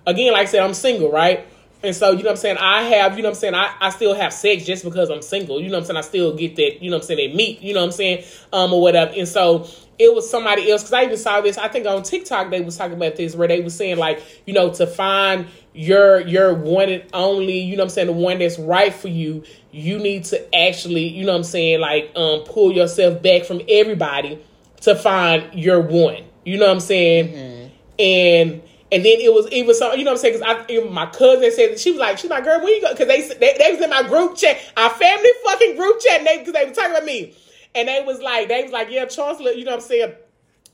again, 0.06 0.32
like 0.32 0.48
I 0.48 0.50
said, 0.50 0.62
I'm 0.62 0.74
single, 0.74 1.10
right? 1.10 1.46
And 1.84 1.94
so, 1.94 2.12
you 2.12 2.18
know 2.18 2.24
what 2.24 2.30
I'm 2.30 2.36
saying? 2.38 2.56
I 2.58 2.82
have, 2.82 3.16
you 3.16 3.22
know 3.22 3.28
what 3.28 3.36
I'm 3.36 3.40
saying? 3.40 3.54
I, 3.54 3.74
I 3.78 3.90
still 3.90 4.14
have 4.14 4.32
sex 4.32 4.64
just 4.64 4.84
because 4.84 5.10
I'm 5.10 5.20
single. 5.20 5.60
You 5.60 5.68
know 5.68 5.74
what 5.74 5.80
I'm 5.80 5.86
saying? 5.86 5.96
I 5.98 6.00
still 6.00 6.34
get 6.34 6.56
that, 6.56 6.82
you 6.82 6.90
know 6.90 6.96
what 6.96 7.02
I'm 7.02 7.06
saying? 7.08 7.30
They 7.30 7.36
meet, 7.36 7.60
you 7.60 7.74
know 7.74 7.80
what 7.80 7.86
I'm 7.86 7.92
saying? 7.92 8.24
Um, 8.54 8.72
or 8.72 8.80
whatever. 8.80 9.12
And 9.14 9.28
so 9.28 9.68
it 9.98 10.14
was 10.14 10.28
somebody 10.28 10.70
else, 10.70 10.82
because 10.82 10.94
I 10.94 11.04
even 11.04 11.18
saw 11.18 11.42
this, 11.42 11.58
I 11.58 11.68
think 11.68 11.86
on 11.86 12.02
TikTok 12.02 12.50
they 12.50 12.62
was 12.62 12.76
talking 12.76 12.96
about 12.96 13.16
this, 13.16 13.36
where 13.36 13.46
they 13.46 13.60
was 13.60 13.76
saying 13.76 13.98
like, 13.98 14.22
you 14.46 14.54
know, 14.54 14.72
to 14.72 14.86
find 14.86 15.46
your 15.74 16.20
your 16.20 16.54
one 16.54 16.88
and 16.88 17.04
only, 17.12 17.58
you 17.58 17.76
know 17.76 17.82
what 17.82 17.90
I'm 17.90 17.90
saying, 17.90 18.06
the 18.06 18.12
one 18.14 18.38
that's 18.38 18.58
right 18.58 18.92
for 18.92 19.08
you, 19.08 19.44
you 19.70 19.98
need 19.98 20.24
to 20.26 20.56
actually, 20.56 21.08
you 21.08 21.26
know 21.26 21.32
what 21.32 21.38
I'm 21.38 21.44
saying, 21.44 21.80
like 21.80 22.12
um 22.16 22.40
pull 22.44 22.72
yourself 22.72 23.22
back 23.22 23.44
from 23.44 23.60
everybody 23.68 24.42
to 24.82 24.96
find 24.96 25.52
your 25.54 25.80
one. 25.80 26.24
You 26.44 26.58
know 26.58 26.66
what 26.66 26.72
I'm 26.74 26.80
saying? 26.80 27.70
and 27.98 28.62
and 28.94 29.04
then 29.04 29.20
it 29.20 29.32
was 29.34 29.50
even 29.50 29.74
so 29.74 29.92
you 29.94 30.04
know 30.04 30.12
what 30.12 30.18
I'm 30.18 30.22
saying? 30.22 30.38
Because 30.40 30.64
even 30.70 30.92
my 30.92 31.06
cousin 31.06 31.50
said 31.52 31.78
she 31.78 31.90
was 31.90 32.00
like 32.00 32.18
she's 32.18 32.30
like 32.30 32.44
girl 32.44 32.60
when 32.60 32.68
you 32.68 32.80
go? 32.80 32.92
Because 32.94 33.08
they, 33.08 33.20
they 33.28 33.56
they 33.58 33.72
was 33.72 33.80
in 33.82 33.90
my 33.90 34.02
group 34.04 34.36
chat 34.36 34.58
our 34.76 34.90
family 34.90 35.30
fucking 35.44 35.76
group 35.76 36.00
chat 36.00 36.18
and 36.20 36.26
they 36.26 36.38
because 36.38 36.52
they 36.54 36.64
were 36.64 36.72
talking 36.74 36.92
about 36.92 37.04
me. 37.04 37.34
And 37.74 37.88
they 37.88 38.02
was 38.06 38.20
like 38.20 38.48
they 38.48 38.62
was 38.62 38.72
like 38.72 38.88
yeah 38.90 39.04
Charsla 39.06 39.56
you 39.56 39.64
know 39.64 39.72
what 39.72 39.82
I'm 39.82 39.88
saying? 39.88 40.12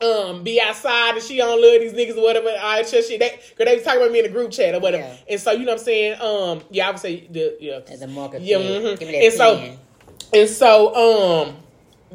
Um 0.03 0.43
be 0.43 0.61
outside 0.61 1.15
and 1.15 1.23
she 1.23 1.37
don't 1.37 1.61
love 1.61 1.81
these 1.81 1.93
niggas 1.93 2.17
or 2.17 2.23
whatever 2.25 2.49
all 2.49 2.77
that 2.77 2.89
shit. 2.89 3.05
Shit 3.07 3.21
they 3.21 3.31
cause 3.31 3.67
they 3.67 3.75
was 3.75 3.85
talking 3.85 4.01
about 4.01 4.13
me 4.13 4.19
in 4.21 4.25
the 4.27 4.31
group 4.31 4.51
chat 4.51 4.75
or 4.75 4.81
whatever. 4.81 5.03
Yeah. 5.05 5.17
and 5.33 5.41
so 5.41 5.51
you 5.53 5.61
know 5.67 5.73
what 5.73 5.79
I'm 5.81 5.85
saying? 5.85 6.21
Um 6.21 6.63
yeah 6.71 6.89
I 6.89 6.91
would 6.91 7.01
say 7.01 7.27
the 7.31 7.57
yeah. 7.61 7.81
As 7.91 8.03
a 8.03 8.07
market, 8.07 8.43
Yeah, 8.43 8.59
yeah, 8.59 8.81
mhm. 8.81 8.99
give 8.99 9.09
me 9.09 9.13
that 9.15 9.25
And 9.25 9.35
so- 9.35 9.57
pen. 9.59 9.79
and 10.33 10.49
so, 10.49 10.95
um, 11.47 11.57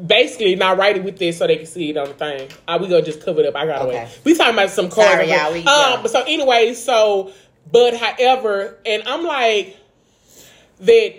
basically, 0.04 0.54
not 0.56 0.76
write 0.78 0.96
it 0.96 1.04
with 1.04 1.18
this 1.18 1.38
so 1.38 1.46
they 1.46 1.56
can 1.56 1.66
see 1.66 1.90
it 1.90 1.96
on 1.96 2.08
the 2.08 2.14
thing. 2.14 2.48
Uh, 2.66 2.78
we 2.80 2.88
gonna 2.88 3.02
just 3.02 3.24
cover 3.24 3.40
it 3.40 3.46
up. 3.46 3.56
I 3.56 3.66
got 3.66 3.78
to 3.78 3.84
Okay. 3.88 4.04
wait. 4.04 4.20
We 4.24 4.34
talking 4.34 4.54
about 4.54 4.70
some 4.70 4.88
cards. 4.90 5.10
Sorry, 5.10 5.30
y'all, 5.30 5.52
we- 5.52 5.60
yeah. 5.60 5.70
um, 5.96 6.02
but 6.02 6.10
so 6.10 6.22
anyway, 6.22 6.74
so 6.74 7.32
but 7.70 7.96
however, 7.96 8.78
and 8.86 9.02
I'm 9.06 9.24
like 9.24 9.76
that. 10.80 11.14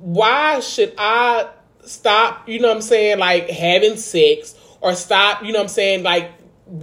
Why 0.00 0.60
should 0.60 0.94
I 0.98 1.48
stop? 1.84 2.48
You 2.48 2.60
know 2.60 2.68
what 2.68 2.76
I'm 2.76 2.82
saying? 2.82 3.18
Like 3.18 3.48
having 3.50 3.96
sex 3.96 4.54
or 4.80 4.94
stop? 4.94 5.44
You 5.44 5.52
know 5.52 5.58
what 5.60 5.64
I'm 5.64 5.68
saying? 5.68 6.02
Like 6.02 6.32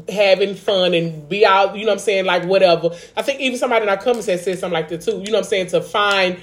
having 0.10 0.56
fun 0.56 0.94
and 0.94 1.28
be 1.28 1.46
out, 1.46 1.76
you 1.76 1.82
know 1.84 1.88
what 1.92 1.94
I'm 1.96 2.00
saying, 2.00 2.26
like 2.26 2.46
whatever. 2.46 2.92
I 3.18 3.22
think 3.24 3.42
even 3.42 3.58
somebody 3.58 3.84
in 3.84 3.90
our 3.90 3.98
comments 3.98 4.28
has 4.28 4.44
said 4.44 4.60
something 4.60 4.74
like 4.74 4.88
that 4.90 5.02
too. 5.02 5.12
You 5.20 5.32
know 5.32 5.32
what 5.34 5.38
I'm 5.40 5.44
saying? 5.46 5.68
To 5.68 5.82
find 5.82 6.38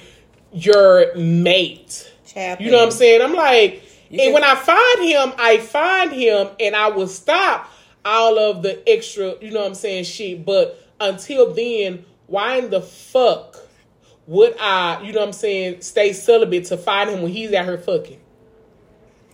your 0.53 1.15
mate. 1.17 2.13
Child, 2.37 2.61
You 2.61 2.71
know 2.71 2.79
what 2.79 2.85
I'm 2.87 2.91
saying? 2.91 3.23
I'm 3.23 3.35
like, 3.35 3.83
You 4.11 4.21
and 4.21 4.27
can- 4.27 4.33
when 4.35 4.45
I 4.45 4.55
find 4.55 5.05
him, 5.05 5.33
I 5.39 5.59
find 5.59 6.13
him 6.13 6.49
and 6.61 6.77
I 6.77 6.89
will 6.89 7.09
stop 7.09 7.71
all 8.05 8.39
of 8.39 8.63
the 8.63 8.89
extra, 8.89 9.35
you 9.41 9.51
know 9.51 9.61
what 9.61 9.69
I'm 9.69 9.75
saying, 9.75 10.05
shit. 10.05 10.45
But 10.45 10.79
until 11.01 11.53
then, 11.53 12.05
why 12.27 12.57
in 12.59 12.71
the 12.71 12.81
fuck 12.83 13.57
would 14.27 14.55
I, 14.61 15.01
you 15.03 15.13
know 15.13 15.21
what 15.21 15.27
I'm 15.29 15.33
saying, 15.33 15.81
stay 15.81 16.13
celibate 16.13 16.67
to 16.67 16.77
find 16.77 17.11
him 17.11 17.23
when 17.23 17.33
he's 17.33 17.53
out 17.53 17.65
here 17.65 17.79
fucking? 17.79 18.21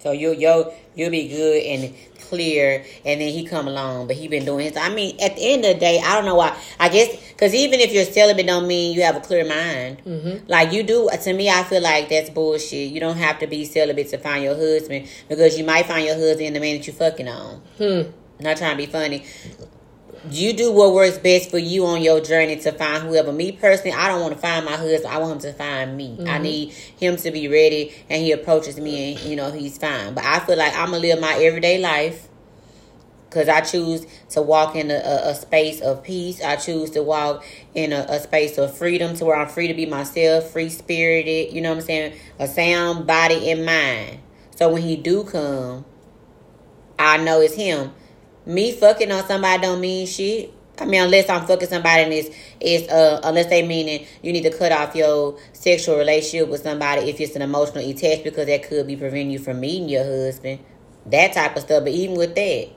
So 0.02 0.12
you 0.12 0.32
yo 0.32 0.72
you'll 0.94 1.10
be 1.10 1.28
good 1.28 1.62
and 1.62 1.94
clear, 2.32 2.84
and 3.04 3.20
then 3.20 3.28
he 3.28 3.44
come 3.44 3.68
along, 3.68 4.06
but 4.06 4.16
he 4.16 4.26
been 4.26 4.44
doing 4.44 4.66
his. 4.66 4.76
I 4.76 4.88
mean, 4.88 5.20
at 5.20 5.36
the 5.36 5.52
end 5.52 5.64
of 5.64 5.74
the 5.74 5.80
day, 5.80 6.00
I 6.02 6.14
don't 6.14 6.24
know 6.24 6.34
why. 6.34 6.56
I 6.80 6.88
guess 6.88 7.14
because 7.30 7.54
even 7.54 7.78
if 7.78 7.92
you're 7.92 8.04
celibate, 8.04 8.46
don't 8.46 8.66
mean 8.66 8.94
you 8.94 9.02
have 9.02 9.16
a 9.16 9.20
clear 9.20 9.46
mind. 9.46 10.02
Mm-hmm. 10.04 10.46
Like 10.48 10.72
you 10.72 10.82
do. 10.82 11.08
To 11.22 11.32
me, 11.32 11.48
I 11.50 11.62
feel 11.62 11.82
like 11.82 12.08
that's 12.08 12.30
bullshit. 12.30 12.90
You 12.90 13.00
don't 13.00 13.18
have 13.18 13.38
to 13.40 13.46
be 13.46 13.64
celibate 13.64 14.08
to 14.08 14.18
find 14.18 14.42
your 14.42 14.56
husband 14.56 15.08
because 15.28 15.58
you 15.58 15.64
might 15.64 15.86
find 15.86 16.04
your 16.04 16.16
husband 16.16 16.40
in 16.40 16.54
the 16.54 16.60
man 16.60 16.78
that 16.78 16.86
you 16.86 16.92
fucking 16.92 17.28
on. 17.28 17.60
Hmm. 17.78 18.10
Not 18.40 18.56
trying 18.56 18.72
to 18.72 18.76
be 18.76 18.86
funny. 18.86 19.24
You 20.30 20.52
do 20.52 20.70
what 20.72 20.94
works 20.94 21.18
best 21.18 21.50
for 21.50 21.58
you 21.58 21.84
on 21.86 22.00
your 22.02 22.20
journey 22.20 22.56
to 22.56 22.72
find 22.72 23.02
whoever. 23.02 23.32
Me 23.32 23.52
personally, 23.52 23.92
I 23.92 24.08
don't 24.08 24.20
want 24.20 24.34
to 24.34 24.38
find 24.40 24.64
my 24.64 24.76
husband. 24.76 25.06
I 25.06 25.18
want 25.18 25.32
him 25.44 25.50
to 25.50 25.52
find 25.52 25.96
me. 25.96 26.16
I 26.20 26.22
Mm-hmm. 26.22 26.42
need 26.42 26.72
him 26.72 27.16
to 27.16 27.30
be 27.32 27.48
ready, 27.48 27.92
and 28.08 28.22
he 28.22 28.30
approaches 28.32 28.78
me, 28.78 29.14
and 29.14 29.20
you 29.24 29.34
know 29.36 29.50
he's 29.50 29.78
fine. 29.78 30.14
But 30.14 30.24
I 30.24 30.38
feel 30.40 30.56
like 30.56 30.74
I'm 30.74 30.86
gonna 30.90 30.98
live 30.98 31.20
my 31.20 31.34
everyday 31.34 31.78
life 31.78 32.28
because 33.28 33.48
I 33.48 33.62
choose 33.62 34.06
to 34.30 34.42
walk 34.42 34.76
in 34.76 34.90
a, 34.90 34.94
a, 34.94 35.30
a 35.30 35.34
space 35.34 35.80
of 35.80 36.04
peace. 36.04 36.42
I 36.42 36.56
choose 36.56 36.90
to 36.90 37.02
walk 37.02 37.44
in 37.74 37.92
a, 37.92 38.06
a 38.08 38.20
space 38.20 38.58
of 38.58 38.76
freedom, 38.76 39.16
to 39.16 39.24
where 39.24 39.36
I'm 39.36 39.48
free 39.48 39.68
to 39.68 39.74
be 39.74 39.86
myself, 39.86 40.50
free 40.50 40.68
spirited. 40.68 41.52
You 41.52 41.62
know 41.62 41.70
what 41.70 41.78
I'm 41.78 41.84
saying? 41.84 42.12
A 42.38 42.46
sound 42.46 43.06
body 43.06 43.50
and 43.50 43.66
mind. 43.66 44.20
So 44.54 44.68
when 44.72 44.82
he 44.82 44.94
do 44.96 45.24
come, 45.24 45.84
I 46.98 47.16
know 47.16 47.40
it's 47.40 47.54
him. 47.54 47.92
Me 48.46 48.72
fucking 48.72 49.10
on 49.10 49.26
somebody 49.26 49.62
don't 49.62 49.80
mean 49.80 50.06
shit. 50.06 50.52
I 50.78 50.84
mean, 50.84 51.02
unless 51.02 51.28
I'm 51.28 51.46
fucking 51.46 51.68
somebody 51.68 52.02
and 52.02 52.12
it's, 52.12 52.36
it's 52.58 52.90
uh, 52.90 53.20
unless 53.24 53.46
they 53.46 53.66
meaning 53.66 54.06
you 54.22 54.32
need 54.32 54.42
to 54.42 54.56
cut 54.56 54.72
off 54.72 54.96
your 54.96 55.38
sexual 55.52 55.96
relationship 55.96 56.48
with 56.48 56.62
somebody 56.62 57.08
if 57.10 57.20
it's 57.20 57.36
an 57.36 57.42
emotional 57.42 57.88
attachment 57.88 58.24
because 58.24 58.46
that 58.46 58.68
could 58.68 58.86
be 58.86 58.96
preventing 58.96 59.30
you 59.30 59.38
from 59.38 59.60
meeting 59.60 59.88
your 59.88 60.04
husband. 60.04 60.60
That 61.06 61.34
type 61.34 61.56
of 61.56 61.62
stuff. 61.62 61.84
But 61.84 61.92
even 61.92 62.16
with 62.16 62.34
that, 62.34 62.70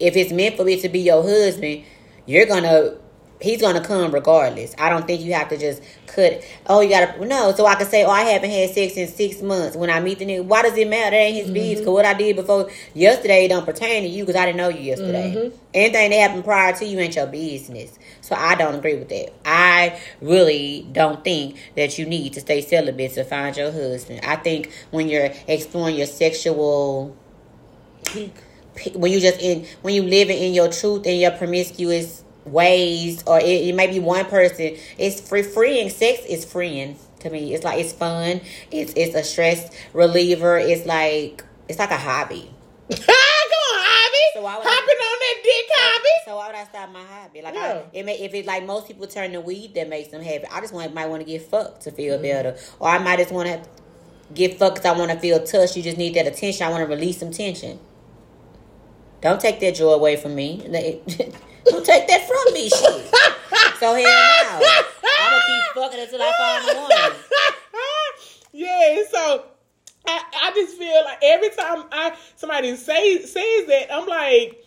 if 0.00 0.16
it's 0.16 0.32
meant 0.32 0.56
for 0.56 0.68
it 0.68 0.80
to 0.82 0.88
be 0.88 1.00
your 1.00 1.22
husband, 1.22 1.84
you're 2.24 2.46
gonna 2.46 2.96
he's 3.40 3.60
gonna 3.60 3.80
come 3.80 4.12
regardless. 4.12 4.74
I 4.78 4.88
don't 4.88 5.06
think 5.06 5.20
you 5.22 5.34
have 5.34 5.48
to 5.50 5.58
just 5.58 5.82
cut. 6.06 6.42
Oh, 6.66 6.80
you 6.80 6.88
gotta 6.88 7.24
no. 7.26 7.52
So 7.52 7.66
I 7.66 7.74
can 7.74 7.86
say, 7.86 8.04
oh, 8.04 8.10
I 8.10 8.22
haven't 8.22 8.50
had 8.50 8.70
sex 8.70 8.96
in 8.96 9.08
six 9.08 9.42
months. 9.42 9.76
When 9.76 9.90
I 9.90 10.00
meet 10.00 10.18
the 10.18 10.26
nigga, 10.26 10.44
why 10.44 10.62
does 10.62 10.76
it 10.76 10.88
matter? 10.88 11.10
That 11.10 11.16
ain't 11.16 11.36
his 11.36 11.44
mm-hmm. 11.46 11.54
business. 11.54 11.80
Cause 11.80 11.94
what 11.94 12.04
I 12.04 12.14
did 12.14 12.36
before 12.36 12.70
yesterday 12.94 13.48
don't 13.48 13.64
pertain 13.64 14.02
to 14.02 14.08
you 14.08 14.24
because 14.24 14.36
I 14.40 14.46
didn't 14.46 14.58
know 14.58 14.68
you 14.68 14.80
yesterday. 14.80 15.34
Mm-hmm. 15.34 15.56
Anything 15.74 16.10
that 16.10 16.16
happened 16.16 16.44
prior 16.44 16.72
to 16.74 16.84
you 16.84 16.98
ain't 16.98 17.16
your 17.16 17.26
business. 17.26 17.98
So 18.20 18.34
I 18.34 18.54
don't 18.54 18.74
agree 18.74 18.96
with 18.96 19.08
that. 19.10 19.32
I 19.44 20.00
really 20.20 20.86
don't 20.92 21.22
think 21.22 21.56
that 21.76 21.98
you 21.98 22.06
need 22.06 22.32
to 22.34 22.40
stay 22.40 22.62
celibate 22.62 23.12
to 23.14 23.24
find 23.24 23.56
your 23.56 23.70
husband. 23.70 24.20
I 24.24 24.36
think 24.36 24.72
when 24.90 25.08
you're 25.08 25.30
exploring 25.46 25.96
your 25.96 26.06
sexual 26.06 27.16
when 28.94 29.10
you 29.10 29.20
just 29.20 29.40
in 29.40 29.66
when 29.82 29.94
you 29.94 30.02
living 30.02 30.38
in 30.38 30.54
your 30.54 30.70
truth 30.70 31.06
and 31.06 31.18
your 31.18 31.30
promiscuous 31.32 32.22
ways, 32.46 33.22
or 33.26 33.38
it, 33.40 33.44
it 33.68 33.74
may 33.74 33.86
be 33.86 33.98
one 34.00 34.24
person. 34.26 34.76
It's 34.98 35.20
free. 35.20 35.42
Freeing 35.42 35.90
sex 35.90 36.20
is 36.28 36.44
freeing 36.44 36.96
to 37.20 37.30
me. 37.30 37.54
It's 37.54 37.64
like 37.64 37.78
it's 37.80 37.92
fun. 37.92 38.40
It's 38.70 38.92
it's 38.96 39.14
a 39.14 39.22
stress 39.24 39.70
reliever. 39.92 40.56
It's 40.58 40.86
like 40.86 41.44
it's 41.68 41.78
like 41.78 41.90
a 41.90 41.96
hobby. 41.96 42.50
Come 42.90 42.98
on, 43.00 43.80
Ivy. 43.80 44.16
So 44.34 44.42
why 44.42 44.56
would 44.56 44.66
Hopping 44.66 44.96
I- 45.00 45.12
on 45.12 45.18
that 45.20 45.40
dick, 45.42 45.66
Ivy. 45.78 46.08
So 46.24 46.36
why 46.36 46.46
would 46.48 46.56
I 46.56 46.64
stop 46.64 46.90
my 46.92 47.02
hobby? 47.02 47.42
Like 47.42 47.54
Yeah. 47.54 47.82
I, 47.92 47.96
it 47.96 48.04
may, 48.06 48.18
if 48.18 48.32
it 48.34 48.46
like 48.46 48.64
most 48.64 48.86
people 48.86 49.06
turn 49.06 49.32
to 49.32 49.40
weed 49.40 49.74
that 49.74 49.88
makes 49.88 50.08
them 50.08 50.22
happy. 50.22 50.44
I 50.52 50.60
just 50.60 50.72
want 50.72 50.94
might 50.94 51.06
want 51.08 51.20
to 51.22 51.26
get 51.26 51.42
fucked 51.42 51.82
to 51.82 51.90
Mm-hmm. 51.90 51.96
feel 51.96 52.18
better, 52.22 52.56
or 52.78 52.88
I 52.88 52.98
might 52.98 53.18
just 53.18 53.32
want 53.32 53.48
to 53.48 53.68
get 54.34 54.58
fucked 54.58 54.76
because 54.76 54.86
I 54.94 54.98
want 54.98 55.10
to 55.10 55.18
feel 55.18 55.42
touched. 55.44 55.76
You 55.76 55.82
just 55.82 55.98
need 55.98 56.14
that 56.14 56.26
attention. 56.26 56.66
I 56.66 56.70
want 56.70 56.82
to 56.82 56.86
release 56.94 57.18
some 57.18 57.30
tension. 57.32 57.78
Don't 59.20 59.40
take 59.40 59.58
that 59.60 59.74
joy 59.74 59.92
away 59.92 60.16
from 60.16 60.34
me. 60.34 60.62
Don't 61.70 61.84
take 61.84 62.08
that 62.08 62.26
from 62.26 62.54
me, 62.54 62.68
shit. 62.68 63.14
So 63.78 63.92
hell 63.92 64.02
no. 64.02 64.66
I'm 65.18 65.30
gonna 65.30 65.42
keep 65.46 65.74
fucking 65.74 66.00
until 66.00 66.22
I 66.22 66.32
find 66.38 66.68
the 66.68 66.80
one. 66.80 67.12
yeah, 68.52 69.02
so 69.10 69.44
I, 70.06 70.22
I 70.44 70.52
just 70.54 70.78
feel 70.78 71.04
like 71.04 71.18
every 71.22 71.50
time 71.50 71.84
I 71.92 72.16
somebody 72.36 72.74
say 72.76 73.20
says 73.20 73.66
that, 73.66 73.92
I'm 73.92 74.06
like, 74.06 74.64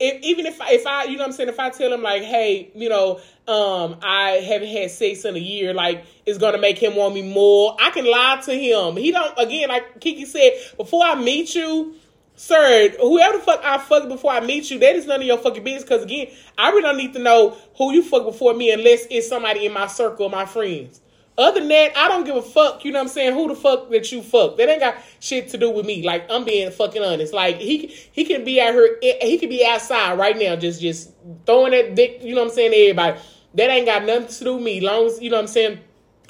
if, 0.00 0.22
even 0.22 0.46
if 0.46 0.60
I, 0.60 0.72
if 0.72 0.86
I, 0.86 1.04
you 1.04 1.12
know 1.12 1.18
what 1.18 1.26
I'm 1.26 1.32
saying, 1.32 1.48
if 1.48 1.60
I 1.60 1.70
tell 1.70 1.92
him 1.92 2.02
like, 2.02 2.22
hey, 2.22 2.70
you 2.74 2.88
know, 2.88 3.20
um, 3.46 3.98
I 4.02 4.42
haven't 4.46 4.68
had 4.68 4.90
sex 4.90 5.24
in 5.24 5.36
a 5.36 5.40
year, 5.40 5.72
like 5.72 6.04
it's 6.26 6.38
gonna 6.38 6.58
make 6.58 6.78
him 6.78 6.96
want 6.96 7.14
me 7.14 7.22
more. 7.22 7.76
I 7.80 7.90
can 7.90 8.04
lie 8.06 8.40
to 8.44 8.54
him. 8.54 8.96
He 8.96 9.12
don't. 9.12 9.38
Again, 9.38 9.68
like 9.68 10.00
Kiki 10.00 10.24
said, 10.24 10.52
before 10.76 11.04
I 11.04 11.14
meet 11.14 11.54
you. 11.54 11.94
Sir, 12.38 12.90
whoever 13.00 13.38
the 13.38 13.42
fuck 13.42 13.64
I 13.64 13.78
fuck 13.78 14.08
before 14.08 14.30
I 14.30 14.38
meet 14.38 14.70
you, 14.70 14.78
that 14.78 14.94
is 14.94 15.06
none 15.06 15.20
of 15.20 15.26
your 15.26 15.38
fucking 15.38 15.64
business. 15.64 15.82
Because 15.82 16.04
again, 16.04 16.28
I 16.56 16.70
really 16.70 16.82
don't 16.82 16.96
need 16.96 17.12
to 17.14 17.18
know 17.18 17.56
who 17.76 17.92
you 17.92 18.00
fuck 18.00 18.24
before 18.24 18.54
me 18.54 18.70
unless 18.70 19.06
it's 19.10 19.28
somebody 19.28 19.66
in 19.66 19.72
my 19.72 19.88
circle 19.88 20.28
my 20.28 20.46
friends. 20.46 21.00
Other 21.36 21.58
than 21.58 21.68
that, 21.70 21.96
I 21.96 22.06
don't 22.06 22.22
give 22.22 22.36
a 22.36 22.42
fuck. 22.42 22.84
You 22.84 22.92
know 22.92 23.00
what 23.00 23.06
I'm 23.06 23.08
saying? 23.08 23.34
Who 23.34 23.48
the 23.48 23.56
fuck 23.56 23.90
that 23.90 24.12
you 24.12 24.22
fuck? 24.22 24.56
That 24.56 24.68
ain't 24.68 24.78
got 24.78 24.98
shit 25.18 25.48
to 25.48 25.58
do 25.58 25.68
with 25.68 25.84
me. 25.84 26.04
Like 26.04 26.30
I'm 26.30 26.44
being 26.44 26.70
fucking 26.70 27.02
honest. 27.02 27.34
Like 27.34 27.56
he 27.56 27.88
he 28.12 28.24
can 28.24 28.44
be 28.44 28.60
out 28.60 28.72
here. 28.72 28.98
Eh, 29.02 29.26
he 29.26 29.38
could 29.38 29.48
be 29.48 29.66
outside 29.66 30.16
right 30.16 30.38
now, 30.38 30.54
just 30.54 30.80
just 30.80 31.10
throwing 31.44 31.72
that 31.72 31.96
dick. 31.96 32.20
You 32.22 32.36
know 32.36 32.42
what 32.42 32.50
I'm 32.50 32.54
saying? 32.54 32.70
To 32.70 32.76
everybody. 32.76 33.20
That 33.54 33.70
ain't 33.70 33.86
got 33.86 34.04
nothing 34.04 34.28
to 34.28 34.44
do 34.44 34.54
with 34.54 34.62
me. 34.62 34.80
Long 34.80 35.06
as 35.06 35.20
you 35.20 35.30
know 35.30 35.38
what 35.38 35.42
I'm 35.42 35.48
saying. 35.48 35.80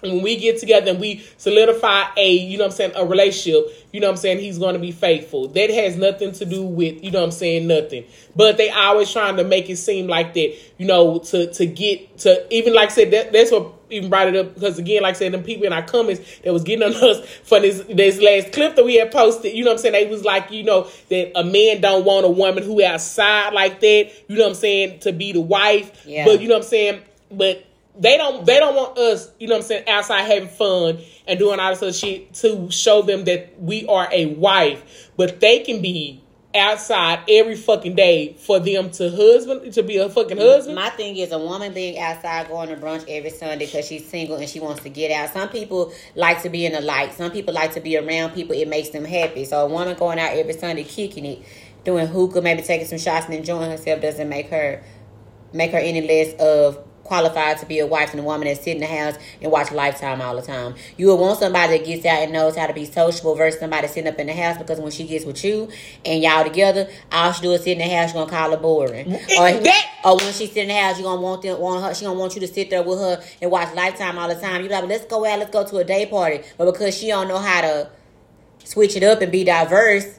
When 0.01 0.23
we 0.23 0.37
get 0.37 0.59
together 0.59 0.93
and 0.93 1.01
we 1.01 1.27
solidify 1.39 2.05
a, 2.17 2.31
you 2.31 2.57
know 2.57 2.65
what 2.65 2.71
I'm 2.71 2.77
saying, 2.77 2.93
a 2.95 3.05
relationship, 3.05 3.67
you 3.93 3.99
know 3.99 4.07
what 4.07 4.13
I'm 4.13 4.17
saying, 4.19 4.39
he's 4.39 4.59
going 4.59 4.75
to 4.75 4.79
be 4.79 4.93
faithful. 4.93 5.49
That 5.49 5.71
has 5.71 5.97
nothing 5.97 6.31
to 6.33 6.45
do 6.45 6.63
with, 6.63 7.03
you 7.03 7.11
know 7.11 7.19
what 7.19 7.27
I'm 7.27 7.33
saying, 7.33 7.67
nothing. 7.67 8.05
But 8.37 8.59
they 8.59 8.71
always 8.71 9.13
trying 9.13 9.37
to 9.39 9.45
make 9.45 9.69
it 9.69 9.77
seem 9.77 10.07
like 10.07 10.35
that, 10.35 10.57
you 10.79 10.87
know, 10.87 11.19
to 11.19 11.53
to 11.53 11.67
get 11.67 12.19
to 12.19 12.47
even 12.55 12.75
like 12.75 12.91
I 12.91 12.93
said 12.93 13.11
that 13.11 13.33
that's 13.33 13.51
what 13.51 13.73
even 13.91 14.11
brought 14.11 14.29
it 14.29 14.37
up 14.37 14.55
because 14.55 14.79
again, 14.79 15.03
like 15.03 15.17
I 15.17 15.19
said, 15.19 15.33
them 15.33 15.43
people 15.43 15.65
in 15.65 15.73
our 15.73 15.83
comments 15.83 16.39
that 16.45 16.53
was 16.53 16.63
getting 16.63 16.85
on 16.85 16.95
us 17.03 17.27
for 17.43 17.59
this 17.61 17.83
this 17.89 18.21
last 18.21 18.53
clip 18.53 18.77
that 18.77 18.85
we 18.85 18.97
had 18.97 19.11
posted, 19.11 19.55
you 19.55 19.65
know 19.65 19.71
what 19.71 19.79
I'm 19.79 19.83
saying, 19.83 19.93
they 19.95 20.07
was 20.11 20.25
like, 20.25 20.51
you 20.51 20.63
know, 20.63 20.89
that 21.09 21.33
a 21.37 21.45
man 21.45 21.81
don't 21.81 22.05
want 22.05 22.25
a 22.27 22.31
woman 22.31 22.63
who 22.63 22.85
outside 22.85 23.53
like 23.53 23.81
that, 23.81 24.11
you 24.29 24.37
know 24.37 24.45
what 24.45 24.51
I'm 24.51 24.55
saying, 24.55 25.01
to 25.01 25.13
be 25.13 25.33
the 25.33 25.41
wife. 25.41 26.05
Yeah. 26.07 26.25
But 26.25 26.41
you 26.41 26.49
know 26.49 26.55
what 26.55 26.65
I'm 26.65 26.69
saying, 26.69 27.03
but 27.31 27.65
they 27.99 28.17
don't 28.17 28.47
they 28.47 28.59
don't 28.59 28.75
want 28.75 28.97
us, 28.99 29.31
you 29.39 29.49
know 29.49 29.55
what 29.55 29.63
I'm 29.63 29.67
saying, 29.67 29.89
outside 29.89 30.23
having 30.23 30.49
fun 30.49 30.99
and 31.27 31.39
doing 31.39 31.59
all 31.61 31.71
this 31.71 31.83
other 31.83 31.93
shit 31.93 32.33
to 32.35 32.71
show 32.71 33.03
them 33.03 33.25
that 33.25 33.61
we 33.61 33.87
are 33.87 34.09
a 34.13 34.27
wife. 34.27 35.11
But 35.17 35.41
they 35.41 35.61
can 35.61 35.83
be 35.83 36.23
outside 36.55 37.21
every 37.29 37.57
fucking 37.57 37.95
day 37.95 38.35
for 38.35 38.59
them 38.59 38.91
to 38.91 39.11
husband 39.11 39.73
to 39.75 39.83
be 39.83 39.99
a 39.99 40.09
fucking 40.09 40.39
husband. 40.39 40.77
My 40.77 40.91
thing 40.91 41.17
is 41.17 41.33
a 41.33 41.39
woman 41.39 41.75
being 41.75 41.99
outside 41.99 42.49
going 42.49 42.69
to 42.69 42.77
brunch 42.77 43.05
every 43.09 43.31
Sunday 43.31 43.67
because 43.67 43.87
she's 43.87 44.09
single 44.09 44.37
and 44.37 44.49
she 44.49 44.61
wants 44.61 44.83
to 44.83 44.89
get 44.89 45.11
out. 45.11 45.33
Some 45.33 45.49
people 45.49 45.93
like 46.15 46.43
to 46.43 46.49
be 46.49 46.65
in 46.65 46.73
the 46.73 46.81
light. 46.81 47.13
Some 47.15 47.31
people 47.31 47.53
like 47.53 47.75
to 47.75 47.81
be 47.81 47.97
around 47.97 48.31
people. 48.31 48.57
It 48.57 48.69
makes 48.69 48.91
them 48.91 49.05
happy. 49.05 49.45
So 49.45 49.67
a 49.67 49.69
woman 49.69 49.97
going 49.97 50.19
out 50.19 50.33
every 50.33 50.55
Sunday 50.55 50.85
kicking 50.85 51.27
it, 51.27 51.43
doing 51.85 52.07
hookah, 52.07 52.41
maybe 52.41 52.63
taking 52.63 52.87
some 52.87 52.99
shots 52.99 53.27
and 53.27 53.35
enjoying 53.35 53.71
herself 53.71 54.01
doesn't 54.01 54.29
make 54.29 54.49
her 54.49 54.83
make 55.53 55.71
her 55.73 55.79
any 55.79 56.07
less 56.07 56.35
of 56.35 56.85
qualified 57.09 57.59
to 57.59 57.67
be 57.67 57.81
a 57.81 57.87
wife 57.87 58.11
and 58.13 58.21
a 58.21 58.23
woman 58.23 58.47
that 58.47 58.63
sit 58.63 58.77
in 58.77 58.81
the 58.81 58.87
house 58.87 59.17
and 59.43 59.51
watch 59.51 59.73
Lifetime 59.73 60.21
all 60.21 60.37
the 60.37 60.43
time. 60.43 60.75
You 60.97 61.09
would 61.09 61.17
want 61.17 61.39
somebody 61.39 61.79
that 61.79 61.87
gets 61.87 62.05
out 62.07 62.23
and 62.23 62.33
knows 62.33 62.57
how 62.57 62.67
to 62.67 62.73
be 62.75 62.85
sociable 62.85 63.35
versus 63.35 63.59
somebody 63.59 63.89
sitting 63.89 64.07
up 64.07 64.19
in 64.19 64.29
the 64.29 64.35
house 64.35 64.59
because 64.59 64.79
when 64.79 64.93
she 64.93 65.07
gets 65.07 65.25
with 65.25 65.43
you 65.43 65.69
and 66.05 66.23
y'all 66.23 66.45
together, 66.45 66.89
all 67.11 67.33
she 67.33 67.43
do 67.43 67.53
is 67.53 67.65
sit 67.65 67.73
in 67.73 67.79
the 67.79 67.97
house, 67.97 68.15
you're 68.15 68.25
gonna 68.25 68.31
call 68.31 68.51
her 68.51 68.57
boring. 68.59 69.15
Or, 69.39 69.49
or 70.05 70.17
when 70.17 70.33
she 70.33 70.47
sit 70.47 70.59
in 70.59 70.69
the 70.69 70.75
house, 70.75 70.99
you 70.99 71.05
gonna 71.05 71.21
want 71.21 71.43
them 71.43 71.59
want 71.59 71.85
her 71.85 71.95
she 71.95 72.05
gonna 72.05 72.19
want 72.19 72.35
you 72.35 72.41
to 72.43 72.47
sit 72.47 72.71
there 72.71 72.83
with 72.83 72.99
her 72.99 73.23
and 73.41 73.51
watch 73.51 73.75
Lifetime 73.75 74.19
all 74.19 74.29
the 74.29 74.41
time. 74.41 74.63
You 74.63 74.69
be 74.69 74.75
like, 74.75 74.85
let's 74.85 75.07
go 75.07 75.25
out, 75.25 75.39
let's 75.39 75.51
go 75.51 75.67
to 75.67 75.79
a 75.79 75.85
day 75.85 76.07
party. 76.07 76.43
But 76.57 76.67
because 76.67 76.97
she 76.97 77.09
don't 77.09 77.29
know 77.29 77.39
how 77.39 77.63
to 77.63 77.91
switch 78.65 78.97
it 78.97 79.03
up 79.03 79.23
and 79.23 79.33
be 79.33 79.45
diverse, 79.45 80.19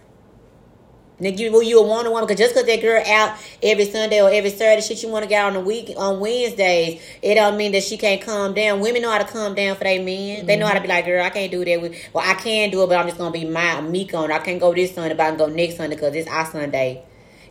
Nigga, 1.19 1.39
you, 1.39 1.61
you 1.61 1.79
a 1.79 1.85
Wonder 1.85 2.11
Woman 2.11 2.25
because 2.25 2.39
just 2.39 2.55
because 2.55 2.65
that 2.65 2.81
girl 2.81 3.03
out 3.05 3.37
every 3.61 3.85
Sunday 3.85 4.21
or 4.21 4.29
every 4.31 4.49
Saturday, 4.49 4.81
shit, 4.85 5.03
you 5.03 5.09
want 5.09 5.23
to 5.23 5.29
get 5.29 5.43
out 5.43 5.47
on 5.47 5.53
the 5.53 5.59
week 5.59 5.93
on 5.97 6.19
Wednesdays, 6.21 7.01
it 7.21 7.35
don't 7.35 7.57
mean 7.57 7.73
that 7.73 7.83
she 7.83 7.97
can't 7.97 8.21
calm 8.21 8.53
down. 8.53 8.79
Women 8.79 9.01
know 9.01 9.11
how 9.11 9.17
to 9.17 9.25
calm 9.25 9.53
down 9.53 9.75
for 9.75 9.83
their 9.83 10.01
men. 10.01 10.45
They 10.45 10.55
know 10.55 10.65
how 10.65 10.75
to 10.75 10.81
be 10.81 10.87
like, 10.87 11.05
girl, 11.05 11.23
I 11.23 11.29
can't 11.29 11.51
do 11.51 11.65
that. 11.65 11.81
With, 11.81 11.95
well, 12.13 12.23
I 12.25 12.35
can 12.35 12.69
do 12.69 12.83
it, 12.83 12.87
but 12.87 12.97
I'm 12.97 13.07
just 13.07 13.17
gonna 13.17 13.31
be 13.31 13.43
my 13.43 13.81
meek 13.81 14.13
on. 14.13 14.31
it. 14.31 14.33
I 14.33 14.39
can't 14.39 14.61
go 14.61 14.73
this 14.73 14.95
Sunday, 14.95 15.13
but 15.13 15.23
I 15.23 15.29
can 15.29 15.37
go 15.37 15.47
next 15.47 15.75
Sunday 15.75 15.95
because 15.95 16.15
it's 16.15 16.29
our 16.29 16.45
Sunday. 16.45 17.03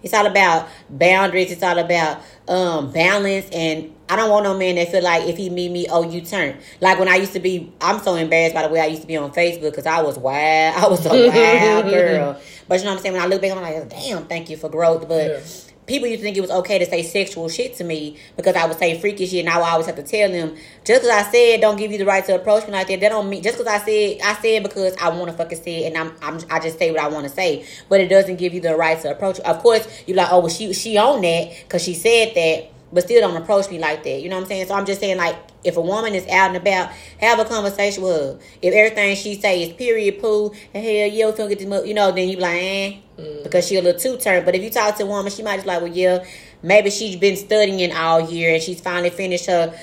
It's 0.03 0.14
all 0.14 0.27
about 0.27 0.69
boundaries. 0.89 1.51
It's 1.51 1.62
all 1.62 1.79
about 1.79 2.23
um, 2.47 2.91
balance. 2.93 3.51
And 3.51 3.95
I 4.09 4.17
don't 4.17 4.31
want 4.31 4.45
no 4.45 4.57
man 4.57 4.77
that 4.77 4.91
feel 4.91 5.03
like 5.03 5.27
if 5.29 5.37
he 5.37 5.51
meet 5.51 5.71
me, 5.71 5.87
oh, 5.91 6.09
you 6.09 6.21
turn. 6.23 6.57
Like 6.81 6.99
when 6.99 7.09
I 7.09 7.17
used 7.17 7.35
to 7.35 7.41
be, 7.41 7.73
I'm 7.81 7.99
so 8.01 8.15
embarrassed 8.15 8.55
by 8.55 8.63
the 8.67 8.73
way 8.73 8.81
I 8.81 8.87
used 8.87 9.03
to 9.03 9.09
be 9.09 9.17
on 9.17 9.31
Facebook 9.33 9.71
because 9.71 9.87
I 9.87 10.01
was 10.03 10.19
wild. 10.19 10.77
I 10.77 10.89
was 10.89 11.05
a 11.07 11.11
wild 11.29 11.91
girl. 11.91 12.41
But 12.69 12.79
you 12.79 12.85
know 12.85 12.91
what 12.93 12.97
I'm 12.97 13.03
saying? 13.03 13.13
When 13.15 13.23
I 13.23 13.27
look 13.27 13.43
back, 13.43 13.53
I'm 13.53 13.63
like, 13.63 13.89
damn, 13.91 14.25
thank 14.27 14.49
you 14.51 14.57
for 14.57 14.69
growth. 14.69 15.09
But 15.09 15.31
Yeah. 15.31 15.41
people 15.87 16.07
used 16.07 16.21
to 16.21 16.25
think 16.25 16.37
it 16.37 16.41
was 16.43 16.51
okay 16.51 16.79
to 16.79 16.87
say 16.87 17.03
sexual 17.03 17.49
shit 17.49 17.75
to 17.77 17.85
me 17.85 18.19
because 18.37 18.55
I 18.57 18.67
would 18.67 18.79
say 18.79 18.99
freaky 19.01 19.27
shit, 19.27 19.41
and 19.45 19.49
I 19.49 19.57
would 19.59 19.65
always 19.67 19.87
have 19.87 19.97
to 19.97 20.03
tell 20.03 20.31
them 20.31 20.57
just 20.85 21.03
because 21.03 21.27
I 21.27 21.31
said 21.31 21.61
don't 21.61 21.77
give 21.77 21.93
you 21.93 21.99
the 21.99 22.05
right 22.07 22.25
to 22.27 22.35
approach 22.35 22.67
me 22.67 22.73
like 22.73 22.89
that. 22.89 23.01
That 23.01 23.09
don't 23.11 23.29
mean 23.29 23.43
just 23.43 23.59
because 23.59 23.73
I 23.73 23.85
said 23.85 24.19
I 24.23 24.35
said 24.41 24.63
because 24.63 24.95
I 25.01 25.09
want 25.11 25.31
to 25.31 25.37
fucking 25.37 25.63
say 25.63 25.85
it, 25.85 25.93
and 25.93 25.97
I'm, 25.99 26.13
I'm 26.23 26.41
I 26.51 26.61
just 26.61 26.79
say 26.79 26.91
what 26.91 27.01
I 27.01 27.09
want 27.09 27.25
to 27.25 27.31
say, 27.31 27.67
but 27.89 28.01
it 28.01 28.09
doesn't 28.09 28.37
give 28.37 28.53
you 28.55 28.61
the 28.61 28.75
right 28.77 29.01
to 29.03 29.11
approach. 29.11 29.39
Of 29.41 29.59
course, 29.63 29.87
you're 30.07 30.17
like 30.17 30.29
oh 30.31 30.41
well 30.41 30.49
she 30.49 30.73
she 30.73 30.97
on 30.99 31.21
that 31.23 31.53
because 31.65 31.83
she 31.83 31.93
said 31.95 32.35
that. 32.35 32.71
But 32.93 33.05
still 33.05 33.20
don't 33.20 33.41
approach 33.41 33.70
me 33.70 33.78
like 33.78 34.03
that. 34.05 34.22
You 34.22 34.28
know 34.28 34.36
what 34.36 34.43
I'm 34.43 34.49
saying? 34.49 34.66
So 34.66 34.74
I'm 34.74 34.86
just 34.86 35.01
saying 35.01 35.18
like 35.18 35.36
if 35.64 35.76
a 35.76 35.80
woman 35.80 36.14
is 36.14 36.26
out 36.28 36.49
and 36.49 36.57
about, 36.57 36.91
have 37.20 37.39
a 37.39 37.45
conversation 37.45 38.03
with 38.03 38.16
her. 38.16 38.39
If 38.62 38.74
everything 38.74 39.16
she 39.16 39.34
say 39.41 39.62
is 39.62 39.74
period 39.74 40.20
poo 40.20 40.53
and 40.72 40.84
hell 40.84 41.07
yeah, 41.07 41.26
we 41.26 41.32
finna 41.32 41.49
get 41.51 41.59
this 41.59 41.86
you 41.86 41.95
know, 41.95 42.12
then 42.12 42.28
you 42.28 42.36
be 42.36 42.43
like, 42.43 42.62
eh. 42.62 42.97
Because 43.43 43.66
she 43.66 43.76
a 43.76 43.82
little 43.82 43.99
two 43.99 44.16
turn. 44.16 44.45
But 44.45 44.55
if 44.55 44.62
you 44.62 44.70
talk 44.70 44.97
to 44.97 45.03
a 45.03 45.07
woman, 45.07 45.30
she 45.32 45.43
might 45.43 45.57
just 45.57 45.66
like, 45.66 45.82
well, 45.82 45.91
yeah, 45.93 46.24
maybe 46.62 46.91
she's 46.91 47.16
been 47.16 47.36
studying 47.36 47.93
all 47.93 48.20
year 48.20 48.55
and 48.55 48.62
she's 48.62 48.80
finally 48.80 49.11
finished 49.11 49.47
her 49.47 49.76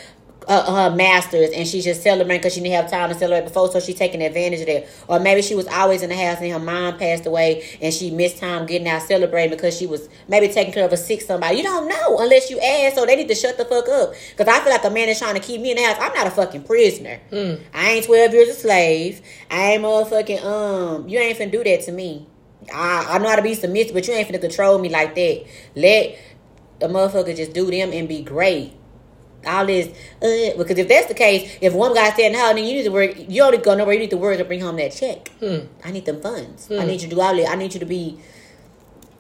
uh, 0.48 0.89
her 0.89 0.96
masters 0.96 1.50
and 1.52 1.68
she's 1.68 1.84
just 1.84 2.04
celebrating 2.04 2.39
because 2.39 2.54
she 2.54 2.62
didn't 2.62 2.76
have 2.76 2.89
time 2.89 3.10
to 3.10 3.16
celebrate 3.16 3.46
before, 3.46 3.72
so 3.72 3.80
she's 3.80 3.96
taking 3.96 4.22
advantage 4.22 4.62
of 4.62 4.68
that. 4.68 4.88
Or 5.08 5.20
maybe 5.20 5.41
she 5.41 5.56
was 5.56 5.68
always 5.68 6.02
in 6.02 6.10
the 6.10 6.16
house 6.16 6.39
and 6.39 6.52
her 6.52 6.60
mom 6.60 6.98
passed 6.98 7.26
away 7.26 7.78
and 7.82 7.93
she 7.93 8.12
missed 8.12 8.38
time 8.38 8.66
getting 8.66 8.88
out 8.88 9.02
celebrating 9.02 9.56
because 9.56 9.78
she 9.78 9.88
was 9.88 10.10
maybe 10.28 10.48
taking 10.48 10.74
care 10.74 10.86
of 10.86 10.93
a 10.93 10.98
sick 10.98 11.22
somebody. 11.22 11.58
You 11.58 11.64
don't 11.64 11.88
know 11.88 12.20
unless 12.20 12.50
you 12.50 12.60
ask, 12.60 12.96
so 12.96 13.06
they 13.06 13.16
need 13.16 13.28
to 13.28 13.36
shut 13.36 13.58
the 13.58 13.66
fuck 13.66 13.88
up. 13.89 14.14
Because 14.36 14.48
I 14.54 14.60
feel 14.62 14.72
like 14.72 14.84
a 14.84 14.89
man 14.89 15.10
is 15.10 15.20
trying 15.20 15.36
to 15.36 15.41
keep 15.41 15.62
me 15.62 15.72
in 15.72 15.78
the 15.78 15.84
house. 15.84 15.98
I'm 16.00 16.14
not 16.14 16.28
a 16.28 16.32
fucking 16.32 16.64
prisoner. 16.64 17.20
I 17.74 17.91
ain't 17.91 18.06
12 18.06 18.34
years 18.34 18.50
a 18.50 18.54
slave. 18.54 19.22
I 19.50 19.74
ain't 19.74 19.84
motherfucking, 19.84 20.43
um, 20.43 21.08
you 21.08 21.20
ain't 21.20 21.38
finna 21.38 21.52
do 21.52 21.64
that 21.64 21.82
to 21.84 21.91
me. 21.91 22.28
I, 22.74 23.06
I 23.10 23.18
know 23.20 23.30
how 23.30 23.36
to 23.36 23.41
be 23.41 23.54
submissive, 23.54 23.93
but 23.93 24.08
you 24.08 24.14
ain't 24.14 24.28
finna 24.28 24.41
control 24.41 24.80
me 24.80 24.89
like 24.89 25.16
that. 25.16 25.46
Let 25.76 26.18
a 26.82 26.88
motherfucker 26.88 27.36
just 27.36 27.54
do 27.54 27.70
them 27.70 27.93
and 27.93 28.08
be 28.08 28.22
great 28.22 28.74
all 29.48 29.66
this 29.66 29.88
uh, 30.22 30.58
because 30.58 30.78
if 30.78 30.88
that's 30.88 31.08
the 31.08 31.14
case, 31.14 31.58
if 31.62 31.74
one 31.74 31.93
guy 31.93 32.12
the 32.12 32.38
house, 32.38 32.54
then 32.56 32.66
you 32.66 32.76
need 32.76 32.84
to 32.84 32.89
work. 32.89 33.12
You 33.18 33.43
only 33.43 33.58
go 33.58 33.76
nowhere. 33.76 33.93
You 33.93 34.02
need 34.02 34.10
to 34.12 34.18
work 34.18 34.38
to 34.38 34.46
bring 34.46 34.62
home 34.62 34.78
that 34.78 34.91
check. 34.91 35.32
I 35.84 35.91
need 35.91 36.06
them 36.06 36.22
funds. 36.22 36.70
I 36.72 36.86
need 36.86 37.02
you 37.02 37.10
to 37.10 37.16
do 37.16 37.22
all 37.22 37.36
that. 37.36 37.50
I 37.50 37.56
need 37.56 37.74
you 37.74 37.80
to 37.80 37.86
be. 37.86 38.20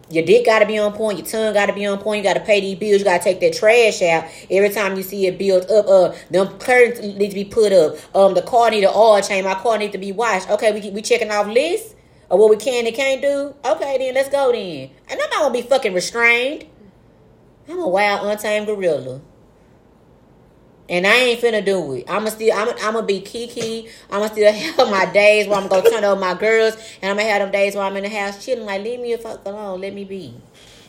Your 0.07 0.23
dick 0.23 0.45
got 0.45 0.59
to 0.59 0.67
be 0.67 0.77
on 0.77 0.93
point. 0.93 1.17
Your 1.17 1.25
tongue 1.25 1.53
got 1.55 1.65
to 1.65 1.73
be 1.73 1.83
on 1.87 1.97
point. 1.97 2.19
You 2.19 2.23
got 2.23 2.35
to 2.35 2.45
pay 2.45 2.61
these 2.61 2.77
bills. 2.77 2.99
You 2.99 3.05
got 3.05 3.17
to 3.17 3.23
take 3.23 3.39
that 3.39 3.53
trash 3.53 4.03
out 4.03 4.25
every 4.51 4.69
time 4.69 4.95
you 4.97 5.01
see 5.01 5.25
it 5.25 5.39
built 5.39 5.67
up. 5.71 5.87
Uh, 5.87 6.15
them 6.29 6.59
curtains 6.59 7.17
need 7.17 7.29
to 7.29 7.33
be 7.35 7.45
put 7.45 7.73
up. 7.73 7.95
Um, 8.15 8.35
the 8.35 8.43
car 8.43 8.69
need 8.69 8.83
an 8.83 8.91
oil 8.95 9.19
change. 9.21 9.45
My 9.45 9.55
car 9.55 9.79
need 9.79 9.93
to 9.93 9.97
be 9.97 10.11
washed. 10.11 10.47
Okay, 10.49 10.71
we 10.71 10.91
we 10.91 11.01
checking 11.01 11.31
off 11.31 11.47
lists 11.47 11.95
of 12.29 12.39
what 12.39 12.49
we 12.51 12.57
can 12.57 12.85
and 12.85 12.95
can't 12.95 13.21
do. 13.21 13.55
Okay, 13.65 13.97
then 13.97 14.13
let's 14.13 14.29
go 14.29 14.51
then. 14.51 14.91
And 15.09 15.19
I'm 15.19 15.29
not 15.29 15.39
gonna 15.39 15.53
be 15.53 15.63
fucking 15.63 15.93
restrained. 15.93 16.65
I'm 17.67 17.79
a 17.79 17.87
wild, 17.87 18.27
untamed 18.27 18.67
gorilla. 18.67 19.21
And 20.87 21.07
I 21.07 21.15
ain't 21.15 21.41
finna 21.41 21.65
do 21.65 21.93
it. 21.93 22.05
I'ma 22.07 22.29
still 22.29 22.53
I'm 22.53 22.69
I'ma 22.81 23.01
be 23.01 23.21
Kiki. 23.21 23.89
I'ma 24.11 24.27
still 24.27 24.51
have 24.53 24.89
my 24.89 25.05
days 25.11 25.47
where 25.47 25.57
I'm 25.57 25.67
gonna 25.67 25.89
turn 25.89 26.03
over 26.03 26.19
my 26.19 26.35
girls 26.35 26.75
and 27.01 27.11
I'm 27.11 27.17
gonna 27.17 27.29
have 27.29 27.41
them 27.41 27.51
days 27.51 27.75
where 27.75 27.83
I'm 27.85 27.95
in 27.97 28.03
the 28.03 28.09
house 28.09 28.43
chilling 28.43 28.65
like 28.65 28.83
leave 28.83 28.99
me 28.99 29.15
the 29.15 29.21
fuck 29.21 29.45
alone. 29.45 29.81
Let 29.81 29.93
me 29.93 30.03
be. 30.03 30.33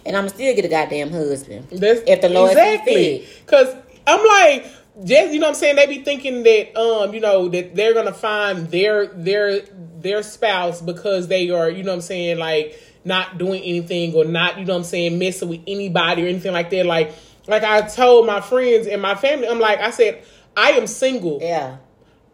and 0.04 0.16
I'm 0.16 0.22
gonna 0.24 0.34
still 0.34 0.54
get 0.54 0.64
a 0.64 0.68
goddamn 0.68 1.10
husband. 1.10 1.68
That's, 1.70 2.02
If 2.06 2.20
the 2.20 2.28
Lord 2.28 2.52
exactly 2.52 3.26
because 3.44 3.74
I'm 4.06 4.24
like. 4.26 4.72
Just 5.04 5.34
you 5.34 5.40
know 5.40 5.48
what 5.48 5.56
I'm 5.56 5.56
saying, 5.56 5.76
they 5.76 5.86
be 5.86 6.02
thinking 6.02 6.42
that 6.44 6.74
um, 6.74 7.12
you 7.12 7.20
know, 7.20 7.48
that 7.50 7.74
they're 7.76 7.92
gonna 7.92 8.14
find 8.14 8.70
their 8.70 9.08
their 9.08 9.60
their 9.60 10.22
spouse 10.22 10.80
because 10.80 11.28
they 11.28 11.50
are, 11.50 11.68
you 11.68 11.82
know 11.82 11.90
what 11.90 11.96
I'm 11.96 12.00
saying, 12.00 12.38
like 12.38 12.80
not 13.04 13.36
doing 13.36 13.62
anything 13.62 14.14
or 14.14 14.24
not, 14.24 14.58
you 14.58 14.64
know 14.64 14.72
what 14.72 14.78
I'm 14.78 14.84
saying, 14.84 15.18
messing 15.18 15.50
with 15.50 15.60
anybody 15.66 16.24
or 16.24 16.28
anything 16.28 16.54
like 16.54 16.70
that. 16.70 16.86
Like 16.86 17.14
like 17.48 17.62
I 17.64 17.82
told 17.82 18.26
my 18.26 18.40
friends 18.40 18.86
and 18.86 19.00
my 19.02 19.14
family, 19.14 19.48
I'm 19.48 19.58
like, 19.60 19.80
I 19.80 19.90
said, 19.90 20.22
I 20.56 20.70
am 20.72 20.86
single. 20.86 21.38
Yeah. 21.40 21.76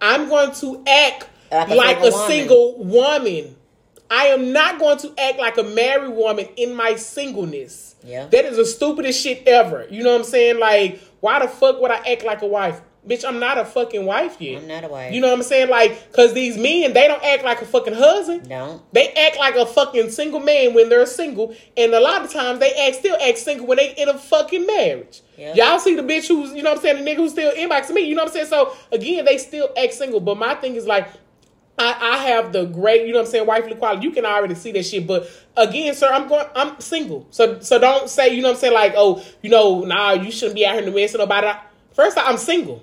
I'm 0.00 0.28
going 0.28 0.52
to 0.56 0.82
act 0.86 1.28
Like 1.50 1.68
like 1.68 1.96
a 1.98 2.06
a, 2.06 2.10
woman. 2.10 2.26
single 2.28 2.84
woman. 2.84 3.56
I 4.10 4.26
am 4.26 4.52
not 4.52 4.78
going 4.78 4.98
to 4.98 5.14
act 5.18 5.38
like 5.38 5.56
a 5.58 5.62
married 5.62 6.14
woman 6.14 6.46
in 6.56 6.74
my 6.74 6.96
singleness. 6.96 7.94
Yeah. 8.04 8.26
That 8.26 8.44
is 8.44 8.56
the 8.56 8.66
stupidest 8.66 9.20
shit 9.22 9.46
ever. 9.46 9.86
You 9.90 10.02
know 10.02 10.12
what 10.12 10.18
I'm 10.18 10.24
saying? 10.24 10.58
Like, 10.58 11.00
why 11.20 11.38
the 11.38 11.48
fuck 11.48 11.80
would 11.80 11.90
I 11.90 11.98
act 12.12 12.24
like 12.24 12.42
a 12.42 12.46
wife? 12.46 12.80
Bitch, 13.06 13.24
I'm 13.26 13.40
not 13.40 13.58
a 13.58 13.64
fucking 13.64 14.06
wife 14.06 14.40
yet. 14.40 14.62
I'm 14.62 14.68
not 14.68 14.84
a 14.84 14.88
wife. 14.88 15.12
You 15.12 15.20
know 15.20 15.26
what 15.26 15.38
I'm 15.38 15.42
saying? 15.42 15.68
Like, 15.68 16.12
cause 16.12 16.34
these 16.34 16.56
men, 16.56 16.92
they 16.92 17.08
don't 17.08 17.22
act 17.24 17.42
like 17.42 17.60
a 17.60 17.66
fucking 17.66 17.94
husband. 17.94 18.48
Don't. 18.48 18.80
They 18.92 19.08
act 19.08 19.38
like 19.38 19.56
a 19.56 19.66
fucking 19.66 20.10
single 20.10 20.38
man 20.38 20.72
when 20.72 20.88
they're 20.88 21.04
single, 21.06 21.52
and 21.76 21.92
a 21.94 21.98
lot 21.98 22.24
of 22.24 22.32
times 22.32 22.60
they 22.60 22.72
act 22.72 22.96
still 22.96 23.16
act 23.20 23.38
single 23.38 23.66
when 23.66 23.78
they 23.78 23.92
in 23.96 24.08
a 24.08 24.16
fucking 24.16 24.66
marriage. 24.66 25.20
Yeah. 25.36 25.54
Y'all 25.54 25.80
see 25.80 25.96
the 25.96 26.02
bitch 26.02 26.28
who's 26.28 26.52
you 26.52 26.62
know 26.62 26.70
what 26.70 26.78
I'm 26.78 26.82
saying, 26.82 27.04
the 27.04 27.10
nigga 27.10 27.16
who's 27.16 27.32
still 27.32 27.52
inboxing 27.52 27.94
me. 27.94 28.02
You 28.02 28.14
know 28.14 28.22
what 28.22 28.30
I'm 28.30 28.34
saying? 28.34 28.46
So 28.46 28.76
again, 28.92 29.24
they 29.24 29.36
still 29.38 29.70
act 29.76 29.94
single. 29.94 30.20
But 30.20 30.38
my 30.38 30.54
thing 30.54 30.76
is 30.76 30.86
like, 30.86 31.08
I, 31.80 31.96
I 32.00 32.16
have 32.18 32.52
the 32.52 32.66
great, 32.66 33.04
you 33.04 33.12
know 33.12 33.18
what 33.18 33.26
I'm 33.26 33.30
saying, 33.32 33.46
wifely 33.46 33.74
quality. 33.74 34.06
You 34.06 34.12
can 34.12 34.24
already 34.24 34.54
see 34.54 34.70
that 34.70 34.84
shit. 34.84 35.08
But 35.08 35.28
again, 35.56 35.92
sir, 35.96 36.08
I'm 36.12 36.28
going, 36.28 36.46
I'm 36.54 36.78
single. 36.78 37.26
So 37.30 37.58
so 37.58 37.80
don't 37.80 38.08
say, 38.08 38.32
you 38.32 38.42
know 38.42 38.48
what 38.50 38.54
I'm 38.54 38.60
saying, 38.60 38.74
like, 38.74 38.94
oh, 38.96 39.24
you 39.42 39.50
know, 39.50 39.80
nah, 39.80 40.12
you 40.12 40.30
shouldn't 40.30 40.54
be 40.54 40.64
out 40.64 40.74
here 40.74 40.84
in 40.84 40.92
the 40.92 40.94
mess 40.94 41.14
nobody. 41.14 41.50
First, 41.94 42.16
I'm 42.16 42.36
single. 42.36 42.80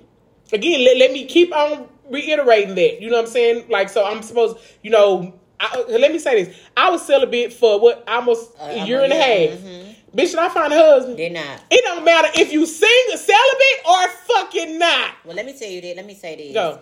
Again, 0.52 0.84
let, 0.84 0.96
let 0.96 1.12
me 1.12 1.24
keep 1.26 1.54
on 1.54 1.88
reiterating 2.10 2.74
that. 2.74 3.00
You 3.00 3.10
know 3.10 3.16
what 3.16 3.26
I'm 3.26 3.30
saying? 3.30 3.66
Like, 3.68 3.88
so 3.88 4.04
I'm 4.04 4.22
supposed, 4.22 4.58
you 4.82 4.90
know, 4.90 5.34
I, 5.60 5.84
let 5.88 6.10
me 6.12 6.18
say 6.18 6.44
this. 6.44 6.56
I 6.76 6.90
was 6.90 7.06
celibate 7.06 7.52
for 7.52 7.78
what 7.80 8.02
almost 8.08 8.52
Uh, 8.58 8.64
a 8.64 8.86
year 8.86 9.02
and 9.02 9.12
a 9.12 9.16
half. 9.16 9.58
mhm. 9.58 9.94
Bitch, 10.14 10.30
did 10.30 10.40
I 10.40 10.48
find 10.48 10.72
a 10.72 10.76
husband? 10.76 11.16
They're 11.18 11.30
not. 11.30 11.60
It 11.70 11.82
don't 11.84 12.04
matter 12.04 12.28
if 12.34 12.52
you 12.52 12.66
sing 12.66 13.04
a 13.14 13.16
celibate 13.16 13.86
or 13.88 14.08
fucking 14.08 14.76
not. 14.78 15.12
Well, 15.24 15.36
let 15.36 15.46
me 15.46 15.56
tell 15.56 15.68
you 15.68 15.80
this. 15.80 15.94
Let 15.96 16.04
me 16.06 16.14
say 16.14 16.34
this. 16.34 16.52
Go. 16.52 16.80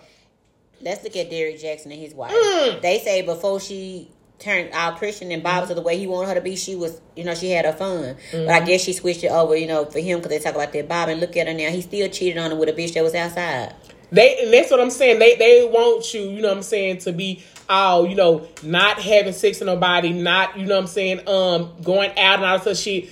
Let's 0.81 1.05
look 1.05 1.15
at 1.17 1.29
Derek 1.29 1.61
Jackson 1.61 1.93
and 1.93 2.01
his 2.01 2.15
wife. 2.15 2.33
Mm. 2.33 2.81
They 2.81 3.01
say 3.01 3.21
before 3.23 3.61
she 3.61 4.11
turned 4.39 4.71
out 4.73 4.99
Christian 4.99 5.33
and 5.33 5.43
Bible 5.43 5.67
to 5.67 5.75
the 5.75 5.83
way 5.83 5.99
he 5.99 6.07
wanted 6.07 6.29
her 6.29 6.35
to 6.35 6.41
be, 6.41 6.55
she 6.57 6.77
was, 6.77 7.01
you 7.17 7.25
know, 7.25 7.35
she 7.35 7.51
had 7.51 7.65
her 7.65 7.73
fun. 7.73 8.17
But 8.33 8.39
Mm-hmm. 8.39 8.51
I 8.51 8.61
guess 8.61 8.83
she 8.83 8.93
switched 8.93 9.25
it 9.25 9.31
over, 9.31 9.57
you 9.57 9.67
know, 9.67 9.85
for 9.85 9.99
him 9.99 10.19
because 10.19 10.31
they 10.31 10.39
talk 10.39 10.55
about 10.55 10.73
that 10.73 10.89
Bob 10.89 11.09
and 11.09 11.21
look 11.21 11.37
at 11.37 11.49
her 11.49 11.55
now. 11.55 11.71
He 11.71 11.81
still 11.81 12.09
cheated 12.09 12.39
on 12.39 12.51
her 12.51 12.57
with 12.57 12.69
a 12.69 12.73
bitch 12.73 12.95
that 12.95 13.03
was 13.03 13.15
outside. 13.15 13.75
They 14.11 14.43
and 14.43 14.53
that's 14.53 14.71
what 14.71 14.81
I'm 14.81 14.91
saying. 14.91 15.19
They 15.19 15.37
they 15.37 15.69
want 15.71 16.15
you, 16.15 16.23
you 16.23 16.41
know 16.41 16.49
what 16.49 16.57
I'm 16.59 16.63
saying, 16.63 16.99
to 16.99 17.13
be 17.13 17.43
all, 17.69 18.07
you 18.07 18.15
know, 18.15 18.49
not 18.63 18.99
having 18.99 19.35
sex 19.35 19.61
with 19.61 19.67
nobody, 19.67 20.13
not, 20.13 20.59
you 20.59 20.65
know 20.65 20.77
what 20.77 20.83
I'm 20.83 20.87
saying, 20.87 21.29
um, 21.29 21.73
going 21.83 22.11
out 22.13 22.37
and 22.37 22.45
all 22.45 22.55
other 22.55 22.75
shit. 22.75 23.11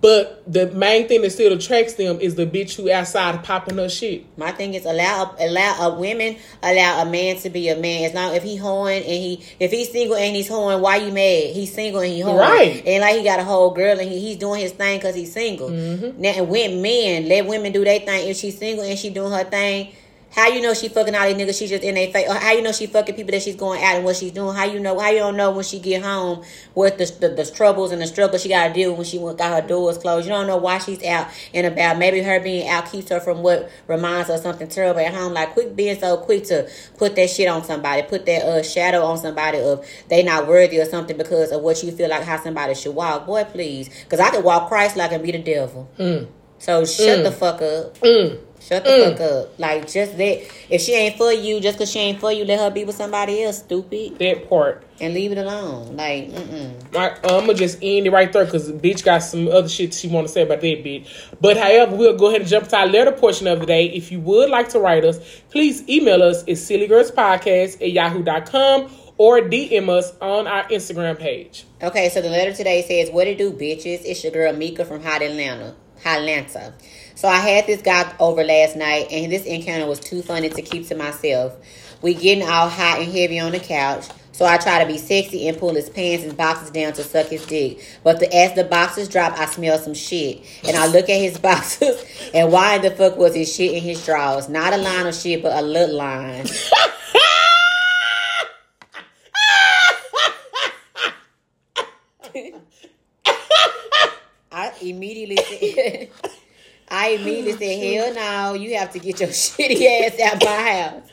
But 0.00 0.42
the 0.50 0.66
main 0.72 1.06
thing 1.06 1.22
that 1.22 1.30
still 1.30 1.52
attracts 1.52 1.94
them 1.94 2.18
is 2.18 2.34
the 2.34 2.46
bitch 2.46 2.74
who 2.76 2.90
outside 2.90 3.44
popping 3.44 3.76
her 3.76 3.88
shit. 3.88 4.24
My 4.38 4.50
thing 4.50 4.74
is 4.74 4.84
allow 4.86 5.36
allow 5.38 5.90
a 5.90 5.94
women 5.98 6.36
allow 6.62 7.02
a 7.02 7.04
man 7.04 7.36
to 7.40 7.50
be 7.50 7.68
a 7.68 7.76
man 7.76 8.04
as 8.06 8.14
long 8.14 8.34
if 8.34 8.42
he 8.42 8.56
horn 8.56 8.94
and 8.94 9.04
he 9.04 9.44
if 9.60 9.70
he's 9.70 9.92
single 9.92 10.16
and 10.16 10.34
he's 10.34 10.48
horn 10.48 10.80
why 10.80 10.96
you 10.96 11.12
mad 11.12 11.54
he's 11.54 11.72
single 11.72 12.00
and 12.00 12.10
he 12.12 12.20
horn 12.20 12.38
Right. 12.38 12.82
and 12.86 13.00
like 13.02 13.16
he 13.18 13.22
got 13.22 13.38
a 13.38 13.44
whole 13.44 13.70
girl 13.70 14.00
and 14.00 14.10
he, 14.10 14.18
he's 14.18 14.38
doing 14.38 14.60
his 14.60 14.72
thing 14.72 14.98
because 14.98 15.14
he's 15.14 15.32
single 15.32 15.68
Mm-hmm. 15.70 16.20
now 16.20 16.30
and 16.36 16.48
when 16.48 16.82
men 16.82 17.28
let 17.28 17.46
women 17.46 17.70
do 17.72 17.84
their 17.84 18.00
thing 18.00 18.28
if 18.28 18.36
she's 18.38 18.58
single 18.58 18.84
and 18.84 18.98
she 18.98 19.10
doing 19.10 19.30
her 19.30 19.44
thing 19.44 19.92
how 20.32 20.48
you 20.48 20.62
know 20.62 20.72
she 20.72 20.88
fucking 20.88 21.14
all 21.14 21.26
these 21.26 21.36
niggas 21.36 21.58
she 21.58 21.66
just 21.66 21.82
in 21.82 21.94
their 21.94 22.10
face? 22.10 22.28
Or 22.28 22.34
how 22.34 22.52
you 22.52 22.62
know 22.62 22.72
she 22.72 22.86
fucking 22.86 23.14
people 23.14 23.32
that 23.32 23.42
she's 23.42 23.56
going 23.56 23.82
out 23.82 23.96
and 23.96 24.04
what 24.04 24.16
she's 24.16 24.32
doing? 24.32 24.54
How 24.56 24.64
you 24.64 24.80
know 24.80 24.98
how 24.98 25.10
you 25.10 25.18
don't 25.18 25.36
know 25.36 25.50
when 25.50 25.64
she 25.64 25.78
get 25.78 26.02
home 26.02 26.42
what 26.72 26.96
the, 26.96 27.04
the, 27.20 27.28
the 27.28 27.50
troubles 27.50 27.92
and 27.92 28.00
the 28.00 28.06
struggles 28.06 28.42
she 28.42 28.48
got 28.48 28.68
to 28.68 28.72
deal 28.74 28.90
with 28.90 28.98
when 28.98 29.06
she 29.06 29.18
went, 29.18 29.36
got 29.36 29.62
her 29.62 29.68
doors 29.68 29.98
closed? 29.98 30.26
You 30.26 30.32
don't 30.32 30.46
know 30.46 30.56
why 30.56 30.78
she's 30.78 31.04
out 31.04 31.28
and 31.52 31.66
about. 31.66 31.98
Maybe 31.98 32.22
her 32.22 32.40
being 32.40 32.66
out 32.66 32.90
keeps 32.90 33.10
her 33.10 33.20
from 33.20 33.42
what 33.42 33.70
reminds 33.88 34.28
her 34.28 34.34
of 34.34 34.40
something 34.40 34.68
terrible 34.68 35.00
at 35.00 35.14
home. 35.14 35.34
Like 35.34 35.52
quick 35.52 35.76
being 35.76 35.98
so 35.98 36.16
quick 36.16 36.44
to 36.44 36.68
put 36.96 37.14
that 37.16 37.28
shit 37.28 37.48
on 37.48 37.62
somebody. 37.62 38.02
Put 38.02 38.24
that 38.26 38.42
uh 38.42 38.62
shadow 38.62 39.04
on 39.04 39.18
somebody 39.18 39.58
of 39.58 39.86
they 40.08 40.22
not 40.22 40.48
worthy 40.48 40.80
or 40.80 40.86
something 40.86 41.16
because 41.18 41.52
of 41.52 41.60
what 41.60 41.82
you 41.82 41.92
feel 41.92 42.08
like 42.08 42.22
how 42.22 42.42
somebody 42.42 42.74
should 42.74 42.94
walk. 42.94 43.26
Boy 43.26 43.44
please. 43.44 43.90
Because 44.04 44.20
I 44.20 44.30
could 44.30 44.44
walk 44.44 44.68
Christ 44.68 44.96
like 44.96 45.12
and 45.12 45.22
be 45.22 45.32
the 45.32 45.38
devil. 45.38 45.90
So 46.58 46.84
shut 46.86 47.22
the 47.24 47.32
fuck 47.32 47.60
up. 47.60 47.98
Mm. 47.98 48.38
Shut 48.62 48.84
the 48.84 48.90
mm. 48.90 49.10
fuck 49.10 49.20
up. 49.20 49.58
Like, 49.58 49.90
just 49.90 50.16
that. 50.18 50.48
If 50.70 50.82
she 50.82 50.94
ain't 50.94 51.16
for 51.16 51.32
you, 51.32 51.60
just 51.60 51.78
because 51.78 51.90
she 51.90 51.98
ain't 51.98 52.20
for 52.20 52.30
you, 52.30 52.44
let 52.44 52.60
her 52.60 52.70
be 52.70 52.84
with 52.84 52.94
somebody 52.94 53.42
else, 53.42 53.58
stupid. 53.58 54.18
That 54.20 54.48
part. 54.48 54.84
And 55.00 55.14
leave 55.14 55.32
it 55.32 55.38
alone. 55.38 55.96
Like, 55.96 56.30
mm-mm. 56.30 56.92
My, 56.92 57.10
I'm 57.24 57.46
gonna 57.46 57.54
just 57.54 57.78
end 57.82 58.06
it 58.06 58.10
right 58.10 58.32
there 58.32 58.44
because 58.44 58.70
bitch 58.70 59.04
got 59.04 59.18
some 59.18 59.48
other 59.48 59.68
shit 59.68 59.94
she 59.94 60.06
want 60.06 60.28
to 60.28 60.32
say 60.32 60.42
about 60.42 60.60
that 60.60 60.84
bitch. 60.84 61.08
But 61.40 61.56
however, 61.56 61.96
we'll 61.96 62.16
go 62.16 62.28
ahead 62.28 62.42
and 62.42 62.48
jump 62.48 62.68
to 62.68 62.76
our 62.76 62.86
letter 62.86 63.10
portion 63.10 63.48
of 63.48 63.58
the 63.58 63.66
day. 63.66 63.86
If 63.86 64.12
you 64.12 64.20
would 64.20 64.48
like 64.48 64.68
to 64.70 64.78
write 64.78 65.04
us, 65.04 65.18
please 65.50 65.88
email 65.88 66.22
us 66.22 66.42
at 66.42 66.50
sillygirlspodcast 66.50 67.82
at 67.82 67.90
yahoo.com 67.90 68.92
or 69.18 69.40
DM 69.40 69.88
us 69.88 70.16
on 70.20 70.46
our 70.46 70.64
Instagram 70.68 71.18
page. 71.18 71.64
Okay, 71.82 72.10
so 72.10 72.22
the 72.22 72.30
letter 72.30 72.52
today 72.52 72.82
says, 72.82 73.12
What 73.12 73.26
it 73.26 73.38
do, 73.38 73.52
bitches? 73.52 74.02
It's 74.04 74.22
your 74.22 74.32
girl 74.32 74.52
Mika 74.52 74.84
from 74.84 75.02
Hot 75.02 75.20
Atlanta. 75.20 75.74
Hot 76.04 76.20
Atlanta. 76.20 76.74
So 77.22 77.28
I 77.28 77.38
had 77.38 77.68
this 77.68 77.80
guy 77.80 78.12
over 78.18 78.42
last 78.42 78.74
night, 78.74 79.06
and 79.12 79.30
this 79.30 79.44
encounter 79.44 79.86
was 79.86 80.00
too 80.00 80.22
funny 80.22 80.48
to 80.48 80.60
keep 80.60 80.88
to 80.88 80.96
myself. 80.96 81.54
We 82.02 82.14
getting 82.14 82.42
all 82.42 82.68
hot 82.68 82.98
and 82.98 83.12
heavy 83.12 83.38
on 83.38 83.52
the 83.52 83.60
couch. 83.60 84.08
So 84.32 84.44
I 84.44 84.58
try 84.58 84.82
to 84.82 84.86
be 84.90 84.98
sexy 84.98 85.46
and 85.46 85.56
pull 85.56 85.72
his 85.72 85.88
pants 85.88 86.24
and 86.24 86.36
boxes 86.36 86.72
down 86.72 86.94
to 86.94 87.04
suck 87.04 87.28
his 87.28 87.46
dick. 87.46 87.78
But 88.02 88.18
the, 88.18 88.34
as 88.34 88.56
the 88.56 88.64
boxes 88.64 89.08
drop, 89.08 89.38
I 89.38 89.46
smell 89.46 89.78
some 89.78 89.94
shit. 89.94 90.42
And 90.66 90.76
I 90.76 90.88
look 90.88 91.08
at 91.08 91.20
his 91.20 91.38
boxes, 91.48 92.04
and 92.34 92.50
why 92.50 92.74
in 92.74 92.82
the 92.82 92.90
fuck 92.90 93.16
was 93.16 93.36
his 93.36 93.54
shit 93.54 93.72
in 93.72 93.84
his 93.84 94.04
drawers? 94.04 94.48
Not 94.48 94.72
a 94.72 94.78
line 94.78 95.06
of 95.06 95.14
shit, 95.14 95.44
but 95.44 95.56
a 95.56 95.62
little 95.62 95.94
line. 95.94 96.46
I 104.50 104.72
immediately 104.80 105.36
said, 105.36 106.10
I 106.92 107.08
immediately 107.10 107.52
said, 107.54 108.14
hell 108.14 108.14
no, 108.14 108.54
you 108.54 108.76
have 108.76 108.92
to 108.92 108.98
get 108.98 109.18
your 109.18 109.28
shitty 109.30 110.06
ass 110.06 110.20
out 110.20 110.44
my 110.44 110.70
house. 110.70 111.08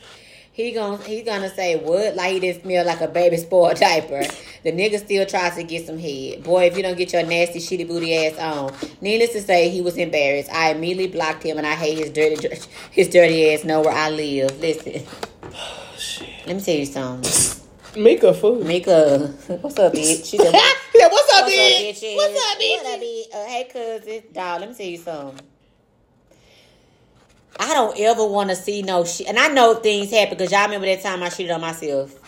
He 0.52 0.72
gon' 0.72 1.00
he 1.00 1.22
gonna 1.22 1.48
say 1.48 1.76
what? 1.76 2.16
Like 2.16 2.32
he 2.34 2.40
didn't 2.40 2.64
smell 2.64 2.84
like 2.84 3.00
a 3.00 3.08
baby 3.08 3.38
spoiled 3.38 3.78
diaper. 3.78 4.22
The 4.62 4.72
nigga 4.72 4.98
still 4.98 5.24
tries 5.24 5.54
to 5.54 5.62
get 5.62 5.86
some 5.86 5.98
head. 5.98 6.42
Boy, 6.42 6.64
if 6.66 6.76
you 6.76 6.82
don't 6.82 6.98
get 6.98 7.14
your 7.14 7.22
nasty 7.22 7.60
shitty 7.60 7.88
booty 7.88 8.14
ass 8.14 8.38
on. 8.38 8.74
Needless 9.00 9.32
to 9.32 9.40
say, 9.40 9.70
he 9.70 9.80
was 9.80 9.96
embarrassed. 9.96 10.50
I 10.52 10.72
immediately 10.72 11.06
blocked 11.06 11.44
him 11.44 11.56
and 11.56 11.66
I 11.66 11.74
hate 11.74 11.96
his 11.96 12.10
dirty 12.10 12.58
his 12.90 13.08
dirty 13.08 13.54
ass 13.54 13.64
know 13.64 13.80
where 13.80 13.94
I 13.94 14.10
live. 14.10 14.60
Listen. 14.60 15.02
Let 16.46 16.56
me 16.56 16.62
tell 16.62 16.74
you 16.74 16.86
something. 16.86 17.60
Mika 17.96 18.34
food. 18.34 18.66
Mika, 18.66 19.28
what's 19.62 19.78
up, 19.78 19.94
bitch? 19.94 20.28
She 20.28 20.36
said, 20.36 20.52
yeah, 20.94 21.08
what's 21.08 21.34
up, 21.34 21.44
What's 21.44 21.56
bitch? 21.56 22.10
up? 22.10 22.16
What's 22.16 22.52
up, 22.52 22.58
bitch? 22.58 22.84
What 22.84 22.94
up, 22.94 23.00
bitch? 23.00 23.34
Uh, 23.34 23.46
hey, 23.46 23.68
cousin. 23.72 24.22
Dog, 24.32 24.60
let 24.60 24.68
me 24.68 24.74
tell 24.74 24.86
you 24.86 24.98
something. 24.98 25.49
I 27.60 27.74
don't 27.74 27.98
ever 28.00 28.26
want 28.26 28.48
to 28.48 28.56
see 28.56 28.80
no 28.80 29.04
shit. 29.04 29.28
And 29.28 29.38
I 29.38 29.48
know 29.48 29.74
things 29.74 30.10
happen 30.10 30.36
because 30.36 30.50
y'all 30.50 30.64
remember 30.64 30.86
that 30.86 31.02
time 31.02 31.22
I 31.22 31.28
cheated 31.28 31.52
on 31.52 31.60
myself 31.60 32.18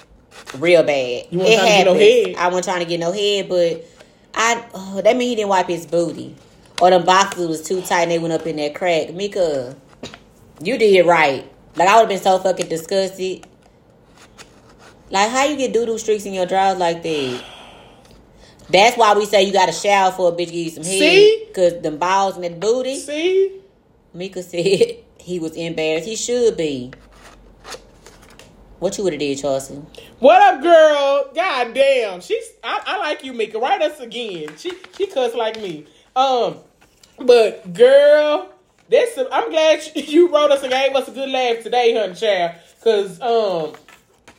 real 0.58 0.82
bad. 0.82 1.26
You 1.30 1.38
to 1.38 1.44
get 1.44 1.86
no 1.86 1.94
head. 1.94 2.36
I 2.36 2.48
wasn't 2.48 2.64
trying 2.64 2.80
to 2.80 2.84
get 2.84 3.00
no 3.00 3.12
head, 3.12 3.48
but 3.48 3.82
I, 4.34 4.62
oh, 4.74 5.00
that 5.00 5.16
mean 5.16 5.30
he 5.30 5.36
didn't 5.36 5.48
wipe 5.48 5.68
his 5.68 5.86
booty. 5.86 6.36
Or 6.82 6.90
them 6.90 7.06
boxes 7.06 7.48
was 7.48 7.62
too 7.62 7.80
tight 7.80 8.02
and 8.02 8.10
they 8.10 8.18
went 8.18 8.34
up 8.34 8.46
in 8.46 8.56
that 8.56 8.74
crack. 8.74 9.14
Mika, 9.14 9.74
you 10.62 10.76
did 10.76 10.94
it 10.94 11.06
right. 11.06 11.50
Like, 11.76 11.88
I 11.88 11.94
would 11.94 12.00
have 12.00 12.08
been 12.10 12.20
so 12.20 12.38
fucking 12.38 12.68
disgusted. 12.68 13.46
Like, 15.08 15.30
how 15.30 15.44
you 15.46 15.56
get 15.56 15.72
doo-doo 15.72 15.96
streaks 15.96 16.26
in 16.26 16.34
your 16.34 16.44
drawers 16.44 16.78
like 16.78 17.02
that? 17.02 17.44
That's 18.68 18.98
why 18.98 19.14
we 19.14 19.24
say 19.24 19.44
you 19.44 19.52
got 19.52 19.66
to 19.66 19.72
shower 19.72 20.12
for 20.12 20.28
a 20.28 20.32
bitch 20.32 20.46
to 20.46 20.52
give 20.52 20.54
you 20.54 20.70
some 20.70 20.84
head. 20.84 20.98
See? 20.98 21.44
Because 21.48 21.80
them 21.80 21.96
balls 21.96 22.34
and 22.34 22.44
that 22.44 22.60
booty. 22.60 22.98
See? 22.98 23.60
Mika 24.12 24.42
said 24.42 24.96
he 25.22 25.38
was 25.38 25.52
embarrassed. 25.52 26.06
He 26.06 26.16
should 26.16 26.56
be. 26.56 26.92
What 28.80 28.98
you 28.98 29.04
would 29.04 29.12
have 29.12 29.20
did, 29.20 29.38
Charsla? 29.38 29.84
What 30.18 30.42
up, 30.42 30.60
girl? 30.60 31.30
God 31.34 31.72
damn. 31.72 32.20
She's 32.20 32.44
I, 32.64 32.82
I 32.84 32.98
like 32.98 33.22
you, 33.22 33.32
Mika. 33.32 33.58
Write 33.58 33.80
us 33.80 34.00
again. 34.00 34.56
She 34.56 34.72
she 34.96 35.06
cuss 35.06 35.34
like 35.34 35.56
me. 35.62 35.86
Um, 36.16 36.56
but 37.18 37.72
girl, 37.72 38.52
that's 38.88 39.16
I'm 39.30 39.50
glad 39.50 39.82
you 39.94 40.32
wrote 40.34 40.50
us 40.50 40.62
and 40.64 40.72
gave 40.72 40.96
us 40.96 41.06
a 41.06 41.12
good 41.12 41.30
laugh 41.30 41.62
today, 41.62 41.96
honey, 41.96 42.14
child. 42.14 42.56
Cause 42.82 43.20
um, 43.20 43.76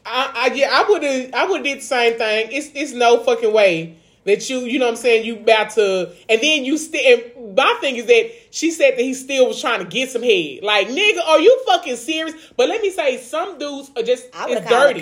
I, 0.06 0.50
I 0.52 0.54
yeah 0.54 0.70
I 0.74 0.90
would 0.90 1.04
have 1.04 1.34
I 1.34 1.46
would 1.46 1.64
did 1.64 1.78
the 1.78 1.84
same 1.84 2.18
thing. 2.18 2.50
It's 2.52 2.70
it's 2.76 2.92
no 2.92 3.24
fucking 3.24 3.54
way 3.54 3.98
that 4.26 4.50
you, 4.50 4.60
you 4.60 4.80
know 4.80 4.86
what 4.86 4.92
I'm 4.92 4.98
saying, 4.98 5.26
you 5.26 5.38
about 5.38 5.72
to, 5.72 6.14
and 6.30 6.42
then 6.42 6.64
you 6.66 6.78
still, 6.78 7.02
and 7.06 7.56
my 7.56 7.78
thing 7.82 7.98
is 7.98 8.06
that 8.06 8.32
she 8.52 8.72
said 8.72 8.92
that 8.92 9.02
he 9.02 9.14
still 9.14 9.48
was 9.48 9.60
trying 9.60 9.80
to 9.80 9.86
get 9.86 10.10
some 10.10 10.24
head. 10.24 10.60
Like, 10.64 10.88
nigga, 10.88 11.26
are 11.28 11.40
you 11.40 11.64
fucking 11.66 11.98
serious? 11.98 12.34
But 12.56 12.70
let 12.70 12.82
me 12.82 12.90
say, 12.90 13.18
some 13.18 13.58
dudes 13.58 13.92
are 13.98 14.04
just 14.04 14.28
it's 14.52 14.62
dirty. 14.70 15.02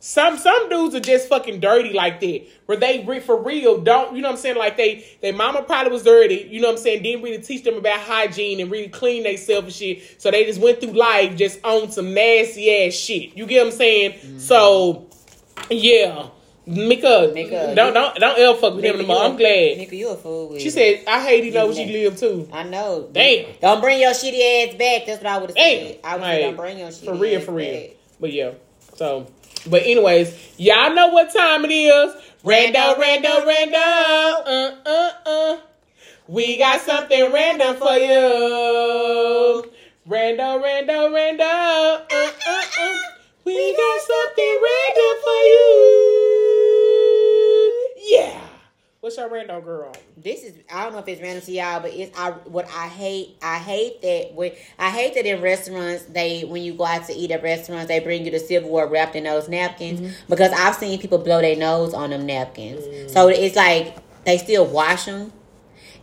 Some 0.00 0.36
some 0.36 0.68
dudes 0.68 0.94
are 0.94 1.00
just 1.00 1.30
fucking 1.30 1.60
dirty 1.60 1.94
like 1.94 2.20
that. 2.20 2.42
Where 2.66 2.76
they 2.76 3.02
re- 3.06 3.20
for 3.20 3.42
real 3.42 3.80
don't 3.80 4.14
you 4.14 4.20
know 4.20 4.28
what 4.28 4.34
I'm 4.34 4.40
saying? 4.40 4.56
Like 4.58 4.76
they 4.76 5.02
their 5.22 5.32
mama 5.32 5.62
probably 5.62 5.92
was 5.92 6.02
dirty, 6.02 6.46
you 6.50 6.60
know 6.60 6.68
what 6.68 6.76
I'm 6.76 6.82
saying, 6.82 7.02
didn't 7.02 7.22
really 7.22 7.42
teach 7.42 7.64
them 7.64 7.76
about 7.76 8.00
hygiene 8.00 8.60
and 8.60 8.70
really 8.70 8.88
clean 8.88 9.22
themselves 9.22 9.64
and 9.64 9.72
shit. 9.74 10.20
So 10.20 10.30
they 10.30 10.44
just 10.44 10.60
went 10.60 10.80
through 10.82 10.92
life 10.92 11.36
just 11.36 11.58
on 11.64 11.90
some 11.90 12.12
nasty 12.12 12.84
ass 12.86 12.92
shit. 12.92 13.34
You 13.34 13.46
get 13.46 13.64
what 13.64 13.72
I'm 13.72 13.78
saying? 13.78 14.40
So 14.40 15.08
yeah. 15.70 16.26
Mika, 16.66 17.30
Mika, 17.34 17.74
don't 17.74 17.92
don't 17.92 18.14
don't 18.16 18.38
ever 18.38 18.58
fuck 18.58 18.74
with 18.74 18.84
him 18.84 18.98
no 18.98 19.04
more. 19.06 19.16
you 19.16 19.22
I'm 19.22 19.36
glad. 19.36 19.78
Nigga, 19.78 19.92
you 19.92 20.08
a 20.08 20.16
fool 20.16 20.48
with 20.48 20.62
She 20.62 20.70
said, 20.70 21.04
I 21.06 21.22
hate 21.22 21.44
he 21.44 21.50
know 21.50 21.66
where 21.66 21.74
she 21.74 21.84
live 21.86 22.18
too. 22.18 22.48
I 22.52 22.62
know. 22.62 23.08
Damn. 23.12 23.52
Don't 23.60 23.80
bring 23.82 24.00
your 24.00 24.12
shitty 24.12 24.68
ass 24.68 24.74
back. 24.74 25.06
That's 25.06 25.22
what 25.22 25.26
I 25.26 25.38
would 25.38 25.50
have 25.50 25.58
said. 25.58 26.00
I 26.02 26.14
would 26.14 26.22
Like, 26.22 26.40
don't 26.40 26.56
bring 26.56 26.78
your 26.78 26.88
shitty 26.88 27.04
for 27.04 27.14
real, 27.14 27.40
for 27.40 27.52
real. 27.52 27.72
back. 27.72 27.90
But 28.18 28.32
yeah. 28.32 28.52
So, 28.96 29.26
but 29.66 29.82
anyways, 29.82 30.54
y'all 30.58 30.94
know 30.94 31.08
what 31.08 31.34
time 31.34 31.64
it 31.66 31.70
is. 31.70 32.14
Rando, 32.44 32.96
rando, 32.96 33.44
rando. 33.44 33.74
Uh, 34.46 34.76
uh, 34.86 35.10
uh. 35.26 35.56
We 36.28 36.56
got 36.56 36.80
something 36.80 37.30
random 37.32 37.76
for 37.76 37.92
you. 37.98 39.70
Rando, 40.08 40.62
rando, 40.62 41.10
rando. 41.10 41.40
Your 49.30 49.44
rando 49.44 49.64
girl? 49.64 49.92
This 50.16 50.42
is 50.44 50.54
I 50.72 50.84
don't 50.84 50.92
know 50.92 50.98
if 51.00 51.08
it's 51.08 51.20
random 51.20 51.42
to 51.44 51.52
y'all, 51.52 51.80
but 51.80 51.92
it's 51.92 52.16
I 52.18 52.30
what 52.30 52.66
I 52.68 52.88
hate. 52.88 53.36
I 53.42 53.58
hate 53.58 54.00
that 54.02 54.34
when 54.34 54.52
I 54.78 54.90
hate 54.90 55.14
that 55.14 55.26
in 55.26 55.40
restaurants 55.42 56.04
they 56.04 56.42
when 56.42 56.62
you 56.62 56.74
go 56.74 56.84
out 56.84 57.06
to 57.06 57.12
eat 57.14 57.30
at 57.30 57.42
restaurants 57.42 57.88
they 57.88 58.00
bring 58.00 58.24
you 58.24 58.30
the 58.30 58.38
silverware 58.38 58.86
wrapped 58.86 59.16
in 59.16 59.24
those 59.24 59.48
napkins 59.48 60.00
Mm-hmm. 60.00 60.30
because 60.30 60.52
I've 60.52 60.74
seen 60.74 60.98
people 61.00 61.18
blow 61.18 61.40
their 61.40 61.56
nose 61.56 61.94
on 61.94 62.10
them 62.10 62.26
napkins. 62.26 63.12
So 63.12 63.28
it's 63.28 63.56
like 63.56 63.96
they 64.24 64.38
still 64.38 64.66
wash 64.66 65.04
them. 65.06 65.32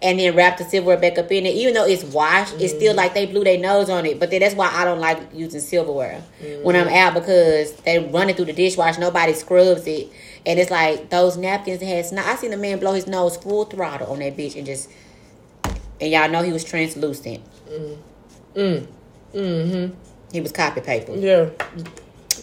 And 0.04 0.18
then 0.20 0.36
wrap 0.36 0.58
the 0.58 0.64
silverware 0.64 0.98
back 0.98 1.20
up 1.20 1.32
in 1.32 1.46
it. 1.46 1.54
Even 1.54 1.76
though 1.76 1.86
it's 1.86 2.04
washed, 2.04 2.54
it's 2.56 2.74
Mm-hmm. 2.74 2.80
still 2.80 2.96
like 2.96 3.14
they 3.14 3.28
blew 3.28 3.44
their 3.44 3.60
nose 3.60 3.88
on 3.88 4.08
it. 4.08 4.20
But 4.20 4.32
then 4.32 4.40
that's 4.40 4.56
why 4.56 4.68
I 4.74 4.84
don't 4.84 5.00
like 5.00 5.20
using 5.32 5.62
silverware 5.62 6.24
when 6.64 6.76
Mm-hmm. 6.76 6.88
I'm 6.90 6.94
out 6.96 7.14
because 7.14 7.74
they 7.74 8.00
run 8.00 8.28
it 8.28 8.36
through 8.36 8.46
the 8.46 8.54
dishwasher. 8.54 9.00
Nobody 9.00 9.34
scrubs 9.34 9.86
it. 9.86 10.10
And 10.46 10.60
it's 10.60 10.72
like 10.72 11.10
those 11.10 11.38
napkins 11.38 11.82
had 11.82 12.06
snot. 12.06 12.26
I 12.26 12.36
seen 12.36 12.54
a 12.54 12.58
man 12.58 12.80
blow 12.80 12.94
his 12.94 13.08
nose 13.08 13.38
full 13.38 13.66
throttle 13.66 14.12
on 14.12 14.20
that 14.20 14.36
bitch 14.36 14.56
and 14.56 14.66
just 14.66 14.90
and 16.00 16.12
y'all 16.12 16.30
know 16.30 16.42
he 16.42 16.52
was 16.52 16.64
translucent. 16.64 17.44
Mm. 18.56 18.88
Mm-hmm. 19.34 19.96
He 20.32 20.42
was 20.42 20.52
copy 20.52 20.82
paper. 20.82 21.14
Yeah. 21.14 21.50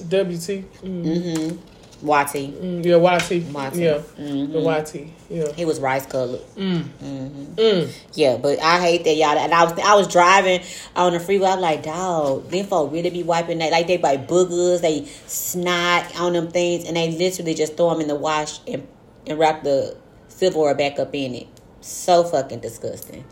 WT. 0.07 0.65
Mm. 0.83 1.05
Mm-hmm. 1.05 1.57
Watty. 2.03 2.49
Mm, 2.53 2.85
yeah, 2.85 2.97
YT. 2.97 3.53
Watty. 3.53 3.83
Yeah. 3.83 4.03
Mhm. 4.19 4.53
The 4.53 4.61
YT. 4.61 5.13
Yeah. 5.31 5.53
He 5.53 5.65
was 5.65 5.81
rice 5.81 6.07
colored. 6.07 6.41
Mm. 6.57 6.83
hmm 6.85 7.45
Mm. 7.57 7.91
Yeah, 8.15 8.37
but 8.37 8.63
I 8.63 8.81
hate 8.81 9.05
that 9.05 9.15
y'all. 9.17 9.37
And 9.37 9.53
I 9.53 9.65
was 9.65 9.73
I 9.85 9.95
was 9.95 10.07
driving 10.07 10.61
on 10.95 11.13
the 11.13 11.21
freeway. 11.21 11.49
I 11.49 11.55
was 11.55 11.63
like, 11.63 11.83
dog, 11.83 12.51
them 12.51 12.67
folk 12.67 12.93
really 12.93 13.11
be 13.11 13.23
wiping 13.25 13.59
that 13.59 13.73
like 13.73 13.89
they 13.89 13.99
like 13.99 14.29
boogers, 14.29 14.81
they 14.81 15.07
snot 15.27 16.19
on 16.21 16.35
them 16.35 16.51
things, 16.51 16.87
and 16.87 16.97
they 16.97 17.11
literally 17.11 17.55
just 17.55 17.77
throw 17.77 17.91
them 17.91 18.01
in 18.01 18.09
the 18.09 18.15
wash 18.15 18.61
and 18.69 18.87
and 19.27 19.39
wrap 19.39 19.65
the 19.65 19.97
silverware 20.29 20.75
back 20.75 20.99
up 20.99 21.15
in 21.15 21.35
it. 21.35 21.47
So 21.81 22.23
fucking 22.25 22.61
disgusting. 22.61 23.25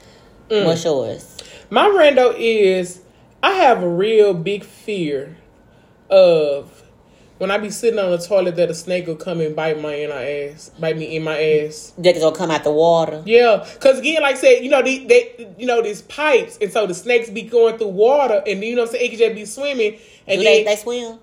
Mm. 0.51 0.65
What's 0.65 0.85
yours? 0.85 1.37
My 1.71 1.87
rando 1.87 2.35
is 2.37 3.01
I 3.43 3.53
have 3.53 3.83
a 3.83 3.89
real 3.89 4.35
big 4.35 4.65
fear 4.65 5.37
of 6.11 6.83
when 7.39 7.51
I 7.51 7.59
be 7.59 7.71
sitting 7.71 7.99
on 7.99 8.11
the 8.11 8.19
toilet 8.19 8.57
that 8.57 8.71
a 8.71 8.75
snake 8.75 9.07
will 9.07 9.17
come 9.17 9.41
and 9.41 9.55
bite 9.55 9.81
my 9.81 9.95
in 9.95 10.11
my 10.11 10.25
ass, 10.25 10.71
bite 10.79 10.97
me 10.97 11.17
in 11.17 11.23
my 11.23 11.39
ass. 11.39 11.93
They 11.99 12.13
gonna 12.19 12.35
come 12.35 12.51
out 12.51 12.65
the 12.65 12.73
water. 12.73 13.23
Yeah, 13.27 13.67
cause 13.81 13.99
again, 13.99 14.23
like 14.23 14.37
I 14.37 14.39
said, 14.39 14.65
you 14.65 14.71
know, 14.71 14.83
they, 14.83 15.05
they 15.05 15.55
you 15.59 15.67
know, 15.67 15.83
these 15.83 16.03
pipes, 16.03 16.59
and 16.61 16.73
so 16.73 16.87
the 16.87 16.95
snakes 16.95 17.29
be 17.31 17.43
going 17.43 17.77
through 17.79 17.89
water, 17.89 18.43
and 18.47 18.63
you 18.65 18.75
know, 18.75 18.83
what 18.83 18.91
I'm 18.91 18.97
saying 18.97 19.13
it 19.13 19.19
just 19.19 19.35
be 19.35 19.45
swimming, 19.45 19.99
and 20.27 20.39
Do 20.41 20.45
then 20.45 20.45
they, 20.45 20.65
they 20.65 20.77
swim? 20.77 21.19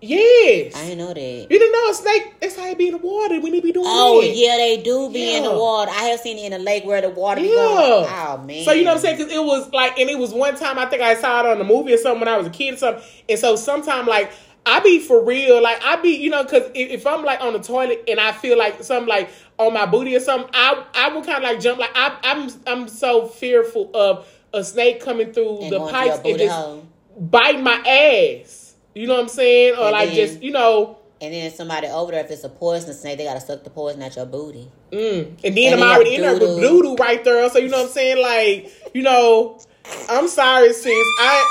yes, 0.00 0.74
I 0.76 0.94
know 0.94 1.14
that. 1.14 1.20
you 1.20 1.58
didn't 1.58 1.72
know 1.72 1.90
a 1.90 1.94
snake. 1.94 2.34
That's 2.40 2.56
how 2.56 2.66
it 2.68 2.76
be 2.78 2.86
in 2.88 2.92
the 2.92 2.98
water 2.98 3.40
when 3.40 3.52
they 3.52 3.60
be 3.60 3.72
doing 3.72 3.86
Oh 3.88 4.20
that. 4.20 4.34
yeah, 4.34 4.56
they 4.56 4.82
do 4.82 5.10
be 5.10 5.36
in 5.36 5.44
the 5.44 5.52
water. 5.52 5.90
I 5.92 6.04
have 6.04 6.20
seen 6.20 6.38
it 6.38 6.46
in 6.46 6.52
a 6.52 6.58
lake 6.58 6.84
where 6.84 7.00
the 7.00 7.10
water 7.10 7.40
be 7.40 7.48
Yeah. 7.48 7.54
going. 7.54 8.06
Oh 8.08 8.42
man. 8.46 8.64
So 8.64 8.72
you 8.72 8.84
know 8.84 8.90
what 8.90 8.96
I'm 8.96 9.02
saying? 9.02 9.16
Because 9.18 9.32
it 9.32 9.42
was 9.44 9.72
like, 9.72 9.98
and 9.98 10.10
it 10.10 10.18
was 10.18 10.32
one 10.32 10.56
time 10.56 10.78
I 10.78 10.86
think 10.86 11.02
I 11.02 11.14
saw 11.14 11.40
it 11.40 11.46
on 11.46 11.60
a 11.60 11.64
movie 11.64 11.92
or 11.94 11.98
something 11.98 12.20
when 12.20 12.28
I 12.28 12.36
was 12.36 12.46
a 12.46 12.50
kid 12.50 12.74
or 12.74 12.76
something. 12.78 13.04
And 13.28 13.38
so 13.38 13.54
sometime 13.56 14.06
like 14.06 14.32
I 14.64 14.78
be 14.80 15.00
for 15.00 15.24
real, 15.24 15.60
like 15.62 15.82
I 15.84 15.96
be, 15.96 16.10
you 16.10 16.30
know, 16.30 16.44
because 16.44 16.70
if, 16.74 16.90
if 16.90 17.06
I'm 17.06 17.24
like 17.24 17.40
on 17.40 17.52
the 17.52 17.58
toilet 17.58 18.04
and 18.08 18.20
I 18.20 18.30
feel 18.32 18.56
like 18.56 18.82
something 18.84 19.08
like 19.08 19.30
on 19.58 19.72
my 19.74 19.86
booty 19.86 20.14
or 20.14 20.20
something, 20.20 20.48
I 20.54 20.84
I 20.94 21.08
will 21.08 21.24
kind 21.24 21.38
of 21.38 21.42
like 21.42 21.60
jump. 21.60 21.78
Like 21.80 21.90
I, 21.94 22.16
I'm 22.22 22.50
I'm 22.66 22.88
so 22.88 23.26
fearful 23.26 23.90
of 23.94 24.28
a 24.54 24.62
snake 24.62 25.00
coming 25.02 25.32
through 25.32 25.62
And 25.62 25.72
the 25.72 25.80
pipes 25.90 26.20
and 26.24 26.38
just 26.38 26.54
hole. 26.54 26.86
bite 27.18 27.60
my 27.60 27.74
ass. 27.74 28.74
You 28.94 29.06
know 29.06 29.14
what 29.14 29.22
I'm 29.22 29.28
saying? 29.28 29.74
Or 29.76 29.84
And 29.84 29.92
like 29.92 30.08
then- 30.10 30.16
just 30.28 30.42
you 30.42 30.52
know. 30.52 30.98
And 31.20 31.32
then 31.32 31.52
somebody 31.52 31.86
over 31.86 32.10
there, 32.10 32.24
if 32.24 32.32
it's 32.32 32.42
a 32.42 32.48
poisonous 32.48 33.00
snake, 33.00 33.16
they 33.16 33.22
gotta 33.24 33.40
suck 33.40 33.62
the 33.62 33.70
poison 33.70 34.02
out 34.02 34.16
your 34.16 34.26
booty. 34.26 34.68
Mm. 34.90 35.36
And 35.44 35.56
then 35.56 35.72
And 35.74 35.80
I'm 35.84 35.88
already 35.94 36.16
in 36.16 36.20
there 36.22 36.32
with 36.32 36.40
doo-doo. 36.40 36.60
doo 36.60 36.82
doo 36.82 36.94
right 36.96 37.22
there. 37.22 37.48
So 37.48 37.58
you 37.60 37.68
know 37.68 37.78
what 37.78 37.86
I'm 37.86 37.92
saying? 37.92 38.20
Like, 38.20 38.72
you 38.92 39.02
know, 39.02 39.60
I'm 40.08 40.26
sorry, 40.26 40.72
sis. 40.72 40.92
I 41.20 41.46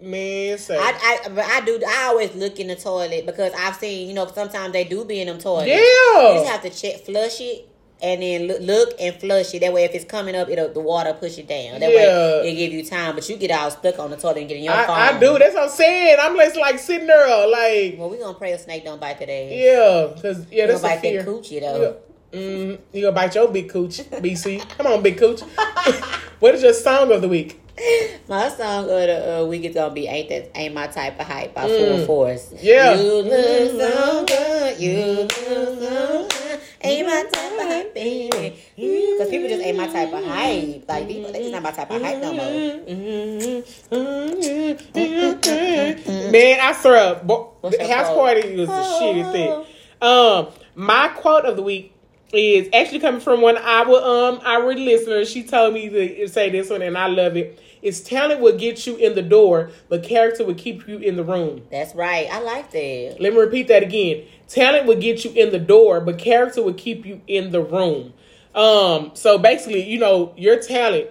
man, 0.00 0.58
say 0.58 0.76
I, 0.78 1.20
I, 1.24 1.28
but 1.30 1.44
I 1.44 1.60
do. 1.62 1.80
I 1.86 2.04
always 2.08 2.34
look 2.34 2.58
in 2.60 2.68
the 2.68 2.76
toilet 2.76 3.26
because 3.26 3.52
I've 3.56 3.76
seen, 3.76 4.08
you 4.08 4.14
know, 4.14 4.26
sometimes 4.26 4.72
they 4.72 4.84
do 4.84 5.04
be 5.04 5.20
in 5.20 5.26
them 5.28 5.38
toilets. 5.38 5.68
Yeah, 5.68 6.32
you 6.32 6.38
just 6.40 6.50
have 6.50 6.62
to 6.62 6.70
check, 6.70 7.04
flush 7.04 7.40
it, 7.40 7.68
and 8.02 8.20
then 8.22 8.46
look, 8.46 8.60
look 8.60 8.90
and 9.00 9.14
flush 9.16 9.54
it. 9.54 9.60
That 9.60 9.72
way, 9.72 9.84
if 9.84 9.94
it's 9.94 10.04
coming 10.04 10.34
up, 10.36 10.48
it'll 10.50 10.72
the 10.72 10.80
water 10.80 11.12
push 11.14 11.38
it 11.38 11.48
down. 11.48 11.80
That 11.80 11.90
Yeah. 11.90 12.40
way, 12.42 12.50
it 12.50 12.54
give 12.56 12.72
you 12.72 12.84
time. 12.84 13.14
But 13.14 13.28
you 13.28 13.36
get 13.36 13.50
all 13.50 13.70
stuck 13.70 13.98
on 13.98 14.10
the 14.10 14.16
toilet 14.16 14.38
and 14.38 14.48
get 14.48 14.58
in 14.58 14.64
your 14.64 14.74
phone. 14.74 14.90
I, 14.90 15.16
I 15.16 15.18
do. 15.20 15.38
That's 15.38 15.54
what 15.54 15.64
I'm 15.64 15.70
saying. 15.70 16.16
I'm 16.20 16.36
just 16.36 16.56
like 16.56 16.78
sitting 16.78 17.06
there, 17.06 17.46
like, 17.48 17.96
Well, 17.98 18.10
we 18.10 18.18
gonna 18.18 18.36
pray 18.36 18.52
a 18.52 18.58
snake 18.58 18.84
don't 18.84 19.00
bite 19.00 19.18
today. 19.18 19.64
yeah, 19.64 20.12
because 20.14 20.46
yeah, 20.50 20.66
that's 20.66 20.82
bite 20.82 21.00
fear. 21.00 21.22
that 21.22 21.28
coochie 21.30 21.60
though. 21.60 21.80
Yeah. 21.82 22.38
Mm, 22.38 22.78
you 22.92 23.00
gonna 23.02 23.12
bite 23.14 23.34
your 23.34 23.48
big 23.48 23.70
cooch, 23.70 23.98
BC? 24.10 24.58
Come 24.76 24.88
on, 24.88 25.02
big 25.02 25.16
cooch. 25.16 25.40
what 26.40 26.54
is 26.54 26.62
your 26.62 26.74
song 26.74 27.10
of 27.12 27.22
the 27.22 27.28
week? 27.28 27.62
My 28.28 28.48
song 28.48 28.84
of 28.84 28.88
the 28.88 29.40
uh, 29.40 29.44
week 29.46 29.64
is 29.64 29.74
gonna 29.74 29.92
be 29.94 30.06
"Ain't 30.06 30.28
That 30.30 30.50
Ain't 30.56 30.74
My 30.74 30.86
Type 30.86 31.20
of 31.20 31.26
Hype" 31.26 31.54
by 31.54 31.68
Mm. 31.68 31.76
Full 31.98 32.06
Force. 32.06 32.52
Yeah. 32.60 32.94
you 33.00 33.12
look 33.22 33.70
so 33.80 34.24
good, 34.26 34.80
you 34.80 34.96
look 35.04 35.32
so 35.32 36.26
good, 36.28 36.60
ain't 36.82 37.06
my 37.06 37.22
type 37.30 37.52
of 37.52 37.66
hype, 37.66 37.94
baby. 37.94 38.56
Because 38.76 39.28
people 39.30 39.48
just 39.48 39.62
ain't 39.62 39.76
my 39.76 39.86
type 39.88 40.12
of 40.12 40.24
hype. 40.24 40.84
Like 40.88 41.06
people, 41.08 41.32
they 41.32 41.40
just 41.40 41.52
not 41.52 41.62
my 41.62 41.70
type 41.70 41.90
of 41.90 42.00
hype 42.02 42.20
no 42.22 42.32
more. 42.32 43.62
Man, 46.30 46.60
I 46.60 46.72
swear, 46.80 47.20
bo- 47.22 47.52
the 47.62 47.76
your 47.78 47.88
house 47.88 48.06
quote? 48.08 48.16
party 48.18 48.56
was 48.56 48.68
the 48.68 48.74
shitty 48.74 49.32
thing. 49.32 49.64
Um, 50.02 50.48
my 50.74 51.08
quote 51.08 51.44
of 51.44 51.56
the 51.56 51.62
week 51.62 51.92
is 52.32 52.68
actually 52.74 53.00
coming 53.00 53.20
from 53.20 53.40
one 53.40 53.56
of 53.56 53.64
our 53.64 53.96
um 54.02 54.40
our 54.44 54.74
listeners. 54.74 55.30
She 55.30 55.42
told 55.44 55.74
me 55.74 55.88
to 55.88 56.28
say 56.28 56.50
this 56.50 56.70
one, 56.70 56.82
and 56.82 56.96
I 56.96 57.06
love 57.08 57.36
it. 57.36 57.58
It's 57.86 58.00
talent 58.00 58.40
will 58.40 58.58
get 58.58 58.84
you 58.84 58.96
in 58.96 59.14
the 59.14 59.22
door, 59.22 59.70
but 59.88 60.02
character 60.02 60.44
will 60.44 60.56
keep 60.56 60.88
you 60.88 60.98
in 60.98 61.14
the 61.14 61.22
room. 61.22 61.62
That's 61.70 61.94
right. 61.94 62.26
I 62.28 62.40
like 62.40 62.72
that. 62.72 63.18
Let 63.20 63.32
me 63.32 63.38
repeat 63.38 63.68
that 63.68 63.84
again. 63.84 64.24
Talent 64.48 64.86
will 64.88 64.98
get 64.98 65.24
you 65.24 65.30
in 65.30 65.52
the 65.52 65.60
door, 65.60 66.00
but 66.00 66.18
character 66.18 66.64
will 66.64 66.74
keep 66.74 67.06
you 67.06 67.20
in 67.28 67.52
the 67.52 67.62
room. 67.62 68.12
Um, 68.56 69.12
so 69.14 69.38
basically, 69.38 69.88
you 69.88 70.00
know, 70.00 70.34
your 70.36 70.60
talent, 70.60 71.10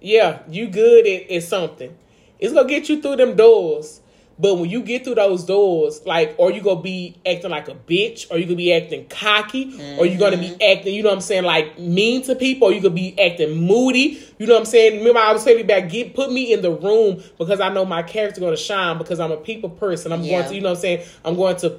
yeah, 0.00 0.40
you 0.48 0.66
good 0.66 1.06
at, 1.06 1.30
at 1.30 1.44
something. 1.44 1.96
It's 2.40 2.52
gonna 2.52 2.68
get 2.68 2.88
you 2.88 3.00
through 3.00 3.16
them 3.16 3.36
doors. 3.36 4.00
But 4.38 4.56
when 4.56 4.68
you 4.68 4.82
get 4.82 5.04
through 5.04 5.14
those 5.14 5.44
doors, 5.44 6.02
like, 6.04 6.34
or 6.36 6.52
you 6.52 6.60
gonna 6.60 6.82
be 6.82 7.16
acting 7.24 7.50
like 7.50 7.68
a 7.68 7.74
bitch, 7.74 8.30
or 8.30 8.36
you 8.36 8.44
gonna 8.44 8.56
be 8.56 8.72
acting 8.72 9.06
cocky, 9.08 9.96
or 9.98 10.04
you 10.04 10.18
gonna 10.18 10.36
be 10.36 10.50
mm-hmm. 10.50 10.78
acting, 10.78 10.94
you 10.94 11.02
know 11.02 11.08
what 11.08 11.16
I'm 11.16 11.20
saying, 11.22 11.44
like 11.44 11.78
mean 11.78 12.22
to 12.24 12.34
people, 12.34 12.68
or 12.68 12.72
you 12.72 12.82
gonna 12.82 12.94
be 12.94 13.18
acting 13.18 13.56
moody. 13.66 14.22
You 14.38 14.46
know 14.46 14.54
what 14.54 14.60
I'm 14.60 14.66
saying? 14.66 14.98
Remember, 14.98 15.20
I 15.20 15.32
was 15.32 15.42
telling 15.42 15.60
you 15.60 15.64
about 15.64 15.88
get 15.88 16.14
put 16.14 16.30
me 16.30 16.52
in 16.52 16.60
the 16.60 16.70
room 16.70 17.22
because 17.38 17.60
I 17.60 17.70
know 17.70 17.86
my 17.86 18.02
character 18.02 18.40
gonna 18.40 18.56
shine 18.56 18.98
because 18.98 19.20
I'm 19.20 19.32
a 19.32 19.38
people 19.38 19.70
person. 19.70 20.12
I'm 20.12 20.22
Yeah. 20.22 20.40
going 20.40 20.48
to, 20.50 20.54
you 20.54 20.60
know 20.60 20.70
what 20.70 20.78
I'm 20.78 20.82
saying? 20.82 21.06
I'm 21.24 21.36
going 21.36 21.56
to 21.56 21.78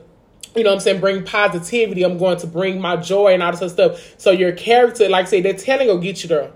you 0.55 0.63
know 0.63 0.71
what 0.71 0.75
I'm 0.75 0.81
saying, 0.81 0.99
bring 0.99 1.23
positivity. 1.23 2.01
I'm 2.03 2.17
going 2.17 2.37
to 2.37 2.47
bring 2.47 2.81
my 2.81 2.95
joy 2.95 3.33
and 3.33 3.43
all 3.43 3.51
this 3.51 3.61
other 3.61 3.69
stuff. 3.69 4.15
So 4.17 4.31
your 4.31 4.53
character, 4.53 5.07
like 5.07 5.27
I 5.27 5.29
say, 5.29 5.41
that 5.41 5.59
telling 5.59 5.87
will 5.87 5.99
get 5.99 6.23
you 6.23 6.29
there. 6.29 6.51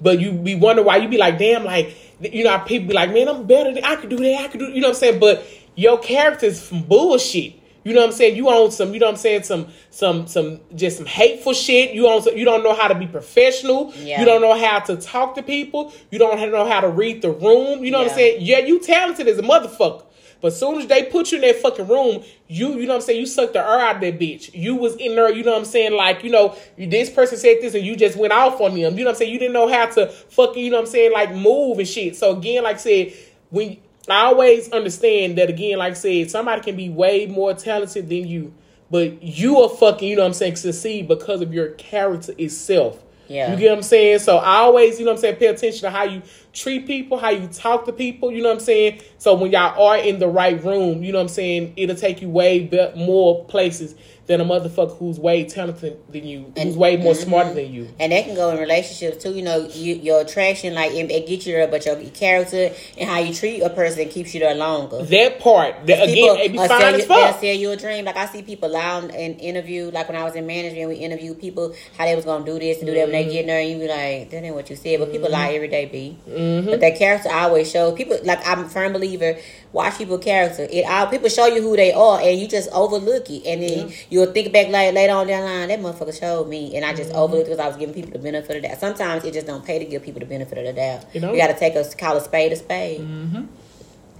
But 0.00 0.20
you 0.20 0.32
be 0.32 0.54
wonder 0.54 0.82
why 0.82 0.96
you 0.96 1.08
be 1.08 1.18
like, 1.18 1.38
damn, 1.38 1.64
like 1.64 1.94
you 2.20 2.44
know, 2.44 2.58
people 2.60 2.88
be 2.88 2.94
like, 2.94 3.12
man, 3.12 3.28
I'm 3.28 3.46
better 3.46 3.72
than 3.72 3.84
I 3.84 3.96
could 3.96 4.10
do 4.10 4.16
that, 4.16 4.44
I 4.44 4.48
could 4.48 4.60
do 4.60 4.66
you 4.66 4.80
know 4.80 4.88
what 4.88 4.96
I'm 4.96 5.00
saying? 5.00 5.20
But 5.20 5.46
your 5.74 5.98
character's 5.98 6.66
from 6.66 6.82
bullshit. 6.82 7.54
You 7.82 7.94
know 7.94 8.00
what 8.00 8.08
I'm 8.08 8.12
saying? 8.12 8.36
You 8.36 8.50
own 8.50 8.70
some, 8.70 8.92
you 8.92 9.00
know 9.00 9.06
what 9.06 9.12
I'm 9.12 9.18
saying, 9.18 9.44
some 9.44 9.68
some 9.88 10.26
some 10.26 10.60
just 10.74 10.98
some 10.98 11.06
hateful 11.06 11.54
shit. 11.54 11.94
You 11.94 12.08
own 12.08 12.20
some, 12.22 12.36
you 12.36 12.44
don't 12.44 12.62
know 12.62 12.74
how 12.74 12.88
to 12.88 12.94
be 12.94 13.06
professional. 13.06 13.94
Yeah. 13.96 14.20
You 14.20 14.26
don't 14.26 14.42
know 14.42 14.54
how 14.54 14.80
to 14.80 14.96
talk 14.96 15.34
to 15.36 15.42
people. 15.42 15.92
You 16.10 16.18
don't 16.18 16.38
know 16.50 16.68
how 16.68 16.80
to 16.80 16.90
read 16.90 17.22
the 17.22 17.30
room. 17.30 17.82
You 17.82 17.90
know 17.90 18.00
what 18.00 18.10
I'm 18.10 18.14
saying? 18.14 18.42
Yeah, 18.42 18.58
you 18.58 18.80
talented 18.80 19.28
as 19.28 19.38
a 19.38 19.42
motherfucker. 19.42 20.04
But 20.40 20.52
soon 20.52 20.80
as 20.80 20.86
they 20.86 21.04
put 21.04 21.32
you 21.32 21.38
in 21.38 21.42
that 21.42 21.60
fucking 21.60 21.86
room, 21.86 22.22
you 22.48 22.70
you 22.70 22.86
know 22.86 22.94
what 22.94 22.94
I'm 22.96 23.00
saying, 23.02 23.20
you 23.20 23.26
sucked 23.26 23.52
the 23.52 23.60
air 23.60 23.80
out 23.80 23.96
of 23.96 24.00
that 24.00 24.18
bitch. 24.18 24.50
You 24.54 24.74
was 24.76 24.96
in 24.96 25.14
there, 25.14 25.30
you 25.32 25.44
know 25.44 25.52
what 25.52 25.58
I'm 25.58 25.64
saying, 25.64 25.92
like, 25.92 26.24
you 26.24 26.30
know, 26.30 26.56
this 26.78 27.10
person 27.10 27.38
said 27.38 27.58
this 27.60 27.74
and 27.74 27.84
you 27.84 27.96
just 27.96 28.16
went 28.16 28.32
off 28.32 28.60
on 28.60 28.70
them. 28.70 28.78
You 28.78 29.04
know 29.04 29.04
what 29.04 29.08
I'm 29.08 29.14
saying? 29.16 29.32
You 29.32 29.38
didn't 29.38 29.52
know 29.52 29.68
how 29.68 29.86
to 29.86 30.06
fucking, 30.08 30.64
you 30.64 30.70
know 30.70 30.78
what 30.78 30.86
I'm 30.86 30.90
saying, 30.92 31.12
like 31.12 31.34
move 31.34 31.78
and 31.78 31.88
shit. 31.88 32.16
So 32.16 32.36
again, 32.36 32.64
like 32.64 32.76
I 32.76 32.78
said, 32.78 33.12
when 33.50 33.76
I 34.08 34.24
always 34.24 34.70
understand 34.72 35.38
that 35.38 35.50
again, 35.50 35.78
like 35.78 35.92
I 35.92 35.94
said, 35.94 36.30
somebody 36.30 36.62
can 36.62 36.76
be 36.76 36.88
way 36.88 37.26
more 37.26 37.52
talented 37.54 38.08
than 38.08 38.26
you, 38.26 38.54
but 38.90 39.22
you 39.22 39.60
are 39.60 39.68
fucking, 39.68 40.08
you 40.08 40.16
know 40.16 40.22
what 40.22 40.28
I'm 40.28 40.34
saying, 40.34 40.56
succeed 40.56 41.06
because 41.06 41.42
of 41.42 41.52
your 41.52 41.70
character 41.72 42.32
itself. 42.38 43.02
Yeah. 43.28 43.52
You 43.52 43.58
get 43.58 43.70
what 43.70 43.76
I'm 43.78 43.82
saying? 43.84 44.18
So 44.20 44.38
I 44.38 44.56
always, 44.56 44.98
you 44.98 45.04
know 45.04 45.12
what 45.12 45.18
I'm 45.18 45.20
saying, 45.20 45.36
pay 45.36 45.46
attention 45.46 45.82
to 45.82 45.90
how 45.90 46.02
you 46.02 46.22
treat 46.52 46.86
people, 46.86 47.18
how 47.18 47.30
you 47.30 47.46
talk 47.48 47.84
to 47.86 47.92
people, 47.92 48.32
you 48.32 48.42
know 48.42 48.48
what 48.48 48.56
I'm 48.56 48.60
saying? 48.60 49.00
So 49.18 49.34
when 49.34 49.52
y'all 49.52 49.80
are 49.82 49.98
in 49.98 50.18
the 50.18 50.28
right 50.28 50.62
room, 50.62 51.02
you 51.02 51.12
know 51.12 51.18
what 51.18 51.22
I'm 51.22 51.28
saying, 51.28 51.74
it'll 51.76 51.96
take 51.96 52.22
you 52.22 52.28
way 52.28 52.68
more 52.96 53.44
places 53.44 53.94
than 54.26 54.40
a 54.40 54.44
motherfucker 54.44 54.96
who's 54.98 55.18
way 55.18 55.44
talented 55.44 55.98
than 56.08 56.24
you, 56.26 56.52
who's 56.56 56.76
way 56.76 56.96
more 56.96 57.14
mhm. 57.14 57.24
smarter 57.24 57.54
than 57.54 57.72
you. 57.72 57.88
And 57.98 58.12
that 58.12 58.24
can 58.24 58.34
go 58.34 58.50
in 58.50 58.58
relationships 58.58 59.22
too. 59.22 59.32
You 59.32 59.42
know, 59.42 59.68
you, 59.72 59.94
your 59.94 60.20
attraction, 60.20 60.74
like 60.74 60.92
it, 60.92 61.10
it 61.10 61.26
gets 61.26 61.46
you 61.46 61.54
there, 61.54 61.66
but 61.68 61.84
your 61.86 61.96
character 62.10 62.70
and 62.98 63.08
how 63.08 63.18
you 63.18 63.34
treat 63.34 63.60
a 63.62 63.70
person 63.70 64.08
keeps 64.08 64.32
you 64.34 64.40
there 64.40 64.54
longer. 64.54 65.02
That 65.02 65.40
part, 65.40 65.86
that, 65.86 66.02
again, 66.08 66.36
it 66.38 66.52
be 66.52 66.58
fine 66.58 66.68
sell 66.68 66.82
as 66.82 67.06
they'll 67.06 67.26
fuck. 67.26 67.40
sell 67.40 67.54
you 67.54 67.70
a 67.70 67.76
dream. 67.76 68.04
Like 68.04 68.16
I 68.16 68.26
see 68.26 68.42
people 68.42 68.76
on- 68.76 69.10
in 69.10 69.34
interview, 69.38 69.90
like 69.90 70.08
when 70.08 70.16
I 70.16 70.24
was 70.24 70.34
in 70.36 70.46
management, 70.46 70.88
we 70.88 70.96
interview 70.96 71.34
people 71.34 71.74
how 71.98 72.04
they 72.04 72.14
was 72.14 72.24
gonna 72.24 72.44
do 72.44 72.58
this 72.58 72.78
and 72.78 72.86
do 72.86 72.94
that 72.94 73.02
when 73.04 73.12
they 73.12 73.20
Mm-hmm. 73.20 73.32
get 73.32 73.46
there, 73.46 73.60
and 73.60 73.70
you 73.70 73.78
be 73.78 73.88
like, 73.88 74.30
that 74.30 74.44
ain't 74.44 74.54
what 74.54 74.70
you 74.70 74.76
said. 74.76 74.98
But 75.00 75.12
people 75.12 75.30
lie 75.30 75.52
every 75.52 75.68
day, 75.68 75.86
b. 75.86 76.16
Mm-hmm. 76.28 76.70
But 76.70 76.80
that 76.80 76.96
character 76.98 77.30
always 77.32 77.70
shows 77.70 77.94
people. 77.96 78.18
Like 78.24 78.46
I'm 78.46 78.60
a 78.64 78.68
firm 78.68 78.92
believer. 78.92 79.36
Watch 79.72 79.98
people 79.98 80.18
character. 80.18 80.66
It 80.68 80.84
all 80.84 81.06
people 81.06 81.28
show 81.28 81.46
you 81.46 81.62
who 81.62 81.76
they 81.76 81.92
are, 81.92 82.20
and 82.20 82.40
you 82.40 82.48
just 82.48 82.68
overlook 82.72 83.30
it, 83.30 83.46
and 83.46 83.62
then 83.62 83.92
you'll 84.10 84.32
think 84.32 84.52
back 84.52 84.68
like 84.68 84.92
later 84.94 85.12
on 85.12 85.28
down 85.28 85.42
the 85.42 85.46
line, 85.46 85.68
that 85.68 85.78
motherfucker 85.80 86.18
showed 86.18 86.48
me, 86.48 86.74
and 86.74 86.84
I 86.84 86.88
Mm-hmm. 86.88 86.96
just 86.96 87.12
overlooked 87.12 87.46
because 87.46 87.60
I 87.60 87.68
was 87.68 87.76
giving 87.76 87.94
people 87.94 88.10
the 88.10 88.18
benefit 88.18 88.56
of 88.56 88.62
the 88.62 88.68
doubt. 88.68 88.78
Sometimes 88.80 89.24
it 89.24 89.32
just 89.32 89.46
don't 89.46 89.64
pay 89.64 89.78
to 89.78 89.84
give 89.84 90.02
people 90.02 90.18
the 90.20 90.26
benefit 90.26 90.58
of 90.58 90.64
the 90.64 90.72
doubt. 90.72 91.04
You 91.14 91.20
know? 91.20 91.32
You 91.32 91.38
got 91.38 91.48
to 91.48 91.58
take 91.58 91.76
a 91.76 91.84
call 91.96 92.16
a 92.16 92.20
spade 92.20 92.50
a 92.52 92.56
spade. 92.56 93.00
Mm-hmm. 93.00 93.44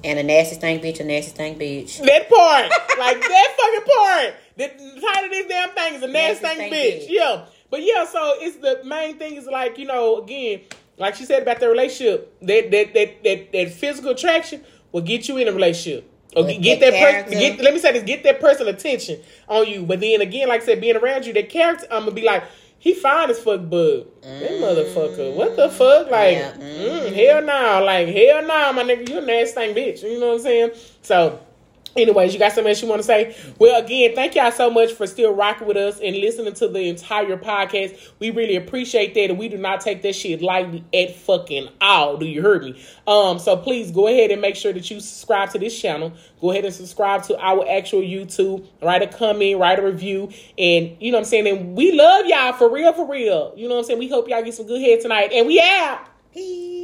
And 0.02 0.18
a 0.18 0.22
nasty 0.22 0.54
stank 0.54 0.82
bitch, 0.82 1.00
a 1.00 1.04
nasty 1.04 1.30
stank 1.32 1.58
bitch. 1.58 1.98
That 1.98 2.28
part, 2.30 2.70
like 2.98 3.20
that 3.20 3.56
fucking 3.58 3.94
part. 3.94 4.34
The 4.56 5.00
title 5.00 5.24
of 5.24 5.30
this 5.30 5.46
damn 5.46 5.70
thing 5.70 5.94
is 5.94 6.02
a 6.02 6.06
nasty 6.06 6.42
Nasty 6.42 6.46
thing, 6.46 6.68
stank 6.70 6.72
bitch. 6.72 7.02
bitch. 7.02 7.06
Yeah, 7.10 7.44
but 7.70 7.82
yeah, 7.82 8.06
so 8.06 8.34
it's 8.38 8.56
the 8.58 8.80
main 8.84 9.18
thing 9.18 9.34
is 9.34 9.46
like 9.46 9.76
you 9.78 9.84
know 9.86 10.22
again, 10.22 10.60
like 10.96 11.16
she 11.16 11.24
said 11.26 11.42
about 11.42 11.60
the 11.60 11.68
relationship, 11.68 12.34
that 12.40 12.70
that 12.70 12.94
that 12.94 13.24
that, 13.24 13.52
that 13.52 13.70
physical 13.72 14.12
attraction 14.12 14.62
will 14.92 15.02
get 15.02 15.28
you 15.28 15.36
in 15.38 15.48
a 15.48 15.52
relationship. 15.52 16.10
Or 16.36 16.44
With 16.44 16.62
get 16.62 16.78
that 16.80 16.92
that 16.92 17.24
person. 17.26 17.38
Get 17.38 17.60
let 17.60 17.74
me 17.74 17.80
say 17.80 17.92
this. 17.92 18.04
Get 18.04 18.22
that 18.22 18.40
person 18.40 18.68
attention 18.68 19.20
on 19.48 19.66
you. 19.66 19.82
But 19.84 20.00
then 20.00 20.20
again, 20.20 20.48
like 20.48 20.62
I 20.62 20.64
said, 20.64 20.80
being 20.80 20.96
around 20.96 21.26
you, 21.26 21.32
that 21.32 21.48
character, 21.48 21.86
I'm 21.90 22.02
gonna 22.02 22.12
be 22.12 22.22
like, 22.22 22.44
he 22.78 22.94
fine 22.94 23.30
as 23.30 23.38
fuck, 23.40 23.60
but 23.68 24.22
that 24.22 24.50
motherfucker, 24.52 25.34
what 25.34 25.56
the 25.56 25.68
fuck? 25.68 26.08
Like, 26.10 26.36
Yeah. 26.36 26.52
mm, 26.52 27.12
hell 27.14 27.42
no, 27.42 27.84
like 27.84 28.08
hell 28.08 28.42
no, 28.42 28.72
my 28.72 28.84
nigga, 28.84 29.08
you 29.08 29.18
a 29.18 29.20
nasty 29.20 29.54
thing, 29.54 29.74
bitch. 29.74 30.02
You 30.02 30.20
know 30.20 30.28
what 30.28 30.34
I'm 30.36 30.40
saying? 30.40 30.70
So. 31.02 31.40
Anyways, 31.96 32.32
you 32.32 32.38
got 32.38 32.52
something 32.52 32.70
else 32.70 32.80
you 32.80 32.88
want 32.88 33.00
to 33.00 33.06
say? 33.06 33.36
Well, 33.58 33.82
again, 33.82 34.14
thank 34.14 34.36
y'all 34.36 34.52
so 34.52 34.70
much 34.70 34.92
for 34.92 35.06
still 35.06 35.34
rocking 35.34 35.66
with 35.66 35.76
us 35.76 35.98
and 36.00 36.16
listening 36.16 36.54
to 36.54 36.68
the 36.68 36.88
entire 36.88 37.36
podcast. 37.36 38.12
We 38.20 38.30
really 38.30 38.54
appreciate 38.54 39.14
that, 39.14 39.30
and 39.30 39.38
we 39.38 39.48
do 39.48 39.58
not 39.58 39.80
take 39.80 40.02
that 40.02 40.14
shit 40.14 40.40
lightly 40.40 40.84
at 40.94 41.16
fucking 41.16 41.68
all. 41.80 42.16
Do 42.16 42.26
you 42.26 42.42
hear 42.42 42.60
me? 42.60 42.80
Um, 43.06 43.38
so 43.40 43.56
please 43.56 43.90
go 43.90 44.06
ahead 44.06 44.30
and 44.30 44.40
make 44.40 44.54
sure 44.54 44.72
that 44.72 44.88
you 44.90 45.00
subscribe 45.00 45.50
to 45.50 45.58
this 45.58 45.78
channel. 45.78 46.12
Go 46.40 46.52
ahead 46.52 46.64
and 46.64 46.72
subscribe 46.74 47.24
to 47.24 47.38
our 47.38 47.68
actual 47.68 48.02
YouTube. 48.02 48.66
Write 48.80 49.02
a 49.02 49.08
comment, 49.08 49.58
write 49.58 49.78
a 49.78 49.82
review, 49.82 50.30
and 50.56 50.96
you 51.00 51.10
know 51.10 51.18
what 51.18 51.24
I'm 51.24 51.28
saying. 51.28 51.48
And 51.48 51.76
we 51.76 51.92
love 51.92 52.26
y'all 52.26 52.52
for 52.52 52.72
real, 52.72 52.92
for 52.92 53.10
real. 53.10 53.52
You 53.56 53.68
know 53.68 53.74
what 53.74 53.80
I'm 53.80 53.86
saying. 53.86 53.98
We 53.98 54.08
hope 54.08 54.28
y'all 54.28 54.42
get 54.42 54.54
some 54.54 54.66
good 54.66 54.80
head 54.80 55.00
tonight, 55.00 55.32
and 55.32 55.46
we 55.46 55.60
out. 55.60 56.06
Peace. 56.32 56.79